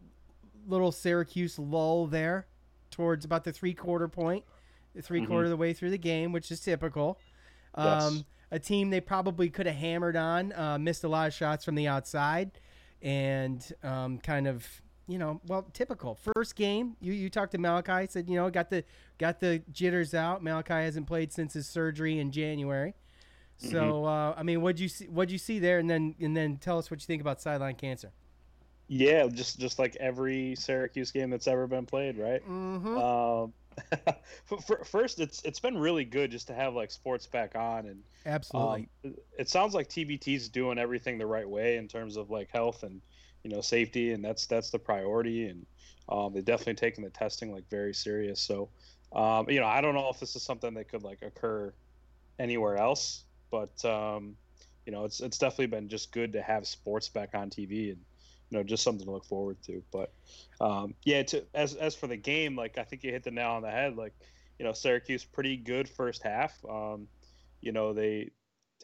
little 0.69 0.93
Syracuse 0.93 1.59
lull 1.59 2.07
there 2.07 2.47
towards 2.93 3.25
about 3.25 3.43
the 3.43 3.53
three 3.53 3.75
quarter 3.75 4.07
point, 4.07 4.45
the 4.95 5.03
3 5.03 5.27
quarter 5.27 5.45
of 5.45 5.51
the 5.51 5.57
way 5.57 5.73
through 5.73 5.91
the 5.91 5.99
game, 5.99 6.31
which 6.31 6.53
is 6.53 6.61
typical. 6.61 7.19
Um, 7.75 7.87
Yes. 7.87 8.25
A 8.53 8.59
team 8.61 8.91
they 8.91 9.01
probably 9.01 9.49
could 9.51 9.67
have 9.67 9.77
hammered 9.77 10.17
on, 10.17 10.53
uh, 10.53 10.79
missed 10.79 11.03
a 11.03 11.09
lot 11.09 11.27
of 11.27 11.35
shots 11.35 11.65
from 11.65 11.75
the 11.75 11.87
outside, 11.89 12.53
and 13.03 13.65
um, 13.83 14.19
kind 14.19 14.47
of 14.47 14.67
you 15.11 15.19
know, 15.19 15.41
well, 15.47 15.67
typical. 15.73 16.19
First 16.35 16.57
game, 16.57 16.97
you 17.01 17.13
you 17.13 17.29
talked 17.29 17.53
to 17.53 17.59
Malachi, 17.59 18.07
said 18.09 18.29
you 18.29 18.37
know 18.37 18.51
got 18.51 18.71
the 18.71 18.85
got 19.19 19.41
the 19.41 19.63
jitters 19.73 20.15
out. 20.15 20.43
Malachi 20.43 20.75
hasn't 20.75 21.07
played 21.07 21.33
since 21.33 21.55
his 21.55 21.69
surgery 21.69 22.19
in 22.19 22.31
January. 22.31 22.95
So 23.59 24.07
uh, 24.07 24.35
I 24.37 24.43
mean, 24.43 24.63
what'd 24.63 24.81
you 24.81 24.89
see? 24.89 25.07
What'd 25.07 25.31
you 25.31 25.39
see 25.39 25.59
there? 25.59 25.79
And 25.79 25.91
then 25.91 26.15
and 26.21 26.37
then 26.37 26.57
tell 26.57 26.79
us 26.79 26.91
what 26.91 27.01
you 27.01 27.07
think 27.07 27.21
about 27.21 27.41
sideline 27.41 27.75
cancer. 27.75 28.13
Yeah, 28.89 29.29
just 29.29 29.61
just 29.61 29.79
like 29.79 29.97
every 29.97 30.55
Syracuse 30.57 31.11
game 31.11 31.31
that's 31.31 31.47
ever 31.47 31.67
been 31.67 31.87
played, 31.87 32.19
right? 32.19 32.43
Mm-hmm. 32.49 32.99
Um, 32.99 33.53
first, 34.85 35.21
it's 35.21 35.43
it's 35.45 35.61
been 35.61 35.77
really 35.77 36.05
good 36.05 36.31
just 36.31 36.47
to 36.49 36.55
have 36.55 36.75
like 36.75 36.91
sports 36.91 37.27
back 37.27 37.55
on, 37.55 37.87
and 37.87 38.03
Absolutely. 38.27 38.89
um, 39.05 39.15
it 39.39 39.49
sounds 39.49 39.75
like 39.75 39.89
TBT's 39.89 40.49
doing 40.49 40.79
everything 40.79 41.19
the 41.19 41.27
right 41.27 41.49
way 41.49 41.77
in 41.77 41.87
terms 41.87 42.17
of 42.17 42.31
like 42.31 42.51
health 42.51 42.83
and 42.83 43.01
you 43.43 43.51
know 43.51 43.61
safety, 43.61 44.13
and 44.13 44.25
that's 44.25 44.47
that's 44.47 44.71
the 44.71 44.79
priority, 44.79 45.49
and 45.49 45.67
um, 46.09 46.33
they're 46.33 46.43
definitely 46.43 46.75
taking 46.75 47.05
the 47.05 47.11
testing 47.11 47.53
like 47.53 47.69
very 47.71 47.95
serious. 47.95 48.41
So, 48.41 48.69
um, 49.13 49.49
you 49.49 49.61
know, 49.61 49.67
I 49.67 49.81
don't 49.81 49.95
know 49.95 50.09
if 50.11 50.21
this 50.21 50.37
is 50.37 50.43
something 50.43 50.75
that 50.75 50.89
could 50.89 51.03
like 51.03 51.23
occur 51.23 51.73
anywhere 52.39 52.77
else, 52.77 53.25
but 53.51 53.85
um, 53.85 54.37
you 54.87 54.93
know, 54.93 55.05
it's 55.05 55.21
it's 55.21 55.39
definitely 55.39 55.67
been 55.67 55.89
just 55.89 56.13
good 56.13 56.33
to 56.33 56.43
have 56.43 56.67
sports 56.67 57.09
back 57.09 57.31
on 57.35 57.51
TV 57.51 57.93
and 57.93 58.01
you 58.51 58.59
know 58.59 58.63
just 58.63 58.83
something 58.83 59.07
to 59.07 59.13
look 59.13 59.25
forward 59.25 59.57
to. 59.65 59.83
But 59.93 60.13
um, 60.61 60.95
yeah, 61.05 61.23
to 61.25 61.45
as 61.55 61.75
as 61.75 61.95
for 61.95 62.07
the 62.07 62.17
game, 62.17 62.57
like 62.57 62.79
I 62.79 62.85
think 62.85 63.05
you 63.05 63.13
hit 63.13 63.25
the 63.25 63.31
nail 63.31 63.51
on 63.51 63.63
the 63.63 63.71
head. 63.71 63.97
Like 63.97 64.15
you 64.59 64.65
know, 64.65 64.73
Syracuse 64.73 65.25
pretty 65.25 65.57
good 65.57 65.89
first 65.89 66.23
half. 66.23 66.59
Um, 66.69 67.07
you 67.61 67.73
know, 67.73 67.93
they 67.93 68.31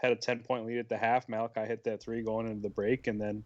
had 0.01 0.13
a 0.13 0.17
ten 0.17 0.41
point 0.41 0.67
lead 0.67 0.79
at 0.79 0.89
the 0.89 0.97
half. 0.97 1.29
Malachi 1.29 1.63
hit 1.63 1.85
that 1.85 2.03
three 2.03 2.23
going 2.23 2.47
into 2.47 2.63
the 2.63 2.71
break, 2.71 3.07
and 3.09 3.21
then 3.21 3.45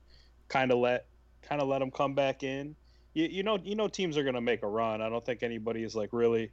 kind 0.51 0.71
of 0.71 0.79
let 0.79 1.07
kind 1.43 1.63
of 1.63 1.69
let 1.69 1.79
them 1.79 1.91
come 1.91 2.15
back 2.15 2.43
in. 2.43 2.77
You, 3.15 3.25
you 3.25 3.43
know, 3.43 3.59
you 3.63 3.75
know, 3.75 3.89
teams 3.89 4.19
are 4.19 4.23
going 4.23 4.35
to 4.35 4.41
make 4.41 4.63
a 4.63 4.69
run. 4.69 5.01
I 5.01 5.09
don't 5.09 5.25
think 5.25 5.43
anybody 5.43 5.83
is 5.83 5.97
like 5.97 6.11
really, 6.13 6.51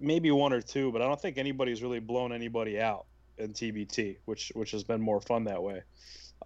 maybe 0.00 0.30
one 0.32 0.52
or 0.52 0.60
two, 0.60 0.90
but 0.90 1.00
I 1.00 1.06
don't 1.06 1.20
think 1.20 1.38
anybody's 1.38 1.82
really 1.82 2.00
blown 2.00 2.32
anybody 2.32 2.80
out 2.80 3.06
in 3.38 3.52
TBT, 3.52 4.16
which 4.24 4.50
which 4.54 4.72
has 4.72 4.82
been 4.82 5.00
more 5.00 5.20
fun 5.20 5.44
that 5.44 5.62
way. 5.62 5.82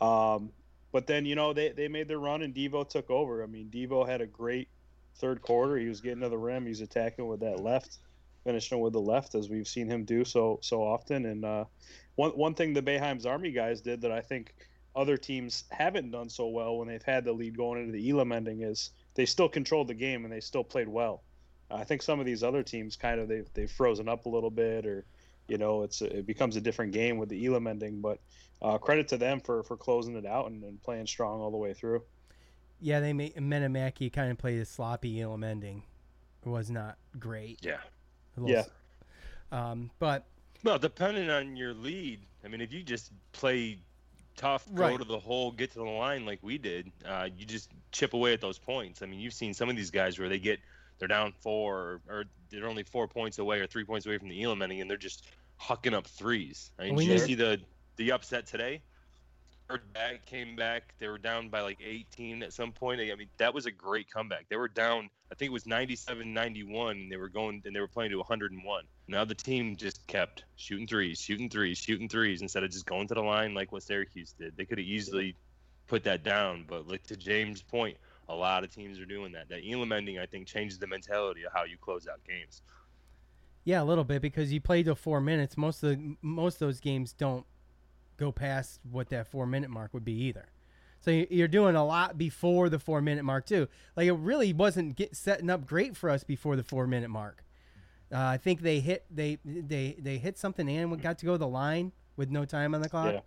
Um, 0.00 0.50
but 0.92 1.06
then 1.06 1.24
you 1.24 1.34
know 1.34 1.52
they, 1.52 1.70
they 1.70 1.88
made 1.88 2.08
their 2.08 2.18
run 2.18 2.42
and 2.42 2.54
Devo 2.54 2.88
took 2.88 3.10
over. 3.10 3.42
I 3.42 3.46
mean 3.46 3.70
Devo 3.72 4.06
had 4.06 4.20
a 4.20 4.26
great 4.26 4.68
third 5.16 5.42
quarter. 5.42 5.76
He 5.76 5.88
was 5.88 6.00
getting 6.00 6.20
to 6.20 6.28
the 6.28 6.38
rim. 6.38 6.66
He's 6.66 6.80
attacking 6.80 7.26
with 7.26 7.40
that 7.40 7.60
left, 7.60 7.98
finishing 8.44 8.80
with 8.80 8.92
the 8.92 9.00
left 9.00 9.34
as 9.34 9.48
we've 9.48 9.68
seen 9.68 9.88
him 9.88 10.04
do 10.04 10.24
so 10.24 10.58
so 10.62 10.82
often. 10.82 11.26
And 11.26 11.44
uh, 11.44 11.64
one 12.14 12.30
one 12.30 12.54
thing 12.54 12.74
the 12.74 12.82
Boeheim's 12.82 13.26
Army 13.26 13.50
guys 13.50 13.80
did 13.80 14.02
that 14.02 14.12
I 14.12 14.20
think 14.20 14.54
other 14.96 15.16
teams 15.16 15.64
haven't 15.70 16.10
done 16.10 16.28
so 16.28 16.48
well 16.48 16.78
when 16.78 16.88
they've 16.88 17.02
had 17.02 17.24
the 17.24 17.32
lead 17.32 17.56
going 17.56 17.80
into 17.80 17.92
the 17.92 18.10
Elam 18.10 18.32
ending 18.32 18.62
is 18.62 18.90
they 19.14 19.26
still 19.26 19.48
controlled 19.48 19.88
the 19.88 19.94
game 19.94 20.24
and 20.24 20.32
they 20.32 20.40
still 20.40 20.64
played 20.64 20.88
well. 20.88 21.22
I 21.70 21.84
think 21.84 22.02
some 22.02 22.20
of 22.20 22.26
these 22.26 22.42
other 22.42 22.62
teams 22.62 22.94
kind 22.94 23.20
of 23.20 23.28
they've 23.28 23.48
they've 23.54 23.70
frozen 23.70 24.08
up 24.08 24.26
a 24.26 24.28
little 24.28 24.50
bit 24.50 24.86
or 24.86 25.04
you 25.48 25.58
know 25.58 25.82
it's 25.82 26.02
it 26.02 26.26
becomes 26.26 26.56
a 26.56 26.60
different 26.60 26.92
game 26.92 27.18
with 27.18 27.28
the 27.28 27.46
Elam 27.46 27.66
ending. 27.66 28.00
But 28.00 28.20
uh, 28.62 28.78
credit 28.78 29.08
to 29.08 29.16
them 29.16 29.40
for 29.40 29.62
for 29.62 29.76
closing 29.76 30.16
it 30.16 30.26
out 30.26 30.50
and, 30.50 30.62
and 30.62 30.82
playing 30.82 31.06
strong 31.06 31.40
all 31.40 31.50
the 31.50 31.56
way 31.56 31.74
through. 31.74 32.02
Yeah, 32.80 33.00
they 33.00 33.12
made 33.12 33.40
Men 33.40 33.62
of 33.62 33.72
Mackey 33.72 34.10
kind 34.10 34.30
of 34.30 34.38
played 34.38 34.60
a 34.60 34.64
sloppy 34.64 35.20
Elam 35.20 35.42
ending. 35.42 35.82
It 36.44 36.48
was 36.48 36.70
not 36.70 36.98
great. 37.18 37.60
Yeah. 37.62 37.78
Little 38.36 38.50
Yeah. 38.50 38.64
Um, 39.50 39.90
but 39.98 40.26
Well, 40.62 40.78
depending 40.78 41.30
on 41.30 41.56
your 41.56 41.72
lead, 41.72 42.20
I 42.44 42.48
mean, 42.48 42.60
if 42.60 42.72
you 42.72 42.82
just 42.82 43.12
play 43.32 43.78
tough, 44.36 44.66
go 44.74 44.74
Right. 44.74 44.98
to 44.98 45.04
the 45.04 45.18
hole, 45.18 45.52
get 45.52 45.70
to 45.72 45.78
the 45.78 45.84
line 45.84 46.26
like 46.26 46.42
we 46.42 46.58
did, 46.58 46.92
uh, 47.04 47.28
you 47.36 47.44
just 47.46 47.70
chip 47.92 48.14
away 48.14 48.32
at 48.32 48.40
those 48.40 48.58
points. 48.58 49.02
I 49.02 49.06
mean, 49.06 49.20
you've 49.20 49.34
seen 49.34 49.54
some 49.54 49.68
of 49.68 49.76
these 49.76 49.90
guys 49.90 50.18
where 50.18 50.28
they 50.28 50.38
get 50.38 50.60
they're 50.98 51.08
down 51.08 51.32
four 51.32 51.76
or, 51.78 52.02
or 52.08 52.24
they're 52.50 52.68
only 52.68 52.84
four 52.84 53.08
points 53.08 53.38
away 53.38 53.60
or 53.60 53.66
three 53.66 53.84
points 53.84 54.06
away 54.06 54.18
from 54.18 54.28
the 54.28 54.42
Elam 54.42 54.62
ending, 54.62 54.80
and 54.80 54.88
they're 54.90 54.96
just 54.96 55.26
hucking 55.60 55.92
up 55.94 56.06
threes. 56.06 56.70
I 56.78 56.84
mean, 56.84 56.96
We 56.96 57.04
did 57.06 57.12
you 57.12 57.18
see 57.18 57.34
the 57.34 57.60
the 57.96 58.12
upset 58.12 58.46
today? 58.46 58.82
Back, 59.92 60.26
came 60.26 60.56
back. 60.56 60.94
They 60.98 61.08
were 61.08 61.18
down 61.18 61.48
by 61.48 61.60
like 61.60 61.78
18 61.84 62.42
at 62.42 62.52
some 62.52 62.72
point. 62.72 63.00
I 63.00 63.14
mean, 63.14 63.28
that 63.38 63.52
was 63.52 63.66
a 63.66 63.70
great 63.70 64.10
comeback. 64.10 64.46
They 64.48 64.56
were 64.56 64.68
down, 64.68 65.08
I 65.32 65.34
think 65.34 65.50
it 65.50 65.52
was 65.52 65.66
97 65.66 66.32
91, 66.32 66.96
and 66.96 67.12
they 67.12 67.16
were 67.16 67.28
going 67.28 67.62
and 67.64 67.74
they 67.74 67.80
were 67.80 67.88
playing 67.88 68.10
to 68.10 68.18
101. 68.18 68.84
Now 69.08 69.24
the 69.24 69.34
team 69.34 69.76
just 69.76 70.06
kept 70.06 70.44
shooting 70.56 70.86
threes, 70.86 71.18
shooting 71.18 71.48
threes, 71.48 71.78
shooting 71.78 72.08
threes 72.08 72.42
instead 72.42 72.62
of 72.62 72.70
just 72.70 72.86
going 72.86 73.08
to 73.08 73.14
the 73.14 73.22
line 73.22 73.54
like 73.54 73.72
what 73.72 73.82
Syracuse 73.82 74.32
did. 74.32 74.56
They 74.56 74.64
could 74.64 74.78
have 74.78 74.86
easily 74.86 75.36
put 75.86 76.04
that 76.04 76.22
down, 76.22 76.64
but 76.68 76.88
like 76.88 77.04
to 77.04 77.16
James' 77.16 77.62
point, 77.62 77.96
a 78.28 78.34
lot 78.34 78.64
of 78.64 78.74
teams 78.74 78.98
are 78.98 79.06
doing 79.06 79.32
that. 79.32 79.48
That 79.48 79.60
Elam 79.68 79.92
ending, 79.92 80.18
I 80.18 80.26
think, 80.26 80.46
changes 80.46 80.78
the 80.78 80.86
mentality 80.86 81.44
of 81.44 81.52
how 81.52 81.64
you 81.64 81.76
close 81.76 82.06
out 82.06 82.20
games. 82.26 82.62
Yeah, 83.64 83.82
a 83.82 83.84
little 83.84 84.04
bit 84.04 84.20
because 84.20 84.52
you 84.52 84.60
play 84.60 84.82
to 84.82 84.94
four 84.94 85.20
minutes. 85.20 85.56
Most 85.56 85.82
of 85.82 85.90
the, 85.90 86.16
most 86.20 86.56
of 86.56 86.60
those 86.60 86.80
games 86.80 87.12
don't 87.12 87.46
go 88.16 88.32
past 88.32 88.80
what 88.90 89.08
that 89.10 89.26
four 89.26 89.46
minute 89.46 89.70
mark 89.70 89.94
would 89.94 90.04
be 90.04 90.12
either. 90.12 90.48
So 91.00 91.10
you're 91.10 91.48
doing 91.48 91.76
a 91.76 91.84
lot 91.84 92.16
before 92.16 92.70
the 92.70 92.78
four 92.78 93.02
minute 93.02 93.24
mark 93.24 93.44
too. 93.44 93.68
Like 93.94 94.06
it 94.06 94.12
really 94.12 94.54
wasn't 94.54 94.96
get, 94.96 95.14
setting 95.14 95.50
up 95.50 95.66
great 95.66 95.96
for 95.96 96.08
us 96.08 96.24
before 96.24 96.56
the 96.56 96.62
four 96.62 96.86
minute 96.86 97.10
mark. 97.10 97.44
Uh, 98.10 98.18
I 98.18 98.36
think 98.38 98.62
they 98.62 98.80
hit 98.80 99.04
they 99.10 99.38
they 99.44 99.96
they 99.98 100.18
hit 100.18 100.38
something 100.38 100.68
and 100.68 101.02
got 101.02 101.18
to 101.18 101.26
go 101.26 101.32
to 101.32 101.38
the 101.38 101.48
line 101.48 101.92
with 102.16 102.30
no 102.30 102.44
time 102.44 102.74
on 102.74 102.80
the 102.80 102.88
clock. 102.88 103.12
Yeah. 103.12 103.20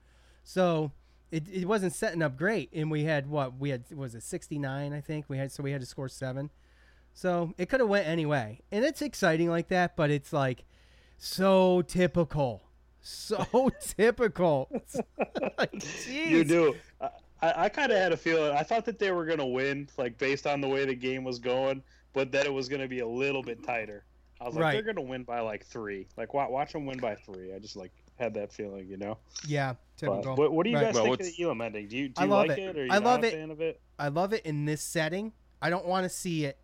So 0.44 0.92
it, 1.30 1.48
it 1.50 1.66
wasn't 1.66 1.94
setting 1.94 2.22
up 2.22 2.38
great, 2.38 2.70
and 2.74 2.90
we 2.90 3.04
had 3.04 3.28
what 3.30 3.60
we 3.60 3.70
had 3.70 3.84
was 3.94 4.16
it 4.16 4.24
69 4.24 4.94
I 4.94 5.02
think 5.02 5.26
we 5.28 5.38
had 5.38 5.52
so 5.52 5.62
we 5.62 5.72
had 5.72 5.82
to 5.82 5.88
score 5.88 6.10
seven. 6.10 6.50
So 7.14 7.54
it 7.58 7.68
could 7.68 7.80
have 7.80 7.90
went 7.90 8.08
anyway, 8.08 8.62
and 8.72 8.86
it's 8.86 9.02
exciting 9.02 9.50
like 9.50 9.68
that, 9.68 9.96
but 9.96 10.10
it's 10.10 10.32
like 10.32 10.66
so 11.18 11.82
typical 11.82 12.64
so 13.08 13.70
typical. 13.98 14.70
like, 15.58 15.74
you 16.08 16.44
do. 16.44 16.76
I, 17.02 17.10
I 17.66 17.70
kind 17.70 17.92
of 17.92 17.98
had 17.98 18.12
a 18.12 18.18
feeling. 18.18 18.52
I 18.56 18.64
thought 18.64 18.86
that 18.86 19.00
they 19.00 19.12
were 19.12 19.26
going 19.26 19.40
to 19.40 19.46
win, 19.46 19.88
like 19.98 20.18
based 20.18 20.48
on 20.48 20.60
the 20.62 20.68
way 20.68 20.86
the 20.86 20.96
game 20.96 21.24
was 21.24 21.40
going, 21.40 21.84
but 22.14 22.32
that 22.32 22.46
it 22.46 22.54
was 22.54 22.68
going 22.68 22.82
to 22.82 22.88
be 22.88 23.00
a 23.00 23.08
little 23.08 23.44
bit 23.44 23.64
tighter. 23.64 24.04
I 24.42 24.46
was 24.46 24.56
like, 24.56 24.64
Right. 24.64 24.74
they're 24.74 24.82
going 24.94 24.96
to 24.98 25.02
win 25.10 25.24
by 25.24 25.40
like 25.40 25.66
three. 25.66 26.08
Like, 26.18 26.34
watch, 26.34 26.50
watch 26.50 26.74
them 26.74 26.86
win 26.86 27.00
by 27.00 27.16
three. 27.16 27.54
I 27.54 27.60
just 27.60 27.76
like 27.76 27.92
had 28.20 28.34
that 28.36 28.52
feeling, 28.52 28.88
you 28.88 28.98
know. 28.98 29.18
Yeah, 29.48 29.74
But 30.00 30.08
typical. 30.08 30.36
what, 30.36 30.52
what 30.52 30.64
do 30.64 30.70
you 30.72 30.76
Right. 30.78 30.86
guys 30.86 30.94
Well, 30.96 31.04
think 31.06 31.14
of 31.16 31.20
what's- 31.26 31.38
the 31.38 31.44
Elam 31.44 31.62
ending? 31.62 31.88
Do 31.88 31.98
you 31.98 32.10
do 32.10 32.24
you 32.24 32.28
like 32.30 32.52
it. 32.52 32.60
it, 32.60 32.78
or 32.78 32.82
are 32.82 32.86
you 32.86 32.92
I 32.92 32.98
love 32.98 33.22
not 33.22 33.26
it. 33.26 33.34
a 33.34 33.38
fan 33.38 33.52
of 33.52 33.62
it? 33.62 33.82
I 33.98 34.08
love 34.10 34.34
it 34.34 34.46
in 34.46 34.66
this 34.66 34.82
setting. 34.82 35.34
I 35.62 35.70
don't 35.70 35.86
want 35.86 36.04
to 36.06 36.10
see 36.10 36.46
it 36.46 36.58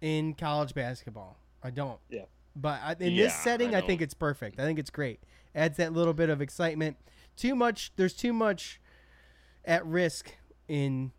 in 0.00 0.34
college 0.34 0.74
basketball. 0.74 1.38
I 1.62 1.70
don't. 1.70 1.98
Yeah. 2.08 2.22
But 2.54 2.80
I, 2.82 2.96
in 3.00 3.12
Yeah, 3.12 3.24
this 3.24 3.34
setting, 3.34 3.74
I 3.74 3.78
I, 3.78 3.80
think 3.82 4.00
it's 4.00 4.14
perfect. 4.14 4.58
I 4.60 4.62
think 4.64 4.78
it's 4.78 4.90
great. 4.90 5.20
Adds 5.56 5.76
that 5.78 5.92
little 5.92 6.12
bit 6.14 6.28
of 6.30 6.40
excitement. 6.40 6.96
Too 7.36 7.56
much. 7.56 7.90
There's 7.96 8.14
too 8.14 8.32
much 8.32 8.80
at 9.64 9.84
risk 9.84 10.30
in 10.68 11.10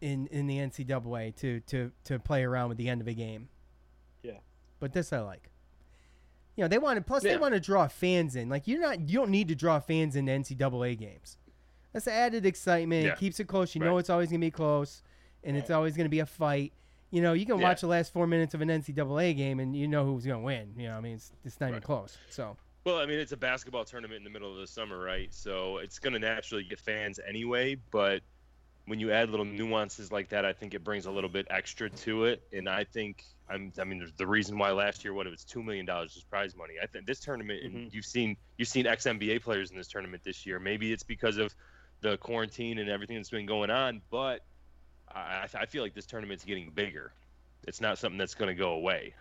in 0.00 0.26
in 0.28 0.46
the 0.46 0.58
NCAA 0.58 1.34
to 1.36 1.60
to 1.60 1.92
to 2.04 2.18
play 2.18 2.42
around 2.42 2.68
with 2.68 2.78
the 2.78 2.88
end 2.88 3.00
of 3.00 3.06
a 3.08 3.14
game. 3.14 3.48
Yeah. 4.22 4.38
But 4.80 4.92
this 4.92 5.12
I 5.12 5.20
like. 5.20 5.48
You 6.56 6.64
know, 6.64 6.68
they 6.68 6.78
wanted. 6.78 7.06
Plus, 7.06 7.22
they 7.22 7.36
want 7.38 7.54
to 7.54 7.60
draw 7.60 7.86
fans 7.88 8.36
in. 8.36 8.48
Like 8.48 8.66
you're 8.66 8.80
not. 8.80 9.08
You 9.08 9.20
don't 9.20 9.30
need 9.30 9.48
to 9.48 9.54
draw 9.54 9.78
fans 9.78 10.16
into 10.16 10.32
NCAA 10.32 10.98
games. 10.98 11.38
That's 11.92 12.08
added 12.08 12.44
excitement. 12.44 13.06
Yeah. 13.06 13.12
It 13.12 13.18
keeps 13.18 13.40
it 13.40 13.44
close. 13.48 13.74
You 13.74 13.80
know 13.80 13.98
it's 13.98 14.10
always 14.10 14.28
gonna 14.28 14.40
be 14.40 14.50
close, 14.50 15.02
and 15.44 15.56
it's 15.56 15.70
always 15.70 15.96
gonna 15.96 16.08
be 16.08 16.20
a 16.20 16.26
fight. 16.26 16.72
You 17.12 17.22
know, 17.22 17.32
you 17.32 17.46
can 17.46 17.58
Yeah. 17.58 17.64
watch 17.68 17.80
the 17.80 17.86
last 17.88 18.12
four 18.12 18.26
minutes 18.26 18.54
of 18.54 18.60
an 18.60 18.68
NCAA 18.70 19.36
game, 19.36 19.58
and 19.60 19.74
you 19.76 19.88
know 19.88 20.04
who's 20.04 20.24
gonna 20.26 20.40
win. 20.40 20.74
You 20.76 20.88
know, 20.88 20.96
I 20.96 21.00
mean, 21.00 21.14
it's, 21.14 21.32
it's 21.44 21.60
not 21.60 21.70
even 21.70 21.82
close. 21.82 22.16
So 22.28 22.56
Well, 22.84 22.98
I 22.98 23.06
mean, 23.06 23.18
it's 23.18 23.32
a 23.32 23.36
basketball 23.36 23.84
tournament 23.84 24.18
in 24.18 24.24
the 24.24 24.30
middle 24.30 24.50
of 24.50 24.58
the 24.58 24.66
summer, 24.66 24.98
right? 24.98 25.32
So 25.32 25.78
it's 25.78 25.98
going 25.98 26.14
to 26.14 26.18
naturally 26.18 26.64
get 26.64 26.80
fans 26.80 27.20
anyway. 27.26 27.76
But 27.90 28.22
when 28.86 28.98
you 28.98 29.12
add 29.12 29.28
little 29.30 29.44
nuances 29.44 30.10
like 30.10 30.30
that, 30.30 30.46
I 30.46 30.52
think 30.52 30.72
it 30.72 30.82
brings 30.82 31.04
a 31.06 31.10
little 31.10 31.28
bit 31.28 31.46
extra 31.50 31.90
to 31.90 32.24
it. 32.24 32.42
And 32.52 32.68
I 32.68 32.84
think, 32.84 33.24
I'm, 33.50 33.72
I 33.78 33.84
mean, 33.84 33.98
there's 33.98 34.14
the 34.14 34.26
reason 34.26 34.56
why 34.56 34.70
last 34.70 35.04
year, 35.04 35.12
what 35.12 35.26
it 35.26 35.30
was, 35.30 35.44
two 35.44 35.62
million 35.62 35.84
dollars 35.84 36.14
was 36.14 36.24
prize 36.24 36.56
money. 36.56 36.74
I 36.82 36.86
think 36.86 37.06
this 37.06 37.20
tournament, 37.20 37.62
and 37.62 37.74
mm-hmm. 37.74 37.88
you've 37.92 38.06
seen 38.06 38.36
you've 38.56 38.68
seen 38.68 38.86
ex 38.86 39.04
NBA 39.04 39.42
players 39.42 39.70
in 39.70 39.76
this 39.76 39.88
tournament 39.88 40.24
this 40.24 40.46
year. 40.46 40.58
Maybe 40.58 40.90
it's 40.90 41.02
because 41.02 41.36
of 41.36 41.54
the 42.00 42.16
quarantine 42.16 42.78
and 42.78 42.88
everything 42.88 43.16
that's 43.16 43.30
been 43.30 43.46
going 43.46 43.70
on, 43.70 44.00
but 44.10 44.40
I, 45.14 45.46
I 45.52 45.66
feel 45.66 45.82
like 45.82 45.94
this 45.94 46.06
tournament's 46.06 46.44
getting 46.44 46.70
bigger. 46.70 47.12
It's 47.66 47.80
not 47.80 47.98
something 47.98 48.18
that's 48.18 48.34
going 48.34 48.48
to 48.48 48.54
go 48.54 48.72
away. 48.72 49.14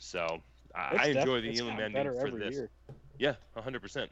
So 0.00 0.42
I, 0.74 1.08
enjoy 1.08 1.40
the 1.40 1.50
it's 1.50 1.60
Elam 1.60 1.72
gotten 1.76 1.84
ending 1.86 1.92
better 2.04 2.14
for 2.14 2.26
every 2.28 2.40
this. 2.40 2.54
year. 2.54 2.70
Yeah, 3.18 3.34
100%. 3.56 4.08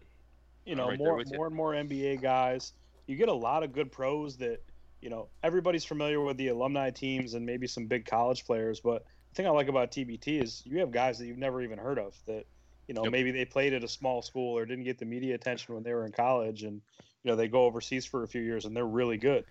you 0.65 0.75
know, 0.75 0.89
right 0.89 0.99
there 0.99 1.09
more 1.09 1.23
you. 1.23 1.45
and 1.45 1.55
more 1.55 1.73
NBA 1.73 2.21
guys. 2.21 2.73
You 3.07 3.17
get 3.17 3.29
a 3.29 3.35
lot 3.35 3.63
of 3.63 3.73
good 3.73 3.91
pros 3.91 4.37
that, 4.39 4.59
you 5.01 5.09
know, 5.09 5.29
everybody's 5.43 5.85
familiar 5.85 6.21
with 6.21 6.37
the 6.37 6.49
alumni 6.49 6.91
teams 6.91 7.35
and 7.35 7.47
maybe 7.47 7.67
some 7.67 7.87
big 7.87 8.05
college 8.05 8.45
players. 8.45 8.81
But 8.81 9.05
the 9.31 9.35
thing 9.35 9.47
I 9.47 9.51
like 9.51 9.69
about 9.69 9.91
TBT 9.93 10.43
is 10.43 10.63
you 10.67 10.81
have 10.81 10.91
guys 10.91 11.19
that 11.19 11.27
you've 11.27 11.39
never 11.39 11.63
even 11.63 11.79
heard 11.79 11.99
of 11.99 12.15
that, 12.27 12.45
you 12.87 12.95
know, 12.95 13.05
Yep. 13.05 13.13
maybe 13.13 13.31
they 13.31 13.45
played 13.45 13.73
at 13.73 13.85
a 13.85 13.89
small 13.89 14.21
school 14.23 14.57
or 14.59 14.67
didn't 14.67 14.85
get 14.85 14.99
the 14.99 15.05
media 15.07 15.35
attention 15.35 15.75
when 15.75 15.85
they 15.85 15.93
were 15.95 16.05
in 16.05 16.13
college, 16.13 16.63
and 16.65 16.81
you 17.25 17.31
know 17.31 17.37
they 17.37 17.49
go 17.49 17.65
overseas 17.65 18.05
for 18.07 18.23
a 18.23 18.29
few 18.29 18.41
years 18.43 18.65
and 18.65 18.77
they're 18.77 18.87
really 18.87 19.17
good. 19.19 19.45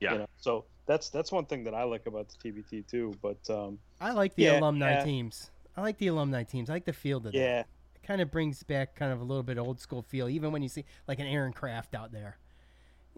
Yeah. 0.00 0.12
You 0.12 0.18
know? 0.20 0.26
So 0.36 0.66
that's 0.86 1.08
that's 1.10 1.32
one 1.32 1.46
thing 1.46 1.64
that 1.64 1.74
I 1.74 1.84
like 1.84 2.06
about 2.06 2.28
the 2.28 2.36
TBT 2.52 2.86
too. 2.88 3.12
But 3.22 3.38
um, 3.50 3.78
I 4.00 4.12
like 4.12 4.34
the 4.34 4.44
Yeah, 4.44 4.58
alumni 4.60 4.92
yeah. 4.92 5.04
teams. 5.04 5.50
I 5.76 5.82
like 5.82 5.98
the 5.98 6.06
alumni 6.08 6.44
teams. 6.44 6.70
I 6.70 6.74
like 6.74 6.84
the 6.84 6.92
feel 6.92 7.18
of 7.18 7.24
that. 7.24 7.34
yeah, 7.34 7.60
It 7.60 8.02
kind 8.06 8.20
of 8.20 8.30
brings 8.30 8.62
back 8.62 8.94
kind 8.96 9.12
of 9.12 9.20
a 9.20 9.24
little 9.24 9.42
bit 9.42 9.58
old 9.58 9.80
school 9.80 10.02
feel, 10.02 10.28
even 10.28 10.52
when 10.52 10.62
you 10.62 10.68
see 10.68 10.84
like 11.08 11.18
an 11.18 11.26
Aaron 11.26 11.52
Craft 11.52 11.94
out 11.94 12.12
there. 12.12 12.38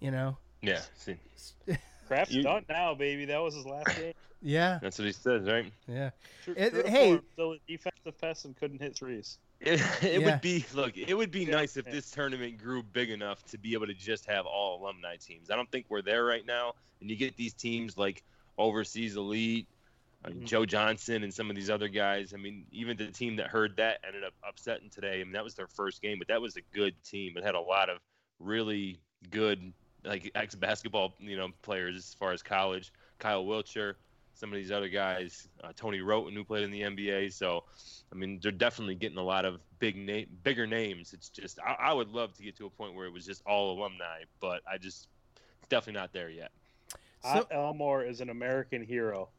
You 0.01 0.11
know? 0.11 0.37
Yeah, 0.63 0.81
see, 0.95 1.17
Craft's 2.09 2.35
You- 2.35 2.43
done 2.43 2.65
now, 2.69 2.95
baby. 2.95 3.25
That 3.27 3.39
was 3.43 3.55
his 3.55 3.67
last 3.67 3.97
game. 3.97 4.13
Yeah. 4.43 4.79
that's 4.83 4.99
what 4.99 5.07
he 5.07 5.13
says, 5.13 5.47
right? 5.49 5.73
Yeah. 5.89 6.11
True- 6.45 6.55
It- 6.57 6.71
true 6.71 6.83
to 6.83 6.91
hey- 6.91 7.21
still 7.33 7.53
a 7.53 7.59
defensive 7.67 8.19
pest 8.21 8.45
and 8.45 8.57
couldn't 8.57 8.81
hit 8.81 8.97
threes. 8.97 9.39
It, 9.61 9.81
it 10.03 10.21
Yeah. 10.21 10.33
would 10.33 10.41
be 10.43 10.67
look. 10.75 10.99
It 10.99 11.15
would 11.15 11.31
be 11.31 11.45
Yeah, 11.45 11.53
nice 11.57 11.79
if 11.79 11.87
yeah. 11.87 11.93
this 11.93 12.11
tournament 12.11 12.59
grew 12.59 12.83
big 12.83 13.09
enough 13.11 13.43
to 13.47 13.59
be 13.59 13.73
able 13.73 13.87
to 13.87 13.95
just 13.95 14.27
have 14.27 14.45
all 14.45 14.83
alumni 14.83 15.17
teams. 15.17 15.51
I 15.51 15.57
don't 15.57 15.71
think 15.73 15.87
we're 15.89 16.03
there 16.03 16.27
right 16.27 16.45
now, 16.45 16.75
and 17.01 17.09
you 17.09 17.17
get 17.17 17.37
these 17.37 17.55
teams 17.55 17.97
like 17.97 18.23
Overseas 18.59 19.17
Elite, 19.17 19.67
Mhm. 20.33 20.45
Joe 20.45 20.67
Johnson, 20.67 21.23
and 21.23 21.33
some 21.33 21.51
of 21.51 21.57
these 21.57 21.71
other 21.71 21.89
guys. 21.89 22.35
I 22.35 22.37
mean, 22.37 22.67
even 22.73 22.97
the 22.97 23.09
team 23.09 23.37
that 23.37 23.49
heard 23.49 23.77
that 23.77 24.01
ended 24.07 24.25
up 24.25 24.35
upsetting 24.47 24.91
today. 24.91 25.21
I 25.21 25.25
mean, 25.25 25.33
that 25.33 25.45
was 25.45 25.55
their 25.55 25.69
first 25.69 26.03
game, 26.03 26.19
but 26.19 26.29
that 26.29 26.41
was 26.41 26.57
a 26.57 26.63
good 26.75 26.95
team. 27.05 27.37
It 27.37 27.45
had 27.45 27.55
a 27.55 27.61
lot 27.61 27.89
of 27.91 27.99
really 28.39 29.01
good 29.31 29.73
like 30.05 30.31
ex 30.35 30.55
basketball 30.55 31.15
you 31.19 31.37
know 31.37 31.49
players 31.63 31.97
as 31.97 32.15
far 32.15 32.33
as 32.33 32.43
college. 32.43 32.93
Kyle 33.19 33.45
Wiltjer, 33.45 33.95
some 34.35 34.51
of 34.51 34.57
these 34.57 34.71
other 34.71 34.89
guys, 34.89 35.49
uh, 35.65 35.73
Tony 35.75 36.01
Wroten 36.01 36.35
who 36.35 36.45
played 36.45 36.65
in 36.65 36.71
the 36.71 36.83
NBA. 36.83 37.33
So, 37.33 37.65
I 38.13 38.15
mean, 38.15 38.39
they're 38.43 38.53
definitely 38.53 38.95
getting 38.95 39.19
a 39.19 39.23
lot 39.25 39.45
of 39.45 39.61
big 39.79 39.97
name, 39.97 40.27
bigger 40.43 40.67
names. 40.67 41.13
It's 41.13 41.29
just 41.29 41.59
I, 41.61 41.77
I 41.79 41.93
would 41.93 42.11
love 42.11 42.35
to 42.35 42.43
get 42.43 42.57
to 42.57 42.67
a 42.67 42.71
point 42.71 42.95
where 42.95 43.07
it 43.07 43.13
was 43.13 43.25
just 43.25 43.43
all 43.47 43.73
alumni, 43.79 44.25
but 44.41 44.63
I 44.71 44.79
just 44.79 45.09
definitely 45.69 46.01
not 46.01 46.13
there 46.13 46.31
yet. 46.31 46.51
So- 47.23 47.47
Elmore 47.51 48.05
is 48.05 48.21
an 48.21 48.29
American 48.31 48.83
hero. 48.85 49.31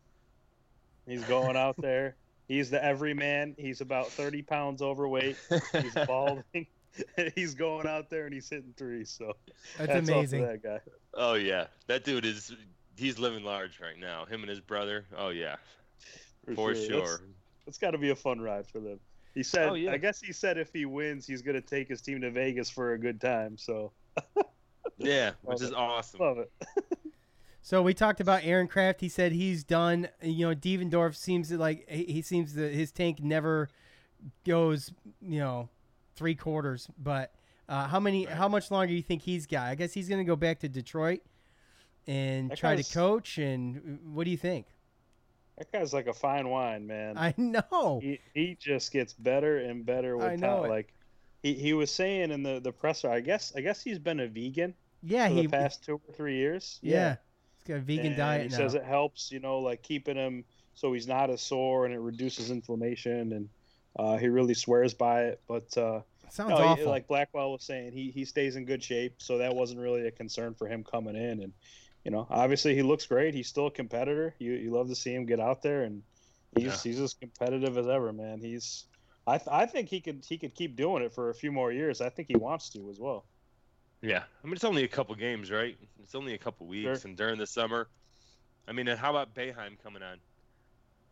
He's 1.08 1.24
going 1.24 1.56
out 1.56 1.76
there. 1.78 2.16
He's 2.48 2.70
the 2.70 2.84
everyman. 2.84 3.56
He's 3.58 3.82
about 3.82 4.08
30 4.10 4.42
pounds 4.42 4.82
overweight. 4.82 5.38
He's 5.74 5.94
balding. 6.08 6.68
he's 7.36 7.54
going 7.54 7.86
out 7.88 8.10
there 8.10 8.26
and 8.26 8.34
he's 8.34 8.50
hitting 8.50 8.74
threes. 8.78 9.10
So 9.10 9.34
That's 9.78 9.92
hats 9.92 10.00
off 10.02 10.06
to 10.08 10.14
amazing. 10.20 10.42
that 10.48 10.64
guy. 10.64 10.80
Oh 11.14 11.34
yeah, 11.36 11.68
that 11.88 12.04
dude 12.04 12.26
is 12.26 12.56
he's 12.98 13.20
living 13.20 13.44
large 13.44 13.80
right 13.80 13.98
now. 14.00 14.26
Him 14.26 14.42
and 14.42 14.50
his 14.50 14.60
brother. 14.60 15.06
Oh 15.16 15.30
yeah, 15.30 15.58
for 16.56 16.74
That's- 16.74 16.88
sure. 16.88 17.22
It's 17.68 17.78
got 17.78 17.92
to 17.92 17.98
be 17.98 18.12
a 18.12 18.16
fun 18.16 18.40
ride 18.40 18.66
for 18.66 18.80
them. 18.80 18.98
He 19.36 19.44
said, 19.44 19.68
Oh, 19.70 19.74
yeah. 19.74 19.92
I 19.92 19.98
guess 19.98 20.22
he 20.22 20.32
said 20.32 20.58
if 20.58 20.72
he 20.74 20.86
wins, 20.86 21.28
he's 21.28 21.42
going 21.42 21.56
to 21.56 21.62
take 21.62 21.90
his 21.90 22.02
team 22.02 22.22
to 22.22 22.32
Vegas 22.32 22.70
for 22.70 22.94
a 22.94 22.98
good 22.98 23.20
time. 23.20 23.58
So 23.58 23.92
Yeah, 24.98 25.32
which 25.44 25.60
Love 25.60 25.62
is 25.62 25.70
it. 25.70 25.76
awesome. 25.76 26.20
love 26.22 26.38
it. 26.40 26.52
So 27.68 27.82
we 27.82 27.94
talked 27.94 28.22
about 28.22 28.46
Aaron 28.46 28.70
Craft. 28.70 29.02
He 29.02 29.10
said 29.10 29.34
he's 29.34 29.66
done. 29.66 30.08
You 30.22 30.48
know, 30.48 30.56
Devendorf 30.56 31.18
seems 31.18 31.52
like 31.52 31.86
he 31.90 32.22
seems 32.22 32.54
that 32.54 32.72
his 32.72 32.94
tank 32.94 33.22
never 33.22 33.68
goes. 34.46 34.94
You 35.22 35.40
know, 35.40 35.70
three 36.16 36.34
quarters. 36.34 36.88
But 36.98 37.34
uh, 37.68 37.90
how 37.90 38.00
many? 38.00 38.24
How 38.24 38.48
much 38.48 38.72
longer 38.72 38.88
do 38.88 38.94
you 38.94 39.02
think 39.02 39.22
he's 39.22 39.46
got? 39.46 39.68
I 39.68 39.76
guess 39.76 39.92
he's 39.92 40.08
going 40.08 40.20
to 40.20 40.24
go 40.24 40.38
back 40.38 40.60
to 40.60 40.70
Detroit 40.70 41.20
and 42.08 42.52
That 42.52 42.58
try 42.58 42.78
to 42.78 42.84
coach. 42.94 43.38
And 43.38 44.00
what 44.14 44.24
do 44.24 44.32
you 44.32 44.38
think? 44.38 44.68
That 45.58 45.70
guy's 45.70 45.92
like 45.92 46.08
a 46.08 46.14
fine 46.14 46.48
wine, 46.48 46.88
man. 46.88 47.18
I 47.18 47.34
know. 47.36 48.00
he, 48.02 48.22
he 48.34 48.56
just 48.58 48.94
gets 48.94 49.12
better 49.14 49.58
and 49.58 49.86
better 49.86 50.16
with 50.16 50.26
I 50.26 50.36
know 50.38 50.62
time. 50.62 50.70
Like 50.70 50.94
he, 51.44 51.54
he 51.54 51.74
was 51.74 51.92
saying 51.92 52.32
in 52.32 52.44
the, 52.44 52.62
the 52.62 52.72
presser, 52.72 53.10
I 53.10 53.20
guess 53.20 53.52
I 53.58 53.60
guess 53.60 53.84
he's 53.84 54.00
been 54.00 54.22
a 54.22 54.28
vegan 54.28 54.74
Yeah, 55.04 55.28
for 55.28 55.34
he. 55.34 55.42
the 55.42 55.50
past 55.50 55.84
two 55.84 56.00
or 56.08 56.14
three 56.14 56.38
years. 56.38 56.80
yeah. 56.82 57.10
he's 57.10 57.27
got 57.68 57.78
a 57.78 57.82
vegan 57.82 58.08
And 58.08 58.18
diet 58.18 58.42
He 58.44 58.48
now. 58.50 58.58
says 58.58 58.74
it 58.74 58.84
helps, 58.84 59.32
you 59.32 59.40
know, 59.40 59.60
like 59.60 59.82
keeping 59.84 60.16
him 60.16 60.44
so 60.74 60.94
he's 60.94 61.08
not 61.08 61.30
as 61.30 61.42
sore 61.42 61.86
and 61.86 61.94
it 61.94 62.00
reduces 62.00 62.52
inflammation 62.52 63.34
and 63.34 63.50
uh, 63.98 64.18
he 64.18 64.28
really 64.28 64.54
swears 64.54 64.94
by 64.94 65.24
it. 65.26 65.42
But 65.48 65.76
uh, 65.78 66.02
Sounds 66.30 66.50
No, 66.52 66.58
he- 66.58 66.64
awful. 66.64 66.86
like 66.90 67.08
Blackwell 67.08 67.52
was 67.52 67.64
saying, 67.64 67.94
he 67.94 68.12
he 68.12 68.26
stays 68.26 68.56
in 68.58 68.66
good 68.66 68.84
shape, 68.84 69.16
so 69.22 69.38
that 69.40 69.56
wasn't 69.56 69.80
really 69.80 70.06
a 70.08 70.12
concern 70.12 70.54
for 70.54 70.68
him 70.68 70.84
coming 70.84 71.16
in. 71.16 71.42
And 71.42 71.54
you 72.04 72.12
know, 72.12 72.28
obviously 72.30 72.76
he 72.76 72.84
looks 72.84 73.06
great. 73.06 73.34
He's 73.34 73.48
still 73.48 73.68
a 73.68 73.72
competitor. 73.72 74.36
You 74.40 74.52
you 74.54 74.72
love 74.72 74.88
to 74.90 74.96
see 74.96 75.14
him 75.16 75.26
get 75.26 75.40
out 75.40 75.62
there, 75.62 75.84
and 75.84 76.04
he's 76.56 76.66
Yeah. 76.66 76.92
he's 76.92 77.00
as 77.00 77.14
competitive 77.14 77.78
as 77.78 77.88
ever, 77.88 78.12
man. 78.14 78.40
He's 78.40 78.86
I 79.26 79.38
th- 79.40 79.48
I 79.52 79.66
think 79.66 79.90
he 79.90 80.00
could 80.02 80.24
he 80.28 80.38
could 80.38 80.54
keep 80.54 80.76
doing 80.76 81.02
it 81.02 81.14
for 81.14 81.30
a 81.30 81.34
few 81.34 81.52
more 81.52 81.72
years. 81.72 82.02
I 82.02 82.10
think 82.10 82.28
he 82.28 82.36
wants 82.38 82.70
to 82.72 82.90
as 82.90 83.00
well. 83.00 83.26
Yeah, 84.02 84.24
I 84.44 84.48
mean 84.48 84.54
it's 84.54 84.64
only 84.64 84.84
a 84.84 84.88
couple 84.88 85.16
games, 85.16 85.52
right? 85.52 85.78
It's 86.04 86.16
only 86.16 86.34
a 86.34 86.38
couple 86.38 86.68
weeks, 86.68 87.02
Sure. 87.02 87.02
and 87.04 87.18
during 87.18 87.38
the 87.38 87.48
summer, 87.48 87.90
I 88.68 88.72
mean, 88.74 88.88
and 88.88 89.00
how 89.00 89.10
about 89.12 89.34
Boeheim 89.34 89.78
coming 89.82 90.04
on, 90.04 90.20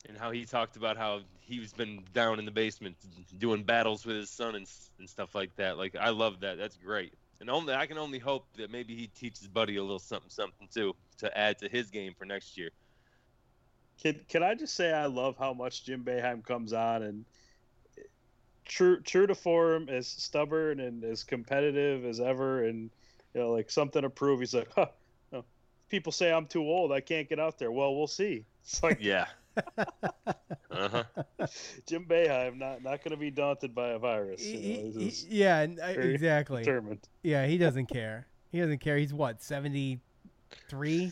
and 0.07 0.17
how 0.17 0.31
he 0.31 0.45
talked 0.45 0.75
about 0.77 0.97
how 0.97 1.21
he's 1.39 1.73
been 1.73 2.03
down 2.13 2.39
in 2.39 2.45
the 2.45 2.51
basement 2.51 2.97
doing 3.39 3.63
battles 3.63 4.05
with 4.05 4.17
his 4.17 4.29
son 4.31 4.55
and 4.55 4.67
and 4.99 5.09
stuff 5.09 5.33
like 5.35 5.55
that. 5.55 5.77
Like 5.77 5.95
I 5.95 6.09
love 6.09 6.41
that. 6.41 6.57
That's 6.57 6.77
great. 6.77 7.15
And 7.41 7.49
only 7.49 7.73
I 7.73 7.87
can 7.87 7.97
only 7.97 8.19
hope 8.19 8.47
that 8.57 8.69
maybe 8.71 8.95
he 8.95 9.07
teaches 9.07 9.47
Buddy 9.47 9.77
a 9.77 9.81
little 9.81 9.99
something 9.99 10.29
something 10.29 10.67
too 10.73 10.95
to 11.17 11.35
add 11.37 11.57
to 11.59 11.69
his 11.69 11.89
game 11.89 12.13
for 12.13 12.25
next 12.25 12.57
year. 12.57 12.69
Can 14.01 14.25
can 14.27 14.43
I 14.43 14.55
just 14.55 14.75
say 14.75 14.91
I 14.93 15.05
love 15.05 15.37
how 15.37 15.53
much 15.53 15.85
Jim 15.85 16.03
Boeheim 16.03 16.43
comes 16.43 16.73
on 16.73 17.03
and 17.03 17.25
true 18.65 18.99
true 19.01 19.27
to 19.27 19.35
form, 19.35 19.89
as 19.89 20.07
stubborn 20.07 20.79
and 20.79 21.03
as 21.03 21.23
competitive 21.23 22.05
as 22.05 22.19
ever, 22.19 22.65
and 22.65 22.89
you 23.33 23.41
know 23.41 23.51
like 23.51 23.69
something 23.71 24.01
to 24.01 24.09
prove. 24.09 24.39
He's 24.39 24.53
like, 24.53 24.69
huh, 24.75 24.87
no, 25.31 25.45
people 25.89 26.11
say 26.11 26.31
I'm 26.31 26.45
too 26.47 26.63
old, 26.63 26.91
I 26.91 27.01
can't 27.01 27.29
get 27.29 27.39
out 27.39 27.57
there. 27.57 27.71
Well, 27.71 27.95
we'll 27.95 28.07
see. 28.07 28.45
It's 28.63 28.81
like 28.83 28.97
Yeah. 28.99 29.27
uh 29.77 30.89
huh. 30.89 31.03
Jim 31.87 32.05
Boeheim 32.05 32.57
not 32.57 32.83
not 32.83 33.03
going 33.03 33.11
to 33.11 33.17
be 33.17 33.31
daunted 33.31 33.73
by 33.73 33.89
a 33.89 33.99
virus. 33.99 34.45
You 34.45 34.55
know, 34.55 34.59
he- 34.59 34.91
he's 34.91 35.21
just 35.21 35.29
yeah, 35.29 35.59
and, 35.61 35.79
uh, 35.79 35.93
very 35.93 36.13
exactly. 36.13 36.63
Determined. 36.63 37.07
Yeah, 37.23 37.45
he 37.45 37.57
doesn't 37.57 37.85
care. 37.85 38.27
He 38.51 38.59
doesn't 38.59 38.79
care. 38.79 38.97
He's 38.97 39.13
what, 39.13 39.41
73? 39.41 41.11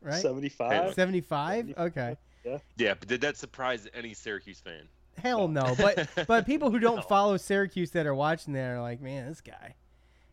Right? 0.00 0.22
75? 0.22 0.94
75? 0.94 1.74
Okay. 1.78 2.16
Yeah. 2.44 2.58
Yeah, 2.76 2.94
but 2.98 3.08
did 3.08 3.20
that 3.20 3.36
surprise 3.36 3.88
any 3.94 4.14
Syracuse 4.14 4.58
fan? 4.60 4.88
Hell 5.18 5.48
no. 5.48 5.74
But 5.76 6.08
but 6.26 6.46
people 6.46 6.70
who 6.70 6.78
don't 6.78 7.04
follow 7.08 7.36
Syracuse 7.36 7.90
that 7.92 8.06
are 8.06 8.14
watching 8.14 8.52
that 8.54 8.70
are 8.70 8.80
like, 8.80 9.00
man, 9.00 9.28
this 9.28 9.40
guy, 9.40 9.74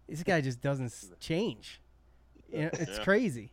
this 0.07 0.23
guy 0.23 0.41
just 0.41 0.61
doesn't 0.61 0.93
change. 1.19 1.81
You 2.51 2.63
know, 2.63 2.69
it's 2.73 2.97
Yeah. 2.97 3.03
crazy. 3.03 3.51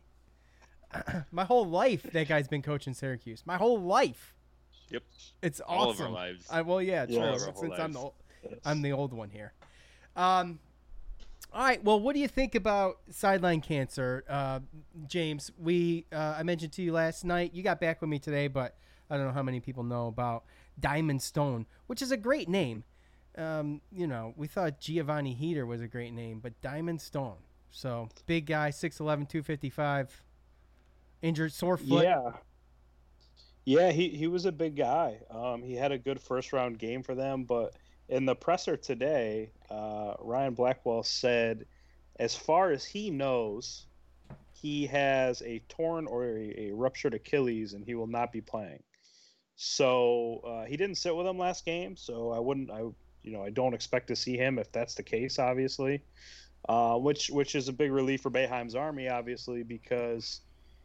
My 1.31 1.43
whole 1.43 1.65
life, 1.67 2.03
that 2.13 2.27
guy's 2.27 2.47
been 2.47 2.61
coaching 2.61 2.93
Syracuse. 2.93 3.43
My 3.45 3.57
whole 3.57 3.79
life. 3.79 4.33
Yep. 4.89 5.03
It's 5.43 5.59
All 5.59 5.89
of 5.89 5.95
awesome. 5.95 6.07
our 6.07 6.11
lives. 6.13 6.47
I, 6.49 6.61
well, 6.61 6.81
yeah, 6.81 7.05
true. 7.05 7.15
Yeah, 7.15 7.37
Since 7.37 7.59
I'm 7.61 7.69
the, 7.69 7.69
lives. 7.83 7.95
ol- 7.97 8.15
I'm 8.63 8.81
the 8.81 8.93
old 8.93 9.11
one 9.13 9.29
here. 9.29 9.51
Um, 10.15 10.59
all 11.53 11.63
right. 11.63 11.83
Well, 11.83 11.99
what 11.99 12.13
do 12.13 12.19
you 12.21 12.27
think 12.27 12.55
about 12.55 12.99
sideline 13.11 13.59
cancer, 13.61 14.23
uh, 14.29 14.59
James? 15.07 15.51
We 15.57 16.05
uh, 16.11 16.35
I 16.37 16.43
mentioned 16.43 16.71
to 16.73 16.81
you 16.81 16.93
last 16.93 17.25
night. 17.25 17.53
You 17.53 17.63
got 17.63 17.79
back 17.81 17.99
with 18.01 18.09
me 18.09 18.17
today, 18.19 18.47
but 18.47 18.77
I 19.09 19.17
don't 19.17 19.27
know 19.27 19.33
how 19.33 19.43
many 19.43 19.59
people 19.59 19.83
know 19.83 20.07
about 20.07 20.45
Diamond 20.79 21.21
Stone, 21.21 21.65
which 21.87 22.01
is 22.01 22.11
a 22.11 22.17
great 22.17 22.49
name. 22.49 22.83
Um, 23.37 23.81
you 23.91 24.07
know, 24.07 24.33
we 24.35 24.47
thought 24.47 24.79
Giovanni 24.79 25.33
Heater 25.33 25.65
was 25.65 25.81
a 25.81 25.87
great 25.87 26.13
name, 26.13 26.39
but 26.39 26.59
Diamond 26.61 27.01
Stone. 27.01 27.37
So 27.69 28.09
big 28.25 28.47
guy, 28.47 28.69
6'11", 28.69 28.97
255, 28.97 30.23
injured 31.21 31.53
sore 31.53 31.77
foot. 31.77 32.03
Yeah. 32.03 32.31
Yeah, 33.65 33.91
he, 33.91 34.07
he 34.09 34.27
was 34.27 34.45
a 34.45 34.51
big 34.51 34.77
guy. 34.77 35.19
Um, 35.29 35.61
he 35.61 35.73
had 35.73 35.91
a 35.91 35.97
good 35.97 36.21
first 36.21 36.53
round 36.53 36.79
game 36.79 37.03
for 37.03 37.15
them, 37.15 37.43
but 37.43 37.75
in 38.07 38.25
the 38.25 38.35
presser 38.35 38.77
today, 38.77 39.51
uh, 39.69 40.13
Ryan 40.19 40.53
Blackwell 40.53 41.03
said, 41.03 41.65
as 42.15 42.33
far 42.33 42.71
as 42.71 42.85
he 42.85 43.09
knows, 43.09 43.85
he 44.53 44.87
has 44.87 45.41
a 45.41 45.59
torn 45.67 46.07
or 46.07 46.25
a, 46.25 46.69
a 46.69 46.71
ruptured 46.71 47.13
Achilles 47.13 47.73
and 47.73 47.83
he 47.83 47.93
will 47.93 48.07
not 48.07 48.31
be 48.31 48.41
playing. 48.41 48.81
So 49.57 50.41
uh, 50.47 50.65
he 50.65 50.77
didn't 50.77 50.97
sit 50.97 51.15
with 51.15 51.25
him 51.25 51.37
last 51.37 51.65
game, 51.65 51.97
so 51.97 52.31
I 52.31 52.39
wouldn't 52.39 52.71
I 52.71 52.79
you 53.23 53.33
know 53.33 53.43
I 53.43 53.49
don't 53.49 53.73
expect 53.73 54.07
to 54.07 54.15
see 54.15 54.37
him 54.37 54.59
if 54.59 54.71
that's 54.71 54.93
the 54.95 55.03
case, 55.03 55.39
obviously. 55.39 56.03
Uh, 56.69 56.97
which 56.97 57.29
which 57.29 57.55
is 57.55 57.67
a 57.67 57.73
big 57.73 57.91
relief 57.91 58.21
for 58.21 58.29
Boeheim's 58.29 58.75
army, 58.75 59.09
obviously, 59.09 59.63
because 59.63 60.41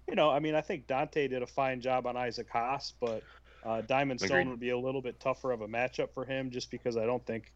you 0.09 0.15
know, 0.15 0.31
I 0.31 0.41
mean, 0.41 0.55
I 0.55 0.63
think 0.63 0.87
Donte 0.87 1.29
did 1.29 1.43
a 1.43 1.47
fine 1.47 1.81
job 1.81 2.07
on 2.07 2.17
Isaac 2.17 2.49
Haas, 2.51 2.95
but 2.99 3.23
uh, 3.65 3.83
Diamond 3.83 4.21
Stone 4.21 4.31
Agreed. 4.31 4.49
would 4.49 4.61
be 4.61 4.71
a 4.71 4.79
little 4.79 5.03
bit 5.03 5.21
tougher 5.21 5.53
of 5.53 5.61
a 5.61 5.69
matchup 5.69 6.13
for 6.15 6.25
him 6.25 6.51
just 6.51 6.71
because 6.71 6.97
I 6.97 7.05
don't 7.05 7.25
think 7.27 7.53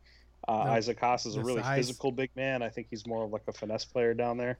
uh, 0.46 0.64
No, 0.64 0.70
Isaac 0.72 1.00
Haas 1.00 1.26
is 1.26 1.36
a 1.36 1.42
really 1.42 1.62
size. 1.62 1.78
physical 1.78 2.12
big 2.12 2.30
man. 2.36 2.62
I 2.62 2.68
think 2.68 2.88
he's 2.90 3.06
more 3.06 3.24
of 3.24 3.30
like 3.30 3.42
a 3.48 3.52
finesse 3.52 3.84
player 3.84 4.14
down 4.14 4.36
there. 4.36 4.58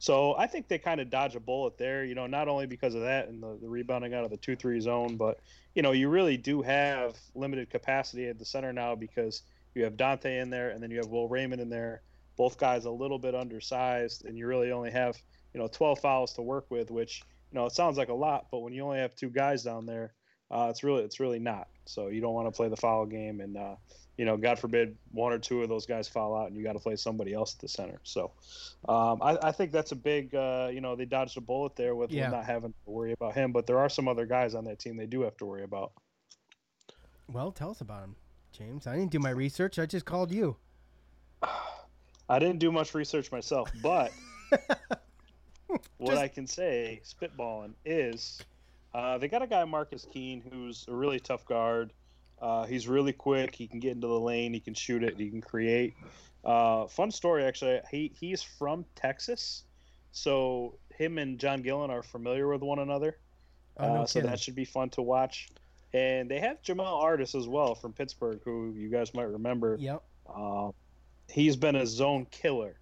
So 0.00 0.34
I 0.38 0.46
think 0.46 0.66
they 0.66 0.78
kind 0.78 0.98
of 0.98 1.10
dodge 1.10 1.36
a 1.36 1.40
bullet 1.40 1.76
there, 1.76 2.04
you 2.06 2.14
know, 2.14 2.26
not 2.26 2.48
only 2.48 2.64
because 2.64 2.94
of 2.94 3.02
that 3.02 3.28
and 3.28 3.42
the, 3.42 3.58
the 3.60 3.68
rebounding 3.68 4.14
out 4.14 4.24
of 4.24 4.30
the 4.30 4.38
2 4.38 4.56
3 4.56 4.80
zone, 4.80 5.16
but, 5.16 5.40
you 5.74 5.82
know, 5.82 5.92
you 5.92 6.08
really 6.08 6.38
do 6.38 6.62
have 6.62 7.18
limited 7.34 7.68
capacity 7.68 8.26
at 8.26 8.38
the 8.38 8.44
center 8.46 8.72
now 8.72 8.94
because 8.94 9.42
you 9.74 9.84
have 9.84 9.98
Donte 9.98 10.24
in 10.24 10.48
there 10.48 10.70
and 10.70 10.82
then 10.82 10.90
you 10.90 10.96
have 10.96 11.08
Will 11.08 11.28
Raymond 11.28 11.60
in 11.60 11.68
there. 11.68 12.00
Both 12.38 12.56
guys 12.56 12.86
a 12.86 12.90
little 12.90 13.18
bit 13.18 13.34
undersized, 13.34 14.24
and 14.24 14.38
you 14.38 14.46
really 14.46 14.72
only 14.72 14.90
have, 14.90 15.20
you 15.52 15.60
know, 15.60 15.68
12 15.68 15.98
fouls 15.98 16.32
to 16.32 16.42
work 16.42 16.64
with, 16.70 16.90
which, 16.90 17.22
you 17.52 17.58
know, 17.58 17.66
it 17.66 17.72
sounds 17.72 17.98
like 17.98 18.08
a 18.08 18.14
lot, 18.14 18.46
but 18.50 18.60
when 18.60 18.72
you 18.72 18.82
only 18.82 19.00
have 19.00 19.14
two 19.14 19.28
guys 19.28 19.62
down 19.62 19.84
there, 19.84 20.14
uh, 20.50 20.68
it's 20.70 20.82
really 20.82 21.02
it's 21.04 21.20
really 21.20 21.38
not. 21.38 21.68
So 21.84 22.08
you 22.08 22.20
don't 22.20 22.34
want 22.34 22.46
to 22.46 22.52
play 22.52 22.68
the 22.68 22.76
foul 22.76 23.06
game, 23.06 23.40
and 23.40 23.56
uh, 23.56 23.74
you 24.16 24.24
know, 24.26 24.36
God 24.36 24.58
forbid 24.58 24.96
one 25.12 25.32
or 25.32 25.38
two 25.38 25.62
of 25.62 25.68
those 25.68 25.86
guys 25.86 26.06
foul 26.06 26.36
out, 26.36 26.48
and 26.48 26.56
you 26.56 26.62
got 26.62 26.74
to 26.74 26.78
play 26.78 26.94
somebody 26.96 27.32
else 27.32 27.54
at 27.54 27.60
the 27.60 27.68
center. 27.68 27.98
So 28.02 28.32
um, 28.86 29.22
I, 29.22 29.38
I 29.44 29.52
think 29.52 29.72
that's 29.72 29.92
a 29.92 29.96
big, 29.96 30.34
uh, 30.34 30.68
you 30.70 30.82
know, 30.82 30.94
they 30.94 31.06
dodged 31.06 31.38
a 31.38 31.40
bullet 31.40 31.74
there 31.74 31.94
with, 31.94 32.12
Yeah. 32.12 32.28
not 32.28 32.44
having 32.44 32.72
to 32.72 32.90
worry 32.90 33.12
about 33.12 33.34
him. 33.34 33.50
But 33.50 33.66
there 33.66 33.78
are 33.78 33.88
some 33.88 34.08
other 34.08 34.26
guys 34.26 34.54
on 34.54 34.64
that 34.64 34.78
team 34.78 34.96
they 34.98 35.06
do 35.06 35.22
have 35.22 35.36
to 35.38 35.46
worry 35.46 35.62
about. 35.62 35.92
Well, 37.28 37.50
tell 37.50 37.70
us 37.70 37.80
about 37.80 38.04
him, 38.04 38.16
James. 38.52 38.86
I 38.86 38.96
didn't 38.96 39.10
do 39.10 39.20
my 39.20 39.30
research. 39.30 39.78
I 39.78 39.86
just 39.86 40.04
called 40.04 40.30
you. 40.30 40.56
I 42.28 42.38
didn't 42.38 42.58
do 42.58 42.70
much 42.70 42.94
research 42.94 43.32
myself, 43.32 43.72
but 43.82 44.12
what 45.96 46.18
I 46.18 46.28
can 46.28 46.46
say, 46.46 47.00
spitballing, 47.04 47.72
is 47.84 48.40
uh, 48.94 49.18
they 49.18 49.28
got 49.28 49.42
a 49.42 49.46
guy 49.46 49.64
Marcus 49.64 50.06
Keene 50.12 50.42
who's 50.50 50.84
a 50.88 50.94
really 50.94 51.20
tough 51.20 51.44
guard. 51.46 51.92
Uh, 52.40 52.64
he's 52.64 52.88
really 52.88 53.12
quick. 53.12 53.54
He 53.54 53.66
can 53.66 53.80
get 53.80 53.92
into 53.92 54.06
the 54.06 54.18
lane. 54.18 54.54
He 54.54 54.60
can 54.60 54.74
shoot 54.74 55.02
it. 55.04 55.18
He 55.18 55.28
can 55.28 55.42
create. 55.42 55.94
Uh, 56.44 56.86
fun 56.86 57.10
story, 57.10 57.44
actually. 57.44 57.80
He 57.90 58.12
he's 58.18 58.42
from 58.42 58.84
Texas, 58.94 59.64
so 60.12 60.78
him 60.96 61.18
and 61.18 61.38
John 61.38 61.62
Gillon 61.62 61.90
are 61.90 62.02
familiar 62.02 62.48
with 62.48 62.62
one 62.62 62.78
another. 62.78 63.18
Oh, 63.76 63.94
no 63.94 64.02
uh, 64.02 64.06
so 64.06 64.20
that 64.20 64.40
should 64.40 64.54
be 64.54 64.64
fun 64.64 64.90
to 64.90 65.02
watch. 65.02 65.48
And 65.92 66.30
they 66.30 66.38
have 66.40 66.62
Jamel 66.62 67.02
Artis 67.02 67.34
as 67.34 67.48
well 67.48 67.74
from 67.74 67.92
Pittsburgh, 67.92 68.40
who 68.44 68.72
you 68.76 68.88
guys 68.88 69.12
might 69.12 69.28
remember. 69.28 69.76
Yep. 69.78 70.02
Uh, 70.32 70.70
he's 71.28 71.56
been 71.56 71.76
a 71.76 71.86
zone 71.86 72.26
killer 72.30 72.78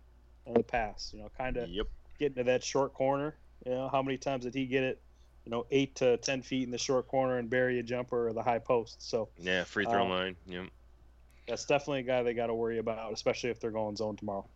in 0.46 0.54
the 0.54 0.62
past. 0.62 1.12
You 1.12 1.20
know, 1.20 1.30
kind 1.36 1.56
of 1.56 1.68
Yep. 1.68 1.86
getting 2.18 2.36
to 2.36 2.44
that 2.44 2.62
short 2.62 2.94
corner. 2.94 3.36
You 3.66 3.72
know, 3.72 3.88
how 3.88 4.02
many 4.02 4.18
times 4.18 4.44
did 4.44 4.54
he 4.54 4.66
get 4.66 4.84
it? 4.84 5.00
You 5.48 5.52
know, 5.52 5.66
eight 5.70 5.94
to 5.94 6.18
ten 6.18 6.42
feet 6.42 6.64
in 6.64 6.70
the 6.70 6.76
short 6.76 7.08
corner 7.08 7.38
and 7.38 7.48
bury 7.48 7.78
a 7.78 7.82
jumper 7.82 8.28
or 8.28 8.34
the 8.34 8.42
high 8.42 8.58
post. 8.58 9.08
So 9.08 9.30
Yeah, 9.38 9.64
free 9.64 9.86
throw 9.86 10.04
Uh, 10.04 10.08
line. 10.10 10.36
Yep. 10.46 10.66
that's 11.46 11.64
definitely 11.64 12.00
a 12.00 12.02
guy 12.02 12.22
they 12.22 12.34
got 12.34 12.48
to 12.48 12.54
worry 12.54 12.76
about, 12.76 13.14
especially 13.14 13.48
if 13.48 13.58
they're 13.58 13.70
going 13.70 13.96
zone 13.96 14.14
tomorrow. 14.16 14.46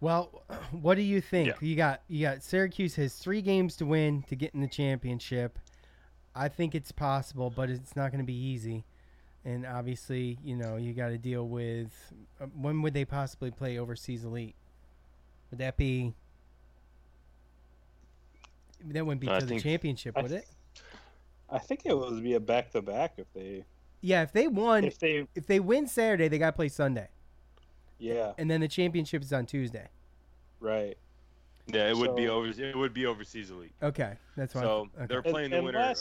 Well, 0.00 0.42
what 0.70 0.94
do 0.94 1.02
you 1.02 1.20
think? 1.20 1.48
Yeah. 1.48 1.54
You 1.60 1.76
got 1.76 2.00
you 2.08 2.22
got 2.22 2.42
Syracuse 2.42 2.94
has 2.94 3.12
three 3.16 3.42
games 3.42 3.76
to 3.76 3.84
win 3.84 4.22
to 4.30 4.36
get 4.36 4.54
in 4.54 4.62
the 4.62 4.68
championship. 4.68 5.58
I 6.34 6.48
think 6.48 6.74
it's 6.74 6.90
possible, 6.92 7.50
but 7.50 7.68
it's 7.68 7.94
not 7.94 8.10
going 8.10 8.20
to 8.20 8.26
be 8.26 8.32
easy. 8.32 8.86
And 9.44 9.66
obviously, 9.66 10.38
you 10.42 10.56
know, 10.56 10.76
you 10.76 10.94
got 10.94 11.08
to 11.08 11.18
deal 11.18 11.46
with 11.46 11.92
uh, 12.40 12.46
when 12.58 12.80
would 12.80 12.94
they 12.94 13.04
possibly 13.04 13.50
play 13.50 13.78
overseas 13.78 14.24
elite? 14.24 14.54
Would 15.50 15.58
that 15.58 15.76
be? 15.76 16.14
That 18.86 19.04
wouldn't 19.04 19.20
be 19.20 19.28
I 19.28 19.38
to 19.40 19.46
the 19.46 19.60
championship, 19.60 20.16
I 20.16 20.22
would 20.22 20.32
it? 20.32 20.46
I 21.50 21.58
think 21.58 21.82
it 21.84 21.96
would 21.96 22.22
be 22.22 22.34
a 22.34 22.40
back 22.40 22.70
to 22.72 22.82
back 22.82 23.14
if 23.16 23.26
they 23.34 23.64
Yeah, 24.00 24.22
if 24.22 24.32
they 24.32 24.48
won, 24.48 24.84
if 24.84 24.98
they 24.98 25.26
if 25.34 25.46
they 25.46 25.60
win 25.60 25.86
Saturday, 25.86 26.28
they 26.28 26.38
got 26.38 26.46
to 26.50 26.52
play 26.56 26.68
Sunday, 26.68 27.08
yeah 27.98 28.32
and 28.38 28.50
then 28.50 28.60
the 28.60 28.68
championship 28.68 29.22
is 29.22 29.32
on 29.32 29.46
Tuesday. 29.46 29.88
right. 30.60 30.96
Yeah, 31.70 31.90
it 31.90 31.96
would 31.98 32.16
be 32.16 32.26
So- 32.26 32.32
over. 32.32 32.48
It 32.48 32.74
would 32.76 32.94
be 32.94 33.04
overseas 33.04 33.50
elite. 33.50 33.72
Okay, 33.82 34.14
that's 34.36 34.54
why. 34.54 34.62
So 34.62 34.88
okay. 34.96 35.06
they're 35.06 35.22
playing 35.22 35.50
the 35.50 35.62
winner. 35.62 35.94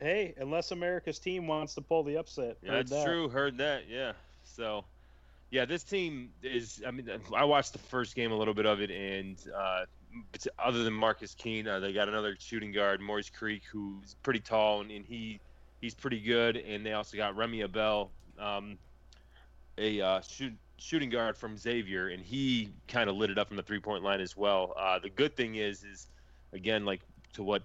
hey, 0.00 0.34
unless 0.38 0.72
America's 0.72 1.20
team 1.20 1.46
wants 1.46 1.74
to 1.76 1.80
pull 1.80 2.02
the 2.02 2.16
upset. 2.16 2.56
Yeah, 2.60 2.72
that's 2.72 2.90
that. 2.90 3.04
true. 3.04 3.28
Heard 3.28 3.56
that. 3.58 3.84
Yeah. 3.88 4.12
So, 4.42 4.84
yeah, 5.52 5.64
this 5.64 5.84
team 5.84 6.30
is. 6.42 6.82
I 6.84 6.90
mean, 6.90 7.08
I 7.36 7.44
watched 7.44 7.72
the 7.72 7.78
first 7.78 8.16
game 8.16 8.32
a 8.32 8.36
little 8.36 8.52
bit 8.54 8.66
of 8.66 8.80
it, 8.80 8.90
and 8.90 9.36
uh, 9.56 9.82
it's- 9.82 9.88
other 10.58 10.84
than 10.84 10.92
Marcus 10.92 11.34
Keene, 11.34 11.66
uh, 11.66 11.80
they 11.80 11.92
got 11.92 12.08
another 12.08 12.36
shooting 12.38 12.72
guard, 12.72 13.00
Maurice 13.00 13.30
Creek, 13.30 13.62
who's 13.70 14.14
pretty 14.22 14.40
tall, 14.40 14.80
and, 14.80 14.90
and 14.90 15.04
he 15.04 15.40
he's 15.80 15.94
pretty 15.94 16.20
good. 16.20 16.56
And 16.56 16.84
they 16.84 16.92
also 16.92 17.16
got 17.16 17.36
Remy 17.36 17.62
Abell. 17.62 18.10
Um, 18.38 18.78
a 19.78 20.00
uh, 20.00 20.20
shoot, 20.20 20.52
shooting 20.78 21.10
guard 21.10 21.36
from 21.36 21.56
Xavier, 21.56 22.08
and 22.08 22.22
he 22.22 22.70
kind 22.88 23.10
of 23.10 23.16
lit 23.16 23.30
it 23.30 23.38
up 23.38 23.48
from 23.48 23.56
the 23.56 23.62
three 23.62 23.80
point 23.80 24.02
line 24.02 24.20
as 24.20 24.36
well. 24.36 24.74
Uh, 24.76 24.98
the 24.98 25.10
good 25.10 25.36
thing 25.36 25.56
is, 25.56 25.84
is 25.84 26.08
again, 26.52 26.84
like 26.84 27.00
to 27.34 27.42
what 27.42 27.62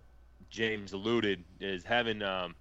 James 0.49 0.93
alluded, 0.93 1.43
is 1.59 1.83
having 1.83 2.21
um, 2.21 2.55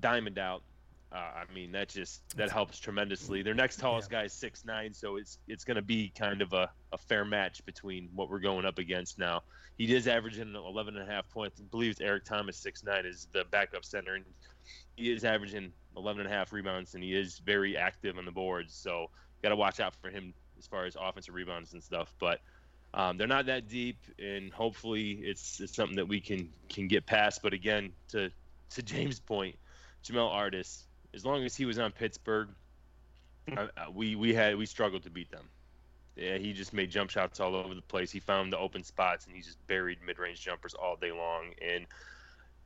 Diamond 0.00 0.38
out. 0.38 0.62
Uh, 1.10 1.16
I 1.16 1.44
mean, 1.54 1.72
that 1.72 1.88
just 1.88 2.36
that 2.36 2.50
helps 2.50 2.78
tremendously. 2.78 3.42
Their 3.42 3.54
next 3.54 3.80
tallest 3.80 4.10
guy 4.10 4.24
is 4.24 4.32
six 4.32 4.64
nine, 4.66 4.92
so 4.92 5.16
it's 5.16 5.38
it's 5.48 5.64
going 5.64 5.76
to 5.76 5.82
be 5.82 6.12
kind 6.16 6.42
of 6.42 6.52
a, 6.52 6.70
a 6.92 6.98
fair 6.98 7.24
match 7.24 7.64
between 7.64 8.10
what 8.14 8.28
we're 8.28 8.40
going 8.40 8.66
up 8.66 8.78
against 8.78 9.18
now. 9.18 9.42
He 9.78 9.94
is 9.94 10.06
averaging 10.06 10.54
11 10.54 10.96
and 10.96 11.08
a 11.08 11.10
half 11.10 11.28
points. 11.30 11.60
I 11.60 11.64
believe 11.70 11.96
Eric 12.02 12.24
Thomas 12.24 12.58
six 12.58 12.84
nine 12.84 13.06
is 13.06 13.26
the 13.32 13.44
backup 13.50 13.86
center, 13.86 14.16
and 14.16 14.24
he 14.96 15.10
is 15.10 15.24
averaging 15.24 15.72
11 15.96 16.26
and 16.26 16.32
a 16.32 16.36
half 16.36 16.52
rebounds, 16.52 16.94
and 16.94 17.02
he 17.02 17.14
is 17.14 17.38
very 17.38 17.76
active 17.76 18.18
on 18.18 18.26
the 18.26 18.30
boards. 18.30 18.74
So 18.74 19.08
got 19.42 19.50
to 19.50 19.56
watch 19.56 19.80
out 19.80 19.94
for 20.02 20.10
him 20.10 20.34
as 20.58 20.66
far 20.66 20.84
as 20.84 20.96
offensive 21.00 21.34
rebounds 21.34 21.72
and 21.72 21.82
stuff. 21.82 22.12
But 22.18 22.40
um, 22.92 23.16
they're 23.16 23.26
not 23.26 23.46
that 23.46 23.68
deep, 23.68 23.98
and 24.18 24.52
hopefully 24.52 25.20
it's, 25.22 25.60
it's 25.60 25.74
something 25.74 25.96
that 25.96 26.08
we 26.08 26.20
can 26.20 26.50
can 26.68 26.86
get 26.88 27.06
past. 27.06 27.40
But 27.42 27.54
again, 27.54 27.92
to 28.08 28.30
to 28.70 28.82
James' 28.82 29.20
point, 29.20 29.56
Jamel 30.04 30.30
Artis, 30.30 30.84
as 31.14 31.24
long 31.24 31.44
as 31.44 31.56
he 31.56 31.64
was 31.64 31.78
on 31.78 31.92
Pittsburgh, 31.92 32.48
uh, 33.56 33.66
uh, 33.76 33.90
we 33.92 34.16
we 34.16 34.34
had 34.34 34.56
we 34.56 34.66
struggled 34.66 35.02
to 35.04 35.10
beat 35.10 35.30
them. 35.30 35.48
Yeah, 36.16 36.36
he 36.38 36.52
just 36.52 36.72
made 36.72 36.90
jump 36.90 37.10
shots 37.10 37.38
all 37.38 37.54
over 37.54 37.74
the 37.74 37.82
place. 37.82 38.10
He 38.10 38.18
found 38.18 38.52
the 38.52 38.58
open 38.58 38.82
spots 38.82 39.26
and 39.26 39.36
he 39.36 39.40
just 39.40 39.64
buried 39.68 39.98
mid-range 40.04 40.40
jumpers 40.40 40.74
all 40.74 40.96
day 40.96 41.12
long. 41.12 41.52
And 41.62 41.86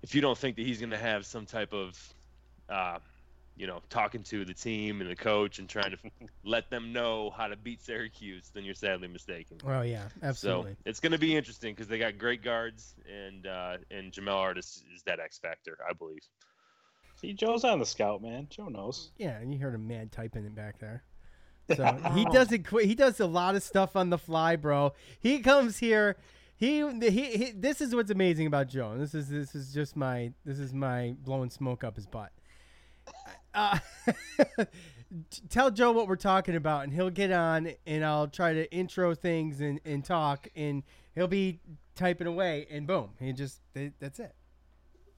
if 0.02 0.14
you 0.14 0.22
don't 0.22 0.38
think 0.38 0.56
that 0.56 0.64
he's 0.64 0.78
going 0.78 0.90
to 0.90 0.98
have 0.98 1.26
some 1.26 1.44
type 1.44 1.74
of 1.74 2.14
uh, 2.70 2.98
you 3.56 3.66
know, 3.66 3.80
talking 3.90 4.22
to 4.24 4.44
the 4.44 4.54
team 4.54 5.00
and 5.00 5.10
the 5.10 5.16
coach 5.16 5.58
and 5.58 5.68
trying 5.68 5.90
to 5.90 5.98
let 6.44 6.70
them 6.70 6.92
know 6.92 7.30
how 7.30 7.46
to 7.46 7.56
beat 7.56 7.82
Syracuse, 7.82 8.50
then 8.54 8.64
you're 8.64 8.74
sadly 8.74 9.08
mistaken. 9.08 9.58
Oh 9.66 9.82
yeah, 9.82 10.08
absolutely. 10.22 10.72
So 10.72 10.76
it's 10.86 11.00
going 11.00 11.12
to 11.12 11.18
be 11.18 11.36
interesting 11.36 11.74
because 11.74 11.88
they 11.88 11.98
got 11.98 12.18
great 12.18 12.42
guards, 12.42 12.94
and 13.08 13.46
uh, 13.46 13.76
and 13.90 14.12
Jamel 14.12 14.36
Artis 14.36 14.82
is 14.94 15.02
that 15.04 15.20
X 15.20 15.38
factor, 15.38 15.78
I 15.88 15.92
believe. 15.92 16.22
See, 17.22 17.32
Joe's 17.32 17.64
on 17.64 17.78
the 17.78 17.86
scout, 17.86 18.20
man. 18.20 18.48
Joe 18.50 18.68
knows. 18.68 19.10
Yeah, 19.16 19.38
and 19.38 19.52
you 19.52 19.60
heard 19.60 19.74
him 19.74 19.88
mad 19.88 20.12
typing 20.12 20.44
it 20.44 20.54
back 20.54 20.78
there. 20.78 21.04
So 21.76 21.96
he 22.12 22.24
doesn't 22.26 22.66
quit. 22.66 22.86
He 22.86 22.94
does 22.94 23.20
a 23.20 23.26
lot 23.26 23.54
of 23.54 23.62
stuff 23.62 23.96
on 23.96 24.10
the 24.10 24.18
fly, 24.18 24.56
bro. 24.56 24.92
He 25.20 25.38
comes 25.38 25.78
here. 25.78 26.16
He, 26.56 26.84
he, 27.00 27.36
he 27.36 27.52
this 27.52 27.80
is 27.80 27.94
what's 27.94 28.10
amazing 28.10 28.46
about 28.48 28.68
Joe. 28.68 28.98
This 28.98 29.14
is 29.14 29.28
this 29.28 29.54
is 29.54 29.72
just 29.72 29.96
my 29.96 30.32
this 30.44 30.58
is 30.58 30.74
my 30.74 31.14
blowing 31.24 31.48
smoke 31.48 31.82
up 31.84 31.96
his 31.96 32.04
butt 32.04 32.32
uh, 33.54 33.78
tell 35.50 35.70
Joe 35.70 35.92
what 35.92 36.08
we're 36.08 36.16
talking 36.16 36.56
about, 36.56 36.84
and 36.84 36.92
he'll 36.92 37.10
get 37.10 37.32
on, 37.32 37.72
and 37.86 38.04
I'll 38.04 38.28
try 38.28 38.54
to 38.54 38.70
intro 38.72 39.14
things 39.14 39.60
and, 39.60 39.80
and 39.84 40.04
talk, 40.04 40.48
and 40.56 40.82
he'll 41.14 41.28
be 41.28 41.60
typing 41.94 42.26
away, 42.26 42.66
and 42.70 42.86
boom, 42.86 43.10
he 43.18 43.32
just 43.32 43.60
that's 43.74 44.18
it. 44.18 44.34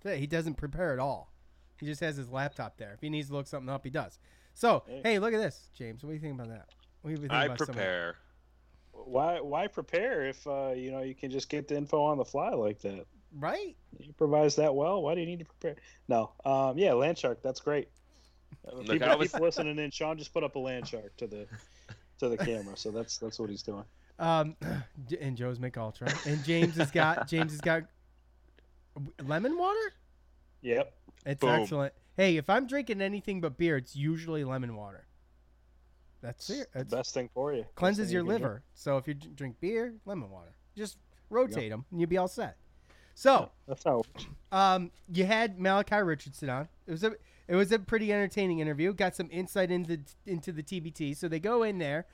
That's 0.03 0.17
it. 0.17 0.19
He 0.19 0.27
doesn't 0.27 0.55
prepare 0.55 0.93
at 0.93 0.99
all. 0.99 1.33
He 1.81 1.87
just 1.87 2.01
has 2.01 2.17
his 2.17 2.31
laptop 2.31 2.77
there. 2.77 2.93
If 2.95 3.01
he 3.01 3.11
needs 3.11 3.29
to 3.29 3.35
look 3.35 3.47
something 3.47 3.69
up, 3.69 3.85
he 3.85 3.91
does. 3.91 4.19
So, 4.55 4.85
hey, 4.87 5.01
hey 5.05 5.19
look 5.19 5.35
at 5.35 5.41
this, 5.41 5.69
James. 5.77 6.03
What 6.03 6.11
do 6.11 6.15
you 6.15 6.21
think 6.21 6.35
about 6.35 6.49
that? 6.49 6.69
What 7.03 7.09
do 7.09 7.15
you 7.15 7.21
think 7.21 7.33
I 7.33 7.47
about 7.47 7.59
prepare. 7.59 8.17
Someone? 8.93 9.13
Why 9.13 9.41
why 9.41 9.67
prepare 9.67 10.25
if 10.25 10.47
uh, 10.47 10.73
you 10.75 10.93
know 10.93 11.03
you 11.03 11.15
can 11.15 11.31
just 11.31 11.49
get 11.49 11.69
the 11.69 11.77
info 11.77 12.03
on 12.05 12.17
the 12.17 12.25
fly 12.25 12.51
like 12.51 12.81
that? 12.83 13.07
Right. 13.37 13.77
He 13.99 14.13
provides 14.13 14.57
that 14.57 14.75
well. 14.75 15.03
Why 15.03 15.15
do 15.15 15.21
you 15.21 15.27
need 15.27 15.41
to 15.41 15.45
prepare? 15.45 15.77
No. 16.09 16.31
Um, 16.45 16.79
yeah, 16.79 16.91
Landshark. 16.91 17.39
That's 17.43 17.61
great. 17.61 17.89
Look, 18.73 18.87
people 18.87 19.11
always... 19.11 19.33
keep 19.33 19.41
listening 19.41 19.79
in. 19.79 19.91
Sean 19.91 20.17
just 20.17 20.33
put 20.33 20.45
up 20.45 20.55
a 20.55 20.59
land 20.59 20.87
shark 20.87 21.17
to 21.17 21.27
the 21.27 21.47
to 22.21 22.29
the 22.29 22.37
camera, 22.37 22.77
so 22.77 22.91
that's 22.91 23.19
that's 23.19 23.39
what 23.39 23.51
he's 23.51 23.63
doing. 23.63 23.85
Um, 24.19 24.57
and 25.21 25.37
Joe's 25.37 25.59
make 25.59 25.77
ultra, 25.77 26.09
and 26.27 26.43
James 26.45 26.77
has 26.77 26.91
got 26.91 27.29
James 27.29 27.53
has 27.53 27.61
got 27.61 27.83
lemon 29.23 29.59
water. 29.59 29.93
Yep, 30.65 30.93
it's 31.27 31.41
Boom. 31.41 31.51
excellent. 31.51 31.93
Hey, 32.17 32.37
if 32.37 32.49
I'm 32.49 32.67
drinking 32.67 33.03
anything 33.03 33.41
but 33.41 33.57
beer, 33.59 33.77
it's 33.77 33.95
usually 33.95 34.45
lemon 34.45 34.77
water. 34.77 35.07
That's 36.23 36.49
it. 36.49 36.69
That's 36.73 36.91
best 36.91 37.13
thing 37.13 37.29
for 37.35 37.53
you. 37.53 37.67
Cleanses 37.75 38.11
your 38.11 38.23
you 38.23 38.29
liver. 38.29 38.49
Drink. 38.49 38.63
So 38.75 38.97
if 38.97 39.07
you 39.07 39.13
drink 39.15 39.57
beer, 39.61 39.95
lemon 40.07 40.31
water, 40.31 40.55
just 40.75 40.97
rotate 41.29 41.65
yep. 41.65 41.71
them, 41.71 41.85
and 41.91 42.01
you'll 42.01 42.09
be 42.09 42.17
all 42.17 42.29
set. 42.29 42.57
So 43.15 43.51
that's 43.69 43.85
how. 43.85 44.03
Um, 44.51 44.91
you 45.13 45.27
had 45.27 45.61
Malachi 45.61 45.97
Richardson 45.97 46.49
on. 46.49 46.69
It 46.87 46.91
was 46.93 47.05
a 47.05 47.13
it 47.47 47.57
was 47.57 47.73
a 47.73 47.79
pretty 47.79 48.13
entertaining 48.13 48.61
interview. 48.61 48.95
Got 48.95 49.15
some 49.15 49.29
insight 49.31 49.71
into 49.71 50.01
into 50.25 50.51
the 50.51 50.63
TBT. 50.63 51.17
So 51.17 51.29
they 51.29 51.41
go 51.41 51.63
in 51.63 51.79
there. 51.79 52.07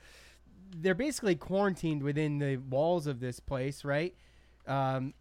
They're 0.75 0.95
basically 0.95 1.35
quarantined 1.35 2.03
within 2.03 2.39
the 2.39 2.57
walls 2.57 3.07
of 3.07 3.19
this 3.19 3.39
place, 3.39 3.85
right? 3.85 4.15
Um, 4.71 5.13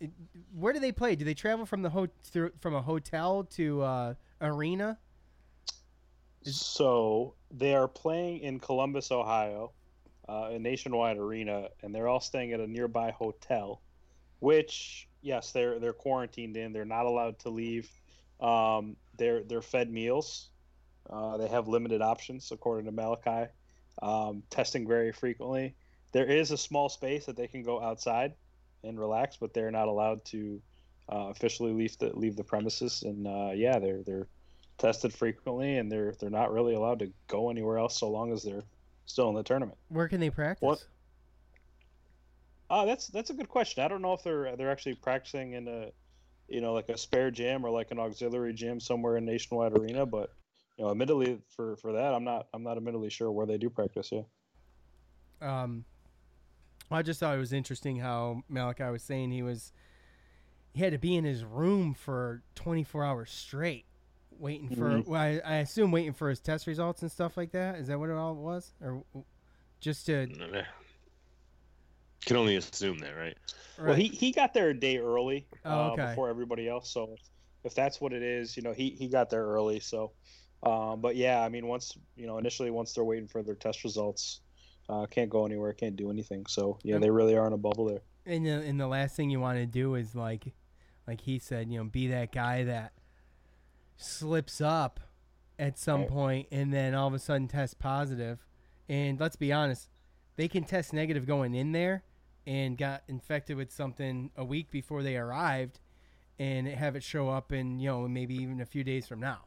where 0.54 0.72
do 0.72 0.78
they 0.78 0.92
play? 0.92 1.16
Do 1.16 1.24
they 1.24 1.34
travel 1.34 1.66
from 1.66 1.82
the 1.82 1.90
ho- 1.90 2.06
through, 2.22 2.52
from 2.60 2.74
a 2.74 2.82
hotel 2.82 3.44
to 3.56 3.82
uh, 3.82 4.14
arena? 4.40 4.96
So 6.42 7.34
they 7.50 7.74
are 7.74 7.88
playing 7.88 8.40
in 8.40 8.60
Columbus, 8.60 9.10
Ohio, 9.10 9.72
uh, 10.28 10.50
a 10.52 10.58
nationwide 10.58 11.18
arena, 11.18 11.68
and 11.82 11.92
they're 11.92 12.06
all 12.06 12.20
staying 12.20 12.52
at 12.52 12.60
a 12.60 12.66
nearby 12.66 13.10
hotel. 13.10 13.82
Which, 14.38 15.08
yes, 15.20 15.50
they're 15.50 15.80
they're 15.80 15.92
quarantined 15.92 16.56
in. 16.56 16.72
They're 16.72 16.84
not 16.84 17.06
allowed 17.06 17.40
to 17.40 17.50
leave. 17.50 17.90
Um, 18.40 18.96
they're 19.18 19.42
they're 19.42 19.62
fed 19.62 19.90
meals. 19.90 20.48
Uh, 21.10 21.38
they 21.38 21.48
have 21.48 21.66
limited 21.66 22.02
options, 22.02 22.52
according 22.52 22.86
to 22.86 22.92
Malachi. 22.92 23.50
Um, 24.00 24.44
testing 24.48 24.86
very 24.86 25.10
frequently. 25.10 25.74
There 26.12 26.24
is 26.24 26.52
a 26.52 26.56
small 26.56 26.88
space 26.88 27.26
that 27.26 27.36
they 27.36 27.48
can 27.48 27.64
go 27.64 27.82
outside 27.82 28.34
and 28.84 28.98
relax, 28.98 29.36
but 29.36 29.52
they're 29.54 29.70
not 29.70 29.88
allowed 29.88 30.24
to 30.26 30.60
uh, 31.12 31.28
officially 31.28 31.72
leave 31.72 31.96
the 31.98 32.16
leave 32.16 32.36
the 32.36 32.44
premises. 32.44 33.02
And 33.02 33.26
uh, 33.26 33.50
yeah, 33.54 33.78
they're 33.78 34.02
they're 34.02 34.28
tested 34.78 35.12
frequently, 35.12 35.78
and 35.78 35.90
they're 35.90 36.14
they're 36.20 36.30
not 36.30 36.52
really 36.52 36.74
allowed 36.74 37.00
to 37.00 37.12
go 37.28 37.50
anywhere 37.50 37.78
else 37.78 37.98
so 37.98 38.10
long 38.10 38.32
as 38.32 38.42
they're 38.42 38.64
still 39.06 39.28
in 39.28 39.34
the 39.34 39.42
tournament. 39.42 39.78
Where 39.88 40.08
can 40.08 40.20
they 40.20 40.30
practice? 40.30 40.66
What? 40.66 40.84
Uh, 42.68 42.84
that's 42.84 43.08
that's 43.08 43.30
a 43.30 43.34
good 43.34 43.48
question. 43.48 43.82
I 43.82 43.88
don't 43.88 44.02
know 44.02 44.12
if 44.12 44.22
they're 44.22 44.56
they're 44.56 44.70
actually 44.70 44.94
practicing 44.94 45.54
in 45.54 45.68
a 45.68 45.90
you 46.50 46.60
know, 46.60 46.74
like 46.74 46.88
a 46.88 46.98
spare 46.98 47.30
gym 47.30 47.64
or 47.64 47.70
like 47.70 47.92
an 47.92 47.98
auxiliary 47.98 48.52
gym 48.52 48.80
somewhere 48.80 49.16
in 49.16 49.24
Nationwide 49.24 49.78
Arena. 49.78 50.04
But 50.04 50.32
you 50.76 50.84
know, 50.84 50.90
admittedly 50.90 51.38
for 51.48 51.76
for 51.76 51.92
that, 51.92 52.12
I'm 52.12 52.24
not 52.24 52.48
I'm 52.52 52.62
not 52.62 52.76
admittedly 52.76 53.08
sure 53.08 53.30
where 53.30 53.46
they 53.46 53.56
do 53.56 53.70
practice. 53.70 54.10
Yeah. 54.12 54.22
Um, 55.40 55.84
I 56.92 57.02
just 57.02 57.20
thought 57.20 57.34
it 57.34 57.38
was 57.38 57.52
interesting 57.52 57.98
how 57.98 58.42
Malachi 58.48 58.84
was 58.84 59.02
saying 59.02 59.30
he 59.30 59.42
was 59.42 59.72
he 60.72 60.82
had 60.82 60.92
to 60.92 60.98
be 60.98 61.16
in 61.16 61.24
his 61.24 61.44
room 61.44 61.94
for 61.94 62.42
24 62.54 63.04
hours 63.04 63.30
straight 63.30 63.86
waiting 64.38 64.68
for 64.70 64.90
mm-hmm. 64.90 65.10
well, 65.10 65.20
I, 65.20 65.40
I, 65.44 65.54
assume 65.56 65.90
waiting 65.90 66.14
for 66.14 66.30
his 66.30 66.40
test 66.40 66.66
results 66.66 67.02
and 67.02 67.12
stuff 67.12 67.36
like 67.36 67.52
that 67.52 67.74
is 67.74 67.88
that 67.88 67.98
what 67.98 68.08
it 68.08 68.16
all 68.16 68.34
was 68.34 68.72
or 68.80 69.04
just 69.80 70.06
to 70.06 70.28
can 72.24 72.36
only 72.36 72.56
assume 72.56 72.98
that, 72.98 73.16
right? 73.16 73.36
right? 73.78 73.86
Well, 73.88 73.94
he, 73.94 74.08
he 74.08 74.32
got 74.32 74.52
there 74.52 74.70
a 74.70 74.78
day 74.78 74.98
early 74.98 75.46
oh, 75.64 75.70
uh, 75.70 76.08
before 76.08 76.28
everybody 76.28 76.68
else. 76.68 76.90
So 76.90 77.16
if 77.64 77.74
that's 77.74 78.00
what 78.00 78.12
it 78.12 78.22
is, 78.22 78.56
you 78.56 78.62
know, 78.62 78.72
he, 78.72 78.90
he 78.90 79.08
got 79.08 79.30
there 79.30 79.44
early. 79.44 79.80
So, 79.80 80.12
um, 80.62 81.00
but 81.00 81.16
yeah, 81.16 81.40
I 81.40 81.48
mean, 81.48 81.66
once 81.66 81.96
you 82.16 82.26
know, 82.26 82.38
initially 82.38 82.70
once 82.70 82.92
they're 82.92 83.04
waiting 83.04 83.28
for 83.28 83.42
their 83.42 83.54
test 83.54 83.84
results, 83.84 84.40
uh, 84.90 85.06
can't 85.06 85.30
go 85.30 85.46
anywhere, 85.46 85.72
can't 85.72 85.96
do 85.96 86.10
anything. 86.10 86.46
So 86.46 86.78
yeah, 86.82 86.98
they 86.98 87.10
really 87.10 87.36
are 87.36 87.46
in 87.46 87.52
a 87.52 87.58
bubble 87.58 87.86
there. 87.86 88.00
And 88.26 88.44
the, 88.44 88.50
and 88.50 88.80
the 88.80 88.88
last 88.88 89.16
thing 89.16 89.30
you 89.30 89.40
want 89.40 89.58
to 89.58 89.66
do 89.66 89.94
is 89.94 90.14
like, 90.14 90.52
like 91.06 91.22
he 91.22 91.38
said, 91.38 91.70
you 91.70 91.78
know, 91.78 91.84
be 91.84 92.08
that 92.08 92.32
guy 92.32 92.64
that 92.64 92.92
slips 93.96 94.60
up 94.60 95.00
at 95.58 95.78
some 95.78 96.00
right. 96.00 96.10
point 96.10 96.48
and 96.50 96.72
then 96.72 96.94
all 96.94 97.06
of 97.06 97.14
a 97.14 97.18
sudden 97.18 97.48
test 97.48 97.78
positive. 97.78 98.44
And 98.88 99.20
let's 99.20 99.36
be 99.36 99.52
honest, 99.52 99.88
they 100.36 100.48
can 100.48 100.64
test 100.64 100.92
negative 100.92 101.26
going 101.26 101.54
in 101.54 101.72
there 101.72 102.02
and 102.46 102.76
got 102.76 103.02
infected 103.08 103.56
with 103.56 103.70
something 103.70 104.30
a 104.36 104.44
week 104.44 104.70
before 104.70 105.02
they 105.02 105.16
arrived 105.16 105.78
and 106.38 106.66
have 106.66 106.96
it 106.96 107.02
show 107.02 107.28
up 107.28 107.52
in 107.52 107.78
you 107.78 107.88
know 107.88 108.08
maybe 108.08 108.34
even 108.34 108.60
a 108.60 108.66
few 108.66 108.82
days 108.82 109.06
from 109.06 109.20
now 109.20 109.40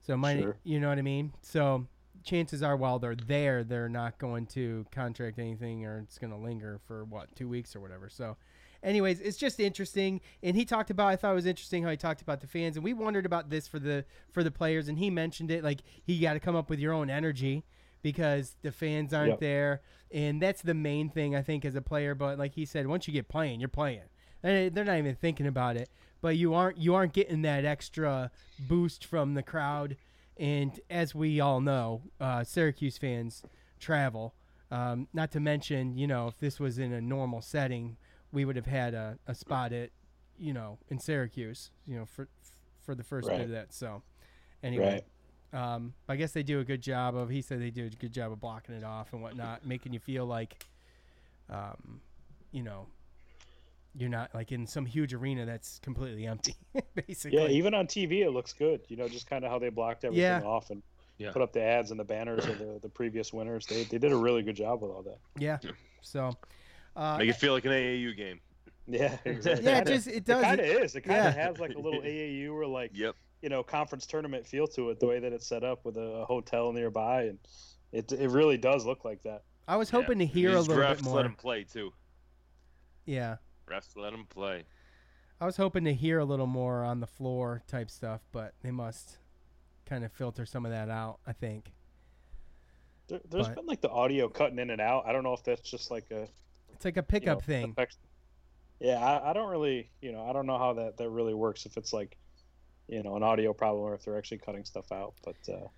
so 0.00 0.16
my 0.16 0.40
sure. 0.40 0.56
you 0.64 0.80
know 0.80 0.88
what 0.88 0.96
i 0.96 1.02
mean 1.02 1.32
so 1.42 1.86
chances 2.22 2.62
are 2.62 2.76
while 2.76 2.98
they're 2.98 3.14
there 3.14 3.64
they're 3.64 3.88
not 3.88 4.18
going 4.18 4.46
to 4.46 4.86
contract 4.90 5.38
anything 5.38 5.84
or 5.84 5.98
it's 5.98 6.18
going 6.18 6.30
to 6.30 6.36
linger 6.36 6.80
for 6.86 7.04
what 7.04 7.34
two 7.34 7.48
weeks 7.48 7.74
or 7.74 7.80
whatever 7.80 8.08
so 8.08 8.36
anyways 8.82 9.20
it's 9.20 9.36
just 9.36 9.60
interesting 9.60 10.20
and 10.42 10.56
he 10.56 10.64
talked 10.64 10.90
about 10.90 11.08
i 11.08 11.16
thought 11.16 11.32
it 11.32 11.34
was 11.34 11.46
interesting 11.46 11.82
how 11.82 11.90
he 11.90 11.96
talked 11.96 12.22
about 12.22 12.40
the 12.40 12.46
fans 12.46 12.76
and 12.76 12.84
we 12.84 12.92
wondered 12.92 13.26
about 13.26 13.50
this 13.50 13.66
for 13.66 13.78
the 13.78 14.04
for 14.30 14.42
the 14.42 14.50
players 14.50 14.88
and 14.88 14.98
he 14.98 15.10
mentioned 15.10 15.50
it 15.50 15.64
like 15.64 15.80
he 16.04 16.18
got 16.18 16.34
to 16.34 16.40
come 16.40 16.56
up 16.56 16.70
with 16.70 16.78
your 16.78 16.92
own 16.92 17.10
energy 17.10 17.64
because 18.04 18.54
the 18.62 18.70
fans 18.70 19.12
aren't 19.12 19.30
yep. 19.30 19.40
there, 19.40 19.80
and 20.12 20.40
that's 20.40 20.62
the 20.62 20.74
main 20.74 21.08
thing 21.08 21.34
I 21.34 21.42
think 21.42 21.64
as 21.64 21.74
a 21.74 21.80
player. 21.80 22.14
But 22.14 22.38
like 22.38 22.54
he 22.54 22.66
said, 22.66 22.86
once 22.86 23.08
you 23.08 23.14
get 23.14 23.28
playing, 23.28 23.58
you're 23.58 23.68
playing. 23.68 24.02
And 24.44 24.72
they're 24.74 24.84
not 24.84 24.98
even 24.98 25.14
thinking 25.16 25.46
about 25.46 25.76
it. 25.76 25.88
But 26.20 26.36
you 26.36 26.54
aren't 26.54 26.76
you 26.78 26.94
aren't 26.94 27.14
getting 27.14 27.42
that 27.42 27.64
extra 27.64 28.30
boost 28.58 29.04
from 29.04 29.34
the 29.34 29.42
crowd 29.42 29.96
And 30.36 30.80
as 30.90 31.14
we 31.14 31.40
all 31.40 31.60
know, 31.60 32.02
uh, 32.20 32.44
Syracuse 32.44 32.98
fans 32.98 33.42
travel. 33.78 34.34
Um, 34.70 35.06
not 35.12 35.30
to 35.32 35.40
mention, 35.40 35.96
you 35.96 36.06
know, 36.06 36.26
if 36.26 36.38
this 36.38 36.58
was 36.58 36.78
in 36.78 36.92
a 36.92 37.00
normal 37.00 37.40
setting, 37.40 37.96
we 38.32 38.44
would 38.44 38.56
have 38.56 38.66
had 38.66 38.94
a, 38.94 39.18
a 39.28 39.34
spot 39.34 39.72
at, 39.72 39.90
you 40.38 40.52
know, 40.52 40.78
in 40.88 40.98
Syracuse, 40.98 41.70
you 41.86 41.96
know, 41.96 42.06
for 42.06 42.28
for 42.84 42.94
the 42.94 43.04
first 43.04 43.28
Right. 43.28 43.38
bit 43.38 43.44
of 43.46 43.50
that. 43.52 43.72
So, 43.72 44.02
anyway, 44.62 45.04
um, 45.52 45.94
I 46.08 46.16
guess 46.16 46.32
they 46.32 46.42
do 46.42 46.60
a 46.60 46.64
good 46.64 46.82
job 46.82 47.14
of. 47.16 47.28
He 47.30 47.40
said 47.40 47.60
they 47.60 47.70
do 47.70 47.86
a 47.86 47.90
good 47.90 48.12
job 48.12 48.32
of 48.32 48.40
blocking 48.40 48.74
it 48.74 48.84
off 48.84 49.12
and 49.12 49.22
whatnot, 49.22 49.64
making 49.64 49.92
you 49.92 50.00
feel 50.00 50.26
like, 50.26 50.66
um, 51.48 52.00
you 52.50 52.62
know, 52.62 52.86
you're 53.96 54.08
not 54.10 54.34
like 54.34 54.50
in 54.52 54.66
some 54.66 54.84
huge 54.86 55.14
arena 55.14 55.46
that's 55.46 55.78
completely 55.80 56.26
empty, 56.26 56.56
basically. 57.06 57.38
Yeah, 57.38 57.48
even 57.48 57.74
on 57.74 57.86
TV 57.86 58.20
it 58.24 58.30
looks 58.30 58.52
good. 58.52 58.80
You 58.88 58.96
know, 58.96 59.08
just 59.08 59.28
kind 59.28 59.44
of 59.44 59.50
how 59.50 59.58
they 59.58 59.68
blocked 59.68 60.04
everything 60.04 60.22
Yeah. 60.22 60.42
off 60.42 60.70
and 60.70 60.82
Yeah. 61.18 61.30
put 61.32 61.42
up 61.42 61.52
the 61.52 61.62
ads 61.62 61.90
and 61.92 62.00
the 62.00 62.04
banners 62.04 62.44
of 62.46 62.58
the, 62.58 62.78
the 62.82 62.88
previous 62.88 63.32
winners. 63.32 63.66
They 63.66 63.84
they 63.84 63.98
did 63.98 64.10
a 64.12 64.16
really 64.16 64.42
good 64.42 64.56
job 64.56 64.82
with 64.82 64.90
all 64.90 65.02
that. 65.04 65.18
yeah. 65.38 65.58
So, 66.02 66.36
uh, 66.96 67.18
Make 67.18 67.30
it 67.30 67.36
feel 67.36 67.52
like 67.52 67.64
an 67.64 67.70
AAU 67.72 68.16
game. 68.16 68.40
Yeah, 68.86 69.16
exactly. 69.24 69.64
Yeah, 69.64 69.78
it 69.78 69.86
just- 69.86 70.08
it 70.08 70.24
does. 70.24 70.42
kind 70.42 70.60
of 70.60 70.66
is. 70.66 70.94
It 70.96 71.00
kind 71.02 71.16
yeah. 71.22 71.28
of 71.28 71.34
has 71.36 71.58
like 71.60 71.74
a 71.74 71.78
little 71.78 72.02
AAU 72.04 72.52
or 72.52 72.66
like 72.66 72.90
Yep. 72.94 73.14
you 73.42 73.48
know 73.48 73.62
conference 73.62 74.06
tournament 74.06 74.46
feel 74.46 74.66
to 74.68 74.90
it. 74.90 74.98
The 75.00 75.06
way 75.06 75.20
that 75.20 75.32
it's 75.32 75.46
set 75.46 75.62
up 75.64 75.84
with 75.84 75.96
a, 75.96 76.00
a 76.22 76.24
hotel 76.24 76.72
nearby, 76.72 77.22
and 77.24 77.38
it 77.92 78.10
it 78.12 78.30
really 78.30 78.58
does 78.58 78.84
look 78.84 79.04
like 79.04 79.22
that. 79.22 79.44
I 79.68 79.76
was 79.76 79.88
hoping 79.88 80.18
to 80.18 80.26
hear 80.26 80.50
a 80.50 80.60
little 80.60 80.76
refs 80.76 80.96
bit 80.96 81.04
more. 81.04 81.16
let 81.16 81.24
him 81.26 81.34
play 81.36 81.64
too. 81.64 81.92
Yeah. 83.06 83.36
Refs 83.66 83.96
let 83.96 84.12
him 84.12 84.26
play. 84.28 84.64
I 85.40 85.46
was 85.46 85.56
hoping 85.56 85.84
to 85.84 85.94
hear 85.94 86.18
a 86.18 86.24
little 86.24 86.46
more 86.46 86.84
on 86.84 87.00
the 87.00 87.06
floor 87.06 87.62
type 87.66 87.90
stuff, 87.90 88.20
but 88.32 88.54
they 88.62 88.70
must 88.70 89.18
kind 89.86 90.04
of 90.04 90.12
filter 90.12 90.46
some 90.46 90.64
of 90.64 90.72
that 90.72 90.88
out, 90.88 91.18
I 91.26 91.32
think. 91.32 91.72
There, 93.08 93.20
there's 93.28 93.48
But- 93.48 93.56
been 93.56 93.66
like 93.66 93.80
the 93.80 93.90
audio 93.90 94.28
cutting 94.28 94.58
in 94.58 94.70
and 94.70 94.80
out. 94.80 95.06
I 95.06 95.12
don't 95.12 95.24
know 95.24 95.34
if 95.34 95.42
that's 95.42 95.68
just 95.68 95.90
like 95.90 96.10
a 96.10 96.28
It's 96.72 96.84
like 96.84 96.96
a 96.96 97.00
you 97.00 97.02
pickup 97.02 97.38
know, 97.38 97.44
thing. 97.46 97.70
affects- 97.70 97.98
Yeah, 98.80 98.98
I, 99.04 99.30
I 99.30 99.32
don't 99.32 99.50
really, 99.50 99.90
you 100.00 100.12
know, 100.12 100.24
I 100.28 100.32
don't 100.32 100.46
know 100.46 100.58
how 100.58 100.72
that, 100.74 100.96
that 100.96 101.10
really 101.10 101.34
works. 101.34 101.66
If 101.66 101.76
it's 101.76 101.92
like, 101.92 102.16
you 102.88 103.02
know, 103.02 103.16
an 103.16 103.22
audio 103.22 103.52
problem 103.52 103.84
or 103.84 103.94
if 103.94 104.04
they're 104.04 104.16
actually 104.18 104.38
cutting 104.38 104.64
stuff 104.64 104.90
out. 104.92 105.14
But 105.24 105.36
uh, 105.52 105.68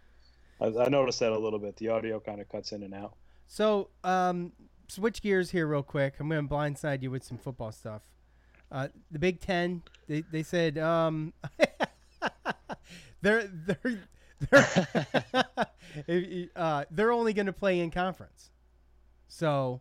I, 0.80 0.84
I 0.84 0.89
noticed 0.89 1.20
that 1.20 1.32
a 1.32 1.39
little 1.39 1.59
bit. 1.59 1.76
The 1.76 1.89
audio 1.89 2.20
kind 2.20 2.41
of 2.41 2.49
cuts 2.49 2.72
in 2.72 2.82
and 2.82 2.95
out. 2.95 3.14
So, 3.49 3.89
um, 4.05 4.53
switch 4.89 5.22
gears 5.22 5.51
here 5.51 5.66
real 5.66 5.82
quick. 5.82 6.14
I'm 6.18 6.28
going 6.28 6.47
to 6.47 6.55
blindside 6.55 7.03
you 7.03 7.11
with 7.11 7.24
some 7.24 7.39
football 7.39 7.72
stuff. 7.72 8.03
Uh, 8.70 8.89
the 9.11 9.18
Big 9.18 9.41
Ten, 9.41 9.82
they, 10.09 10.22
they 10.22 10.43
said 10.43 10.76
um, 10.78 11.32
they're 13.22 13.49
they're 13.49 14.01
they're, 16.07 16.49
uh, 16.57 16.84
they're 16.91 17.12
only 17.12 17.32
going 17.32 17.47
to 17.47 17.53
play 17.53 17.80
in 17.80 17.91
conference. 17.91 18.51
So, 19.28 19.80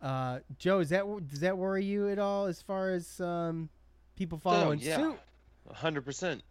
uh, 0.00 0.40
Joe, 0.58 0.80
is 0.80 0.90
that 0.90 1.04
does 1.28 1.40
that 1.40 1.58
worry 1.58 1.84
you 1.84 2.08
at 2.08 2.18
all 2.18 2.46
as 2.46 2.62
far 2.62 2.90
as 2.90 3.20
um, 3.20 3.68
people 4.16 4.38
following 4.38 4.78
yeah. 4.80 4.96
suit? 4.96 5.18
hundred 5.72 6.04
percent. 6.04 6.42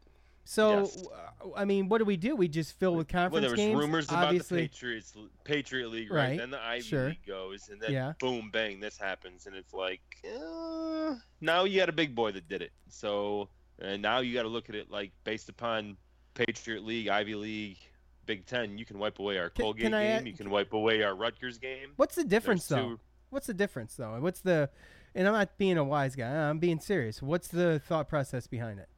So, 0.45 0.79
Yes. 0.81 1.07
uh, 1.07 1.51
I 1.55 1.63
mean, 1.65 1.87
what 1.87 1.99
do 1.99 2.05
we 2.05 2.17
do? 2.17 2.35
We 2.35 2.47
just 2.49 2.73
fill 2.73 2.95
with 2.95 3.07
conference 3.07 3.33
Well, 3.33 3.41
there 3.41 3.51
was 3.51 3.57
games. 3.59 3.79
rumors 3.79 4.09
about 4.09 4.25
Obviously, 4.25 4.63
the 4.63 4.67
Patriots, 4.69 5.13
Patriot 5.45 5.87
League, 5.89 6.11
right? 6.11 6.29
Right, 6.31 6.37
Then 6.37 6.49
the 6.51 6.59
Ivy 6.61 6.81
sure. 6.83 7.07
League 7.09 7.25
goes, 7.25 7.69
and 7.69 7.81
then 7.81 7.91
Yeah. 7.91 8.13
boom, 8.19 8.49
bang, 8.51 8.79
this 8.81 8.97
happens, 8.97 9.45
and 9.47 9.55
it's 9.55 9.73
like, 9.73 10.01
uh, 10.25 11.15
now 11.39 11.63
you 11.63 11.79
got 11.79 11.87
a 11.89 11.93
big 11.93 12.13
boy 12.13 12.31
that 12.33 12.47
did 12.49 12.61
it. 12.61 12.73
So, 12.89 13.49
and 13.79 14.01
now 14.01 14.19
you 14.19 14.33
got 14.33 14.43
to 14.43 14.49
look 14.49 14.67
at 14.69 14.75
it 14.75 14.91
like 14.91 15.11
based 15.23 15.47
upon 15.49 15.95
Patriot 16.33 16.83
League, 16.83 17.07
Ivy 17.07 17.35
League, 17.35 17.77
Big 18.25 18.45
Ten. 18.45 18.77
You 18.77 18.85
can 18.85 18.99
wipe 18.99 19.19
away 19.19 19.37
our 19.37 19.49
Can- 19.49 19.63
Colgate 19.63 19.83
can 19.85 19.93
I 19.93 20.03
game. 20.03 20.11
add- 20.17 20.27
you 20.27 20.33
can 20.33 20.49
wipe 20.49 20.73
away 20.73 21.03
our 21.03 21.15
Rutgers 21.15 21.57
game. 21.57 21.93
What's 21.95 22.15
the 22.15 22.23
difference 22.23 22.67
There's 22.67 22.81
though? 22.81 22.89
two- 22.95 22.99
What's 23.29 23.47
the 23.47 23.53
difference 23.53 23.95
though? 23.95 24.19
What's 24.19 24.41
the 24.41 24.69
and 25.15 25.27
I'm 25.27 25.33
not 25.33 25.57
being 25.57 25.77
a 25.77 25.83
wise 25.83 26.15
guy. 26.15 26.49
I'm 26.49 26.57
being 26.59 26.79
serious. 26.79 27.21
What's 27.21 27.47
the 27.47 27.79
thought 27.79 28.07
process 28.09 28.47
behind 28.47 28.79
it? 28.79 28.89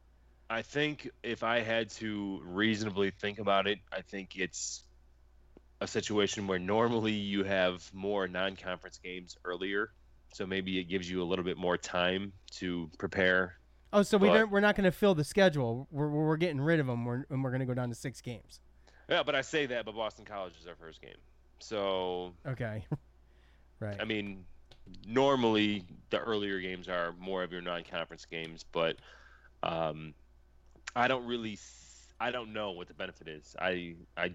I 0.48 0.62
think 0.62 1.10
if 1.22 1.42
I 1.42 1.60
had 1.60 1.90
to 1.90 2.40
reasonably 2.44 3.10
think 3.10 3.38
about 3.38 3.66
it, 3.66 3.78
I 3.92 4.02
think 4.02 4.36
it's 4.36 4.84
a 5.80 5.86
situation 5.86 6.46
where 6.46 6.58
normally 6.58 7.12
you 7.12 7.42
have 7.44 7.88
more 7.92 8.28
non-conference 8.28 8.98
games 9.02 9.36
earlier, 9.44 9.90
so 10.32 10.46
maybe 10.46 10.78
it 10.78 10.84
gives 10.84 11.10
you 11.10 11.22
a 11.22 11.24
little 11.24 11.44
bit 11.44 11.56
more 11.56 11.76
time 11.76 12.32
to 12.56 12.88
prepare. 12.98 13.56
Oh, 13.92 14.02
so 14.02 14.18
we 14.18 14.28
But- 14.28 14.34
don't, 14.34 14.50
we're 14.50 14.60
not 14.60 14.76
going 14.76 14.84
to 14.84 14.92
fill 14.92 15.14
the 15.14 15.24
schedule. 15.24 15.88
We're, 15.90 16.08
we're 16.08 16.26
we're 16.26 16.36
getting 16.36 16.60
rid 16.60 16.80
of 16.80 16.86
them. 16.86 17.04
We're, 17.04 17.24
and 17.30 17.42
we're 17.42 17.50
going 17.50 17.60
to 17.60 17.66
go 17.66 17.74
down 17.74 17.88
to 17.88 17.94
six 17.94 18.20
games. 18.20 18.60
Yeah, 19.08 19.22
but 19.22 19.34
I 19.34 19.40
say 19.40 19.66
that, 19.66 19.84
but 19.84 19.94
Boston 19.94 20.24
College 20.24 20.54
is 20.60 20.66
our 20.66 20.74
first 20.76 21.00
game, 21.00 21.16
so 21.58 22.34
Okay. 22.46 22.84
right. 23.80 23.96
I 24.00 24.04
mean, 24.04 24.44
normally 25.06 25.84
the 26.10 26.18
earlier 26.18 26.60
games 26.60 26.88
are 26.88 27.14
more 27.18 27.42
of 27.42 27.52
your 27.52 27.62
non-conference 27.62 28.24
games, 28.26 28.64
but 28.72 28.96
um, 29.62 30.12
I 30.96 31.08
don't 31.08 31.26
really, 31.26 31.58
I 32.18 32.30
don't 32.30 32.52
know 32.52 32.70
what 32.72 32.88
the 32.88 32.94
benefit 32.94 33.28
is. 33.28 33.54
I, 33.60 33.94
I, 34.16 34.32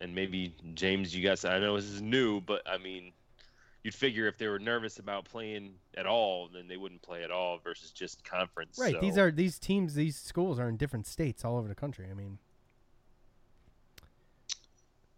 and 0.00 0.14
maybe 0.14 0.54
James, 0.74 1.14
you 1.16 1.26
guys, 1.26 1.44
I 1.44 1.58
know 1.58 1.74
this 1.76 1.86
is 1.86 2.02
new, 2.02 2.40
but 2.40 2.62
I 2.68 2.76
mean, 2.78 3.12
you'd 3.82 3.94
figure 3.94 4.28
if 4.28 4.36
they 4.36 4.46
were 4.46 4.58
nervous 4.58 4.98
about 4.98 5.24
playing 5.24 5.72
at 5.96 6.04
all, 6.06 6.48
then 6.52 6.68
they 6.68 6.76
wouldn't 6.76 7.02
play 7.02 7.24
at 7.24 7.30
all 7.30 7.58
versus 7.64 7.90
just 7.90 8.22
conference. 8.24 8.78
right. 8.78 9.00
These 9.00 9.16
are 9.16 9.30
these 9.30 9.58
teams. 9.58 9.94
These 9.94 10.16
schools 10.16 10.58
are 10.60 10.68
in 10.68 10.76
different 10.76 11.06
states 11.06 11.44
all 11.44 11.56
over 11.56 11.66
the 11.66 11.74
country. 11.74 12.06
I 12.10 12.14
mean, 12.14 12.38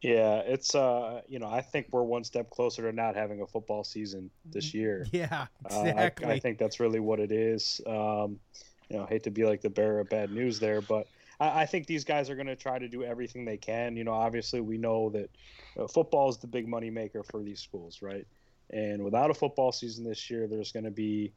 Yeah, 0.00 0.42
it's 0.44 0.74
uh, 0.74 1.22
you 1.26 1.38
know, 1.38 1.48
I 1.48 1.62
think 1.62 1.88
we're 1.90 2.02
one 2.02 2.24
step 2.24 2.50
closer 2.50 2.82
to 2.88 2.94
not 2.94 3.16
having 3.16 3.40
a 3.40 3.46
football 3.46 3.84
season 3.84 4.30
this 4.44 4.74
year. 4.74 5.06
yeah, 5.12 5.46
Uh, 5.70 5.80
I- 5.80 5.88
exactly. 5.88 6.26
I, 6.26 6.38
think 6.38 6.58
that's 6.58 6.78
really 6.78 7.00
what 7.00 7.20
it 7.20 7.32
is. 7.32 7.80
Um, 7.86 8.38
you 8.88 8.96
know, 8.96 9.06
hate 9.06 9.22
to 9.24 9.30
be 9.30 9.44
like 9.44 9.60
the 9.60 9.70
bearer 9.70 10.00
of 10.00 10.08
bad 10.08 10.30
news 10.30 10.58
there, 10.58 10.80
but 10.80 11.06
I, 11.40 11.62
I 11.62 11.66
think 11.66 11.86
these 11.86 12.04
guys 12.04 12.30
are 12.30 12.34
going 12.34 12.46
to 12.46 12.56
try 12.56 12.78
to 12.78 12.88
do 12.88 13.02
everything 13.02 13.44
they 13.44 13.56
can. 13.56 13.96
You 13.96 14.04
know, 14.04 14.12
obviously 14.12 14.60
we 14.60 14.78
know 14.78 15.10
that 15.10 15.30
uh, 15.78 15.86
football 15.86 16.28
is 16.28 16.38
the 16.38 16.46
big 16.46 16.68
money 16.68 16.90
maker 16.90 17.22
for 17.22 17.42
these 17.42 17.60
schools, 17.60 18.02
right? 18.02 18.26
And 18.70 19.04
without 19.04 19.30
a 19.30 19.34
football 19.34 19.72
season 19.72 20.04
this 20.04 20.30
year, 20.30 20.46
there's 20.46 20.72
going 20.72 20.84
to 20.84 20.90
be 20.90 21.32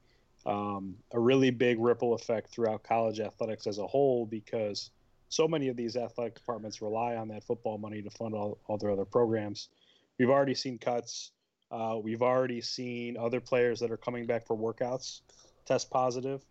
um, 0.46 0.96
a 1.12 1.20
really 1.20 1.50
big 1.50 1.80
ripple 1.80 2.14
effect 2.14 2.50
throughout 2.50 2.84
college 2.84 3.20
athletics 3.20 3.68
as 3.68 3.80
a 3.80 3.88
whole 3.88 4.26
because 4.26 4.92
so 5.30 5.48
many 5.48 5.68
of 5.68 5.76
these 5.76 5.98
athletic 5.98 6.36
departments 6.36 6.82
rely 6.82 7.16
on 7.16 7.28
that 7.28 7.44
football 7.44 7.78
money 7.78 8.02
to 8.02 8.10
fund 8.10 8.34
all, 8.34 8.60
all 8.68 8.78
their 8.78 8.92
other 8.92 9.06
programs. 9.06 9.70
We've 10.18 10.30
already 10.30 10.56
seen 10.56 10.78
cuts. 10.78 11.32
Uh, 11.70 11.98
we've 12.02 12.22
already 12.22 12.62
seen 12.62 13.18
other 13.18 13.42
players 13.42 13.80
that 13.82 13.92
are 13.92 13.98
coming 13.98 14.26
back 14.26 14.48
for 14.48 14.56
workouts 14.56 15.22
test 15.66 15.92
positive. 15.92 16.46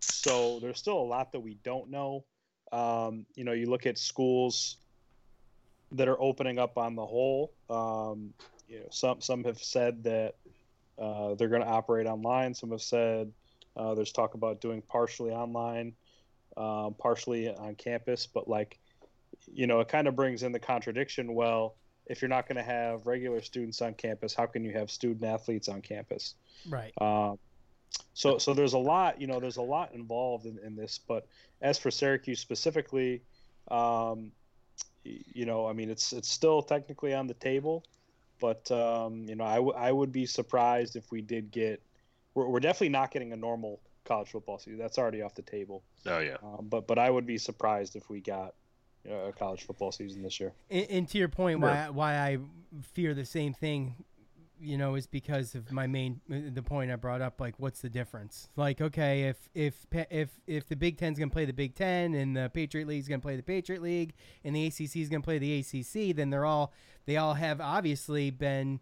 So 0.00 0.58
there's 0.60 0.78
still 0.78 0.98
a 0.98 1.04
lot 1.04 1.32
that 1.32 1.40
we 1.40 1.54
don't 1.62 1.90
know. 1.90 2.24
Um, 2.72 3.26
you 3.34 3.44
know, 3.44 3.52
you 3.52 3.68
look 3.68 3.86
at 3.86 3.98
schools 3.98 4.76
that 5.92 6.08
are 6.08 6.20
opening 6.20 6.58
up 6.58 6.78
on 6.78 6.94
the 6.94 7.04
whole. 7.04 7.52
Um, 7.68 8.32
you 8.68 8.80
know, 8.80 8.86
some 8.90 9.20
some 9.20 9.44
have 9.44 9.62
said 9.62 10.04
that 10.04 10.36
uh, 10.98 11.34
they're 11.34 11.48
going 11.48 11.62
to 11.62 11.68
operate 11.68 12.06
online. 12.06 12.54
Some 12.54 12.70
have 12.70 12.82
said 12.82 13.32
uh, 13.76 13.94
there's 13.94 14.12
talk 14.12 14.34
about 14.34 14.60
doing 14.60 14.82
partially 14.82 15.32
online, 15.32 15.94
um, 16.56 16.94
partially 16.94 17.48
on 17.48 17.74
campus. 17.74 18.26
But 18.26 18.48
like, 18.48 18.78
you 19.52 19.66
know, 19.66 19.80
it 19.80 19.88
kind 19.88 20.06
of 20.06 20.14
brings 20.14 20.42
in 20.42 20.52
the 20.52 20.60
contradiction. 20.60 21.34
Well, 21.34 21.74
if 22.06 22.22
you're 22.22 22.28
not 22.28 22.46
going 22.46 22.56
to 22.56 22.62
have 22.62 23.06
regular 23.06 23.40
students 23.40 23.80
on 23.82 23.94
campus, 23.94 24.34
how 24.34 24.46
can 24.46 24.64
you 24.64 24.72
have 24.72 24.90
student 24.90 25.24
athletes 25.24 25.68
on 25.68 25.80
campus? 25.80 26.34
right. 26.68 26.92
Um, 27.00 27.38
so, 28.14 28.38
so 28.38 28.54
there's 28.54 28.74
a 28.74 28.78
lot, 28.78 29.20
you 29.20 29.26
know, 29.26 29.40
there's 29.40 29.56
a 29.56 29.62
lot 29.62 29.94
involved 29.94 30.46
in, 30.46 30.58
in 30.64 30.76
this. 30.76 30.98
But 30.98 31.26
as 31.62 31.78
for 31.78 31.90
Syracuse 31.90 32.40
specifically, 32.40 33.22
um, 33.70 34.32
you 35.04 35.46
know, 35.46 35.66
I 35.66 35.72
mean, 35.72 35.90
it's 35.90 36.12
it's 36.12 36.28
still 36.28 36.62
technically 36.62 37.14
on 37.14 37.26
the 37.26 37.34
table, 37.34 37.84
but 38.38 38.70
um, 38.70 39.24
you 39.26 39.34
know, 39.34 39.44
I, 39.44 39.56
w- 39.56 39.74
I 39.74 39.92
would 39.92 40.12
be 40.12 40.26
surprised 40.26 40.96
if 40.96 41.10
we 41.10 41.22
did 41.22 41.50
get. 41.50 41.82
We're, 42.34 42.46
we're 42.46 42.60
definitely 42.60 42.90
not 42.90 43.10
getting 43.10 43.32
a 43.32 43.36
normal 43.36 43.80
college 44.04 44.28
football 44.28 44.58
season. 44.58 44.78
That's 44.78 44.98
already 44.98 45.22
off 45.22 45.34
the 45.34 45.42
table. 45.42 45.82
Oh 46.06 46.18
yeah. 46.18 46.36
Um, 46.42 46.66
but 46.68 46.86
but 46.86 46.98
I 46.98 47.08
would 47.10 47.26
be 47.26 47.38
surprised 47.38 47.96
if 47.96 48.10
we 48.10 48.20
got 48.20 48.54
you 49.04 49.10
know, 49.10 49.26
a 49.26 49.32
college 49.32 49.64
football 49.64 49.92
season 49.92 50.22
this 50.22 50.38
year. 50.38 50.52
And, 50.70 50.86
and 50.90 51.08
to 51.08 51.18
your 51.18 51.28
point, 51.28 51.60
why 51.60 51.88
why 51.88 52.16
I 52.16 52.38
fear 52.92 53.14
the 53.14 53.24
same 53.24 53.54
thing, 53.54 53.94
you 54.60 54.76
know, 54.78 54.94
is 54.94 55.06
because 55.06 55.54
of 55.54 55.72
my 55.72 55.86
main 55.86 56.20
uh, 56.32 56.36
the 56.52 56.62
point 56.62 56.90
I 56.90 56.96
brought 56.96 57.20
up. 57.22 57.40
Like, 57.40 57.54
what's 57.58 57.80
the 57.80 57.88
difference? 57.88 58.48
Like, 58.56 58.80
okay, 58.80 59.22
if 59.24 59.48
if 59.54 59.86
if 60.10 60.30
if 60.46 60.66
the 60.68 60.76
Big 60.76 60.98
Ten's 60.98 61.18
gonna 61.18 61.30
play 61.30 61.44
the 61.46 61.52
Big 61.52 61.74
Ten 61.74 62.14
and 62.14 62.36
the 62.36 62.50
Patriot 62.52 62.86
League's 62.86 63.08
gonna 63.08 63.20
play 63.20 63.36
the 63.36 63.42
Patriot 63.42 63.82
League 63.82 64.14
and 64.44 64.54
the 64.54 64.66
ACC 64.66 64.96
is 64.96 65.08
gonna 65.08 65.22
play 65.22 65.38
the 65.38 65.58
ACC, 65.60 66.14
then 66.14 66.30
they're 66.30 66.44
all 66.44 66.72
they 67.06 67.16
all 67.16 67.34
have 67.34 67.60
obviously 67.60 68.30
been 68.30 68.80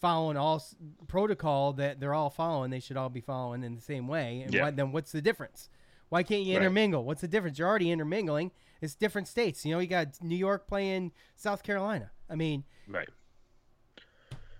following 0.00 0.36
all 0.36 0.56
s- 0.56 0.74
protocol 1.08 1.72
that 1.74 1.98
they're 2.00 2.12
all 2.14 2.28
following. 2.30 2.70
They 2.70 2.80
should 2.80 2.96
all 2.96 3.08
be 3.08 3.20
following 3.22 3.64
in 3.64 3.74
the 3.74 3.80
same 3.80 4.06
way. 4.06 4.42
And 4.42 4.52
Yeah. 4.52 4.62
why, 4.62 4.70
then 4.70 4.92
what's 4.92 5.12
the 5.12 5.22
difference? 5.22 5.70
Why 6.10 6.22
can't 6.22 6.42
you 6.42 6.54
Right. 6.54 6.62
intermingle? 6.62 7.04
What's 7.04 7.22
the 7.22 7.28
difference? 7.28 7.58
You're 7.58 7.68
already 7.68 7.90
intermingling. 7.90 8.50
It's 8.82 8.94
different 8.94 9.28
states. 9.28 9.64
You 9.64 9.72
know, 9.72 9.78
you 9.78 9.86
got 9.86 10.22
New 10.22 10.36
York 10.36 10.66
playing 10.68 11.12
South 11.36 11.62
Carolina. 11.62 12.10
I 12.28 12.34
mean, 12.36 12.64
right. 12.86 13.08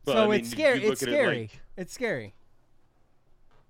So 0.04 0.14
Well, 0.14 0.32
I 0.32 0.36
it's 0.36 0.50
scary. 0.50 0.82
you 0.84 0.92
It's 0.92 1.02
at 1.02 1.08
it 1.08 1.12
scary. 1.12 1.38
like- 1.40 1.60
it's 1.76 1.92
scary. 1.92 2.34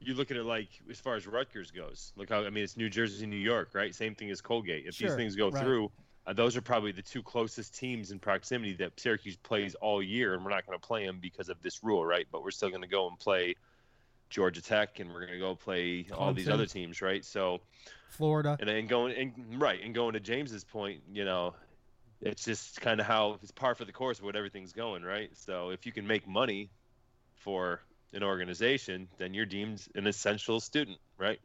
you 0.00 0.14
look 0.14 0.30
at 0.30 0.36
it 0.36 0.44
like 0.44 0.68
as 0.90 1.00
far 1.00 1.14
as 1.16 1.26
Rutgers 1.26 1.70
goes. 1.70 2.12
Look 2.16 2.28
how 2.28 2.44
I 2.44 2.50
mean 2.50 2.64
it's 2.64 2.76
New 2.76 2.90
Jersey, 2.90 3.22
and 3.24 3.30
New 3.30 3.38
York, 3.38 3.70
right? 3.74 3.94
Same 3.94 4.14
thing 4.14 4.30
as 4.30 4.40
Colgate. 4.40 4.84
If 4.86 4.94
Sure, 4.96 5.08
these 5.08 5.16
things 5.16 5.34
go 5.36 5.50
right. 5.50 5.62
through, 5.64 5.90
uh, 6.26 6.32
those 6.34 6.56
are 6.56 6.60
probably 6.62 6.92
the 6.92 7.00
two 7.02 7.22
closest 7.22 7.74
teams 7.74 8.10
in 8.10 8.18
proximity 8.18 8.74
that 8.74 8.98
Syracuse 9.00 9.36
plays 9.36 9.74
all 9.76 10.02
year, 10.02 10.34
and 10.34 10.44
we're 10.44 10.50
not 10.50 10.66
going 10.66 10.78
to 10.78 10.86
play 10.86 11.06
them 11.06 11.18
because 11.22 11.48
of 11.48 11.60
this 11.62 11.82
rule, 11.82 12.04
right? 12.04 12.26
But 12.30 12.42
we're 12.42 12.50
still 12.50 12.68
going 12.68 12.82
to 12.82 12.88
go 12.88 13.08
and 13.08 13.18
play 13.18 13.54
Georgia 14.28 14.60
Tech, 14.60 15.00
and 15.00 15.08
we're 15.10 15.20
going 15.20 15.32
to 15.32 15.38
go 15.38 15.54
play 15.54 16.06
all 16.12 16.34
these 16.34 16.48
other 16.50 16.66
teams, 16.66 17.00
right? 17.00 17.24
So 17.24 17.60
Florida. 18.10 18.56
and 18.60 18.68
then 18.68 18.86
going 18.86 19.14
and 19.16 19.60
right 19.60 19.80
and 19.82 19.94
going 19.94 20.12
to 20.12 20.20
James's 20.20 20.64
point, 20.64 21.00
you 21.12 21.24
know, 21.24 21.54
it's 22.24 22.44
just 22.44 22.80
kind 22.80 23.00
of 23.00 23.06
how 23.06 23.38
it's 23.42 23.50
par 23.52 23.74
for 23.74 23.84
the 23.84 23.92
course 23.92 24.18
of 24.18 24.24
what 24.24 24.36
everything's 24.36 24.72
going, 24.72 25.02
right? 25.02 25.30
So 25.34 25.70
if 25.70 25.86
you 25.86 25.92
can 25.92 26.06
make 26.06 26.26
money 26.26 26.70
for 27.36 27.80
an 28.12 28.22
organization, 28.22 29.08
then 29.18 29.34
you're 29.34 29.46
deemed 29.46 29.86
an 29.94 30.06
essential 30.06 30.60
student, 30.60 30.98
right? 31.18 31.40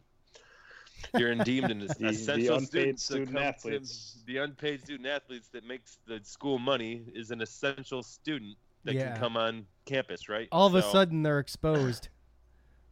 You're 1.17 1.35
deemed 1.35 1.71
an 1.71 1.79
The- 1.87 1.95
the 1.99 2.07
essential 2.09 2.55
unpaid 2.57 2.67
student. 2.69 2.99
student 2.99 3.27
come 3.27 3.35
to- 3.41 3.47
athletes. 3.47 4.17
the 4.25 4.37
unpaid 4.37 4.81
student 4.81 5.07
athletes 5.07 5.47
that 5.49 5.65
makes 5.65 5.97
the 6.07 6.19
school 6.23 6.59
money 6.59 7.01
is 7.13 7.31
an 7.31 7.41
essential 7.41 8.03
student 8.03 8.55
that 8.85 8.95
Yeah. 8.95 9.11
can 9.11 9.19
come 9.19 9.37
on 9.37 9.65
campus, 9.85 10.29
right? 10.29 10.47
All 10.51 10.67
of 10.67 10.75
a 10.75 10.81
sudden, 10.81 11.23
they're 11.23 11.39
exposed. 11.39 12.09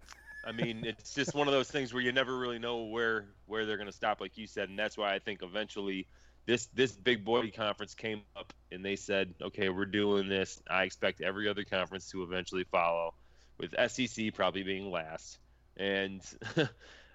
I 0.46 0.52
mean, 0.54 0.86
it's 0.86 1.14
just 1.14 1.36
one 1.36 1.48
of 1.48 1.54
those 1.54 1.70
things 1.70 1.94
where 1.94 2.02
you 2.02 2.12
never 2.14 2.38
really 2.38 2.60
know 2.60 2.84
where 2.84 3.26
where 3.48 3.66
they're 3.66 3.78
going 3.78 3.90
to 3.90 3.96
stop, 3.96 4.22
like 4.22 4.38
you 4.38 4.48
said, 4.48 4.70
and 4.70 4.80
that's 4.80 4.98
why 4.98 5.14
I 5.14 5.20
think 5.20 5.44
eventually 5.44 6.08
this 6.48 6.68
this 6.74 6.94
big 6.94 7.24
boy 7.24 7.52
conference 7.52 7.94
came 7.94 8.22
up, 8.36 8.52
and 8.72 8.84
they 8.84 8.96
said, 8.96 9.36
okay, 9.42 9.70
we're 9.70 9.86
doing 9.86 10.28
this. 10.28 10.60
I 10.70 10.84
expect 10.84 11.22
every 11.22 11.48
other 11.48 11.64
conference 11.64 12.10
to 12.12 12.24
eventually 12.24 12.64
follow, 12.64 13.14
with 13.60 13.76
SEC 13.92 14.34
probably 14.34 14.64
being 14.64 14.90
last, 14.90 15.38
and. 15.78 16.22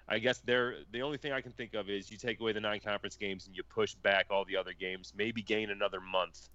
I 0.05 0.19
guess 0.19 0.39
they're 0.39 0.79
the 0.91 1.01
only 1.01 1.17
thing 1.17 1.31
I 1.31 1.39
can 1.39 1.53
think 1.53 1.75
of 1.75 1.89
is 1.89 2.11
you 2.11 2.17
take 2.17 2.41
away 2.41 2.51
the 2.51 2.59
non-conference 2.59 3.15
games 3.15 3.47
and 3.47 3.55
you 3.55 3.63
push 3.63 3.93
back 3.93 4.25
all 4.29 4.43
the 4.43 4.57
other 4.57 4.73
games, 4.73 5.13
maybe 5.15 5.41
gain 5.41 5.69
another 5.69 6.01
month, 6.01 6.49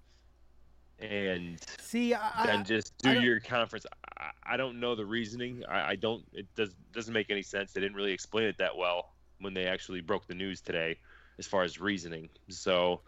and 1.01 1.57
See, 1.79 2.13
I, 2.13 2.45
then 2.45 2.65
just 2.65 2.97
do 2.97 3.19
your 3.21 3.39
conference. 3.39 3.85
I, 4.17 4.31
I 4.43 4.57
don't 4.57 4.79
know 4.79 4.95
the 4.95 5.05
reasoning. 5.05 5.63
I, 5.67 5.91
I 5.91 5.95
don't. 5.95 6.23
It 6.33 6.47
does 6.55 6.75
doesn't 6.93 7.13
make 7.13 7.29
any 7.29 7.41
sense. 7.41 7.71
They 7.71 7.81
didn't 7.81 7.95
really 7.95 8.11
explain 8.11 8.47
it 8.47 8.57
that 8.57 8.75
well 8.75 9.13
when 9.39 9.53
they 9.53 9.65
actually 9.65 10.01
broke 10.01 10.27
the 10.27 10.35
news 10.35 10.59
today, 10.59 10.97
as 11.39 11.47
far 11.47 11.63
as 11.63 11.79
reasoning. 11.79 12.29
So, 12.49 13.01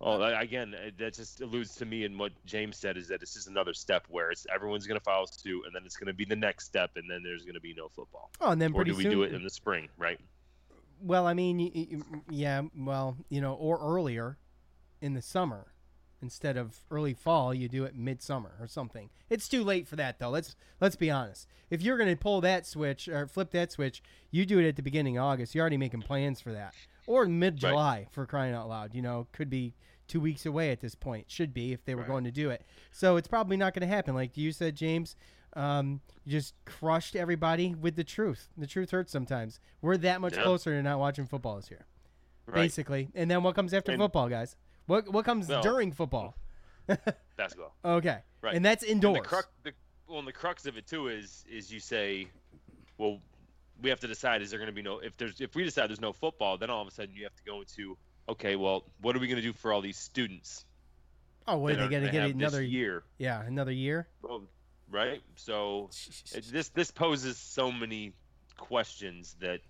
oh, 0.00 0.22
I- 0.22 0.42
again, 0.42 0.74
uh, 0.74 0.90
that 0.98 1.14
just 1.14 1.40
alludes 1.42 1.74
to 1.76 1.84
me 1.84 2.04
and 2.04 2.18
what 2.18 2.32
James 2.46 2.76
said 2.78 2.96
is 2.96 3.08
that 3.08 3.20
this 3.20 3.36
is 3.36 3.48
another 3.48 3.74
step 3.74 4.06
where 4.08 4.30
it's 4.30 4.46
everyone's 4.54 4.86
going 4.86 4.98
to 4.98 5.04
follow 5.04 5.26
suit, 5.26 5.64
and 5.66 5.74
then 5.74 5.82
it's 5.84 5.96
going 5.96 6.06
to 6.06 6.14
be 6.14 6.24
the 6.24 6.36
next 6.36 6.64
step, 6.66 6.92
and 6.96 7.10
then 7.10 7.22
there's 7.22 7.42
going 7.42 7.54
to 7.54 7.60
be 7.60 7.74
no 7.74 7.88
football. 7.88 8.30
oh, 8.40 8.52
and 8.52 8.62
then 8.62 8.70
or 8.72 8.76
pretty 8.76 8.92
do 8.92 8.96
we 8.96 9.02
soon, 9.02 9.12
do 9.12 9.22
it 9.24 9.34
in 9.34 9.42
the 9.42 9.50
spring, 9.50 9.88
right? 9.98 10.20
Well, 11.00 11.26
I 11.26 11.34
mean, 11.34 11.58
y- 11.58 11.88
y- 11.92 12.20
yeah, 12.30 12.62
well, 12.76 13.16
you 13.28 13.40
know, 13.40 13.54
or 13.54 13.78
earlier 13.80 14.38
in 15.00 15.14
the 15.14 15.22
summer 15.22 15.66
instead 16.20 16.56
of 16.56 16.80
early 16.88 17.12
fall, 17.14 17.52
you 17.52 17.68
do 17.68 17.82
it 17.82 17.96
midsummer 17.96 18.52
or 18.60 18.68
something. 18.68 19.10
It's 19.28 19.48
too 19.48 19.64
late 19.64 19.88
for 19.88 19.96
that 19.96 20.20
though. 20.20 20.30
Let's 20.30 20.54
let's 20.80 20.94
be 20.94 21.10
honest. 21.10 21.48
If 21.68 21.82
you're 21.82 21.96
going 21.96 22.10
to 22.10 22.14
pull 22.16 22.40
that 22.42 22.64
switch 22.64 23.08
or 23.08 23.26
flip 23.26 23.50
that 23.50 23.72
switch, 23.72 24.00
you 24.30 24.46
do 24.46 24.60
it 24.60 24.68
at 24.68 24.76
the 24.76 24.82
beginning 24.82 25.18
of 25.18 25.24
August. 25.24 25.52
You're 25.56 25.62
already 25.62 25.78
making 25.78 26.02
plans 26.02 26.40
for 26.40 26.52
that. 26.52 26.74
Or 27.12 27.26
mid 27.26 27.56
July 27.56 28.06
for 28.10 28.24
crying 28.26 28.54
out 28.54 28.68
loud. 28.68 28.94
You 28.94 29.02
know, 29.02 29.26
could 29.32 29.50
be 29.50 29.74
2 30.08 30.18
weeks 30.20 30.46
away 30.46 30.70
at 30.70 30.80
this 30.80 30.94
point. 30.94 31.30
Should 31.30 31.52
be 31.52 31.72
if 31.72 31.84
they 31.84 31.94
were 31.94 32.04
going 32.04 32.24
to 32.24 32.30
do 32.30 32.48
it. 32.50 32.64
So 32.90 33.16
it's 33.16 33.28
probably 33.28 33.56
not 33.56 33.74
going 33.74 33.86
to 33.86 33.94
happen 33.94 34.14
like 34.14 34.36
you 34.36 34.50
said 34.52 34.74
James. 34.76 35.14
Um, 35.54 36.00
you 36.24 36.32
just 36.32 36.54
crushed 36.64 37.14
everybody 37.14 37.74
with 37.74 37.96
the 37.96 38.04
truth. 38.04 38.48
The 38.56 38.66
truth 38.66 38.90
hurts 38.92 39.12
sometimes. 39.12 39.60
We're 39.82 39.98
that 39.98 40.20
much 40.22 40.34
Yeah. 40.36 40.42
closer 40.44 40.70
to 40.74 40.82
not 40.82 40.98
watching 40.98 41.26
football 41.26 41.56
this 41.56 41.70
year 41.70 41.84
Right. 42.46 42.54
basically. 42.54 43.10
And 43.14 43.30
then 43.30 43.42
what 43.42 43.54
comes 43.54 43.74
after 43.74 43.92
And- 43.92 44.00
football, 44.00 44.28
guys? 44.30 44.56
What 44.86 45.08
what 45.12 45.24
comes 45.26 45.48
Well- 45.48 45.62
during 45.62 45.92
football? 45.92 46.34
Basketball. 47.36 47.74
Okay, 47.84 48.20
Right. 48.40 48.54
and 48.56 48.64
that's 48.64 48.82
indoors. 48.82 49.16
And 49.16 49.24
the 49.24 49.28
crux, 49.28 49.48
the, 49.62 49.72
well, 50.08 50.18
and 50.18 50.26
the 50.28 50.32
crux 50.32 50.66
of 50.66 50.76
it 50.78 50.86
too 50.86 51.08
is 51.08 51.44
is 51.48 51.70
you 51.72 51.78
say, 51.80 52.28
well, 52.98 53.20
we 53.82 53.90
have 53.90 54.00
to 54.00 54.06
decide 54.06 54.42
is 54.42 54.50
there 54.50 54.58
going 54.58 54.68
to 54.68 54.74
be 54.74 54.82
no 54.82 54.98
if 54.98 55.16
there's 55.16 55.40
if 55.40 55.54
we 55.54 55.64
decide 55.64 55.88
there's 55.88 56.00
no 56.00 56.12
football, 56.12 56.58
then 56.58 56.70
all 56.70 56.82
of 56.82 56.88
a 56.88 56.90
sudden 56.90 57.14
you 57.14 57.24
have 57.24 57.34
to 57.36 57.42
go 57.44 57.60
into 57.60 57.96
okay, 58.28 58.56
well, 58.56 58.84
what 59.00 59.16
are 59.16 59.18
we 59.18 59.26
going 59.26 59.36
to 59.36 59.42
do 59.42 59.52
for 59.52 59.72
all 59.72 59.80
these 59.80 59.98
students? 59.98 60.64
oh, 61.48 61.58
what 61.58 61.72
are 61.72 61.76
they 61.76 61.88
going 61.88 62.04
to 62.04 62.10
get 62.10 62.30
another 62.30 62.62
year? 62.62 63.02
Yeah, 63.18 63.42
another 63.42 63.72
year. 63.72 64.06
Well, 64.22 64.44
right. 64.90 65.20
So 65.36 65.90
it, 66.32 66.44
this 66.50 66.68
this 66.70 66.90
poses 66.90 67.36
so 67.36 67.72
many 67.72 68.12
questions 68.56 69.36
that. 69.40 69.60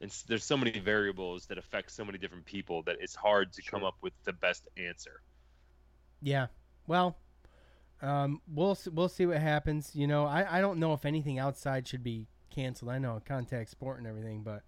It's, 0.00 0.22
there's 0.22 0.44
so 0.44 0.56
many 0.56 0.70
variables 0.78 1.46
that 1.46 1.58
affect 1.58 1.90
so 1.90 2.04
many 2.04 2.18
different 2.18 2.44
people 2.44 2.84
that 2.84 2.98
it's 3.00 3.16
hard 3.16 3.52
to 3.54 3.62
come 3.62 3.82
up 3.82 3.96
with 4.00 4.12
the 4.22 4.32
best 4.32 4.68
answer. 4.76 5.22
Yeah. 6.22 6.46
Well, 6.86 7.16
um, 8.00 8.40
we'll 8.46 8.78
we'll 8.92 9.08
see 9.08 9.26
what 9.26 9.38
happens. 9.38 9.90
You 9.94 10.06
know, 10.06 10.24
I, 10.24 10.58
I 10.58 10.60
don't 10.60 10.78
know 10.78 10.92
if 10.92 11.04
anything 11.04 11.40
outside 11.40 11.88
should 11.88 12.04
be 12.04 12.28
canceled. 12.58 12.90
I 12.90 12.98
know 12.98 13.20
contact 13.24 13.70
sport 13.70 13.98
and 13.98 14.06
everything, 14.06 14.42
but 14.42 14.62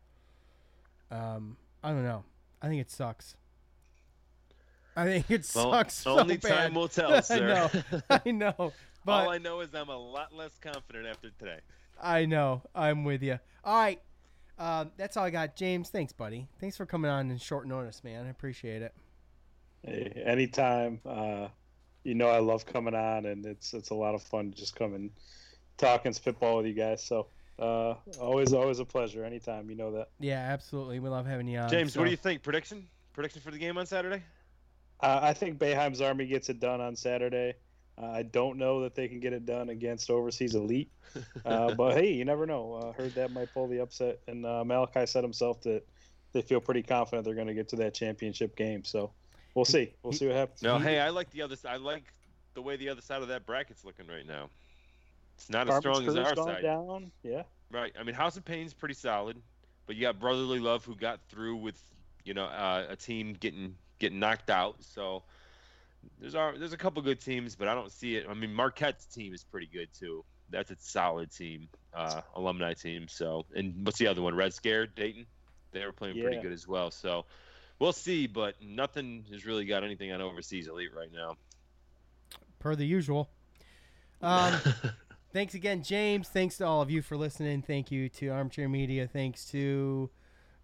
um, 1.10 1.56
I 1.82 1.90
don't 1.90 2.04
know. 2.04 2.24
I 2.62 2.68
think 2.68 2.80
it 2.80 2.90
sucks. 2.90 3.34
I 4.96 5.04
think 5.06 5.30
it 5.30 5.50
Well, 5.54 5.72
sucks. 5.72 5.94
so 5.94 6.18
only 6.20 6.36
bad. 6.36 6.48
time 6.50 6.74
will 6.74 6.88
tell, 7.00 7.20
sir. 7.22 7.68
I 7.70 7.78
know. 7.92 8.00
I 8.26 8.30
know. 8.30 8.72
But 9.04 9.12
All 9.24 9.30
I 9.30 9.38
know 9.38 9.60
is 9.60 9.74
I'm 9.74 9.88
a 9.88 9.96
lot 9.96 10.32
less 10.34 10.52
confident 10.60 11.06
after 11.06 11.30
today. 11.30 11.58
I 12.00 12.26
know. 12.26 12.62
I'm 12.74 13.04
with 13.04 13.22
you. 13.22 13.38
All 13.64 13.74
right. 13.80 14.00
Um, 14.58 14.90
that's 14.96 15.16
all 15.16 15.24
I 15.24 15.30
got. 15.30 15.56
James, 15.56 15.88
thanks, 15.88 16.12
buddy. 16.12 16.46
Thanks 16.60 16.76
for 16.76 16.84
coming 16.86 17.10
on 17.10 17.30
in 17.30 17.38
short 17.38 17.66
notice, 17.66 18.04
man. 18.04 18.26
I 18.26 18.28
appreciate 18.30 18.82
it. 18.82 18.94
Hey, 19.82 20.22
anytime. 20.24 21.00
Uh, 21.04 21.48
you 22.04 22.14
know 22.14 22.28
I 22.28 22.38
love 22.38 22.64
coming 22.66 22.94
on, 22.94 23.26
and 23.26 23.44
it's 23.46 23.74
it's 23.74 23.90
a 23.90 23.94
lot 23.94 24.14
of 24.14 24.22
fun 24.22 24.50
to 24.52 24.56
just 24.56 24.74
come 24.76 24.94
and 24.94 25.10
talk 25.76 26.04
and 26.06 26.14
spitball 26.14 26.58
with 26.58 26.66
you 26.66 26.72
guys. 26.74 27.02
So 27.02 27.26
uh, 27.60 27.94
always 28.20 28.52
always 28.52 28.78
a 28.78 28.84
pleasure. 28.84 29.24
Anytime, 29.24 29.68
you 29.70 29.76
know 29.76 29.92
that. 29.92 30.08
Yeah, 30.18 30.38
absolutely. 30.38 30.98
We 30.98 31.08
love 31.08 31.26
having 31.26 31.46
you 31.46 31.58
on. 31.58 31.68
James, 31.68 31.96
what 31.96 32.04
do 32.04 32.10
you 32.10 32.16
think? 32.16 32.42
Prediction? 32.42 32.86
Prediction 33.12 33.42
for 33.42 33.50
the 33.50 33.58
game 33.58 33.76
on 33.76 33.86
Saturday? 33.86 34.22
Uh, 35.00 35.20
I 35.22 35.32
think 35.32 35.58
Boeheim's 35.58 36.00
Army 36.00 36.26
gets 36.26 36.48
it 36.48 36.60
done 36.60 36.80
on 36.80 36.94
Saturday. 36.94 37.54
Uh, 38.00 38.06
I 38.06 38.22
don't 38.22 38.56
know 38.56 38.82
that 38.82 38.94
they 38.94 39.08
can 39.08 39.20
get 39.20 39.32
it 39.32 39.44
done 39.44 39.68
against 39.68 40.10
Overseas 40.10 40.54
Elite, 40.54 40.90
uh, 41.44 41.74
but 41.74 41.96
hey, 41.96 42.12
you 42.12 42.24
never 42.24 42.46
know. 42.46 42.74
Uh, 42.74 42.92
heard 42.92 43.14
that 43.14 43.30
might 43.32 43.52
pull 43.52 43.66
the 43.68 43.80
upset, 43.80 44.20
and 44.26 44.46
uh, 44.46 44.64
Malachi 44.64 45.06
said 45.06 45.22
himself 45.22 45.60
that 45.62 45.86
they 46.32 46.42
feel 46.42 46.60
pretty 46.60 46.82
confident 46.82 47.24
they're 47.24 47.34
going 47.34 47.46
to 47.46 47.54
get 47.54 47.68
to 47.68 47.76
that 47.76 47.92
championship 47.92 48.56
game. 48.56 48.84
So 48.84 49.10
we'll 49.54 49.64
see. 49.64 49.92
We'll 50.02 50.12
see 50.12 50.26
what 50.26 50.36
happens. 50.36 50.62
No, 50.62 50.78
hey, 50.78 50.98
I 50.98 51.10
like 51.10 51.30
the 51.30 51.42
other. 51.42 51.56
I 51.68 51.76
like 51.76 52.04
the 52.54 52.62
way 52.62 52.76
the 52.76 52.88
other 52.88 53.02
side 53.02 53.22
of 53.22 53.28
that 53.28 53.46
bracket's 53.46 53.84
looking 53.84 54.06
right 54.06 54.26
now. 54.26 54.48
It's 55.40 55.48
not 55.48 55.70
as 55.70 55.78
strong 55.78 56.06
as 56.06 56.14
Crew's 56.14 56.16
our 56.18 56.36
side. 56.36 56.62
down. 56.62 57.10
Yeah. 57.22 57.44
Right. 57.70 57.94
I 57.98 58.02
mean, 58.02 58.14
House 58.14 58.36
of 58.36 58.44
Pain's 58.44 58.74
pretty 58.74 58.94
solid, 58.94 59.40
but 59.86 59.96
you 59.96 60.02
got 60.02 60.20
Brotherly 60.20 60.58
Love 60.58 60.84
who 60.84 60.94
got 60.94 61.18
through 61.30 61.56
with 61.56 61.82
you 62.24 62.34
know 62.34 62.44
uh, 62.44 62.84
a 62.90 62.96
team 62.96 63.34
getting 63.40 63.74
getting 63.98 64.18
knocked 64.18 64.50
out. 64.50 64.76
So 64.80 65.22
there's 66.20 66.34
our, 66.34 66.58
there's 66.58 66.74
a 66.74 66.76
couple 66.76 67.00
good 67.00 67.22
teams, 67.22 67.56
but 67.56 67.68
I 67.68 67.74
don't 67.74 67.90
see 67.90 68.16
it. 68.16 68.26
I 68.28 68.34
mean, 68.34 68.52
Marquette's 68.52 69.06
team 69.06 69.32
is 69.32 69.42
pretty 69.42 69.66
good 69.66 69.88
too. 69.98 70.24
That's 70.50 70.70
a 70.70 70.76
solid 70.78 71.32
team, 71.32 71.68
uh, 71.94 72.20
alumni 72.34 72.74
team. 72.74 73.08
So 73.08 73.46
and 73.56 73.86
what's 73.86 73.98
the 73.98 74.08
other 74.08 74.20
one? 74.20 74.34
Red 74.34 74.52
Scare, 74.52 74.86
Dayton. 74.88 75.24
They 75.72 75.86
were 75.86 75.92
playing 75.92 76.20
pretty 76.20 76.42
good 76.42 76.52
as 76.52 76.68
well. 76.68 76.90
So 76.90 77.24
we'll 77.78 77.94
see, 77.94 78.26
but 78.26 78.56
nothing 78.60 79.24
has 79.32 79.46
really 79.46 79.64
got 79.64 79.84
anything 79.84 80.12
on 80.12 80.20
overseas 80.20 80.68
elite 80.68 80.94
right 80.94 81.10
now. 81.14 81.38
per 82.58 82.76
the 82.76 82.84
usual. 82.84 83.30
Um, 84.20 84.60
thanks 85.32 85.54
again, 85.54 85.82
James. 85.82 86.28
Thanks 86.28 86.56
to 86.58 86.66
all 86.66 86.82
of 86.82 86.90
you 86.90 87.02
for 87.02 87.16
listening. 87.16 87.62
Thank 87.62 87.90
you 87.90 88.08
to 88.10 88.28
Armchair 88.28 88.68
Media. 88.68 89.06
Thanks 89.06 89.44
to 89.46 90.10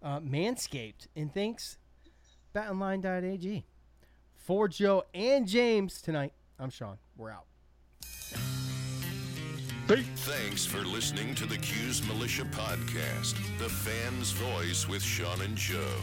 uh, 0.01 0.19
Manscaped. 0.19 1.07
And 1.15 1.33
thanks, 1.33 1.77
betonline.ag. 2.55 3.65
For 4.35 4.67
Joe 4.67 5.03
and 5.13 5.47
James 5.47 6.01
tonight, 6.01 6.33
I'm 6.57 6.69
Sean. 6.69 6.97
We're 7.17 7.31
out. 7.31 7.45
Thanks 9.87 10.65
for 10.65 10.79
listening 10.79 11.33
to 11.35 11.45
the 11.45 11.57
Cuse 11.57 12.05
Militia 12.07 12.43
Podcast, 12.43 13.35
the 13.57 13.69
fan's 13.69 14.31
voice 14.31 14.87
with 14.87 15.01
Sean 15.01 15.41
and 15.41 15.55
Joe. 15.55 16.01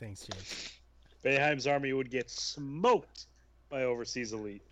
Thanks, 0.00 0.26
James. 0.26 0.70
Boeheim's 1.22 1.66
Army 1.66 1.92
would 1.92 2.10
get 2.10 2.30
smoked 2.30 3.26
by 3.68 3.82
Overseas 3.82 4.32
Elite. 4.32 4.62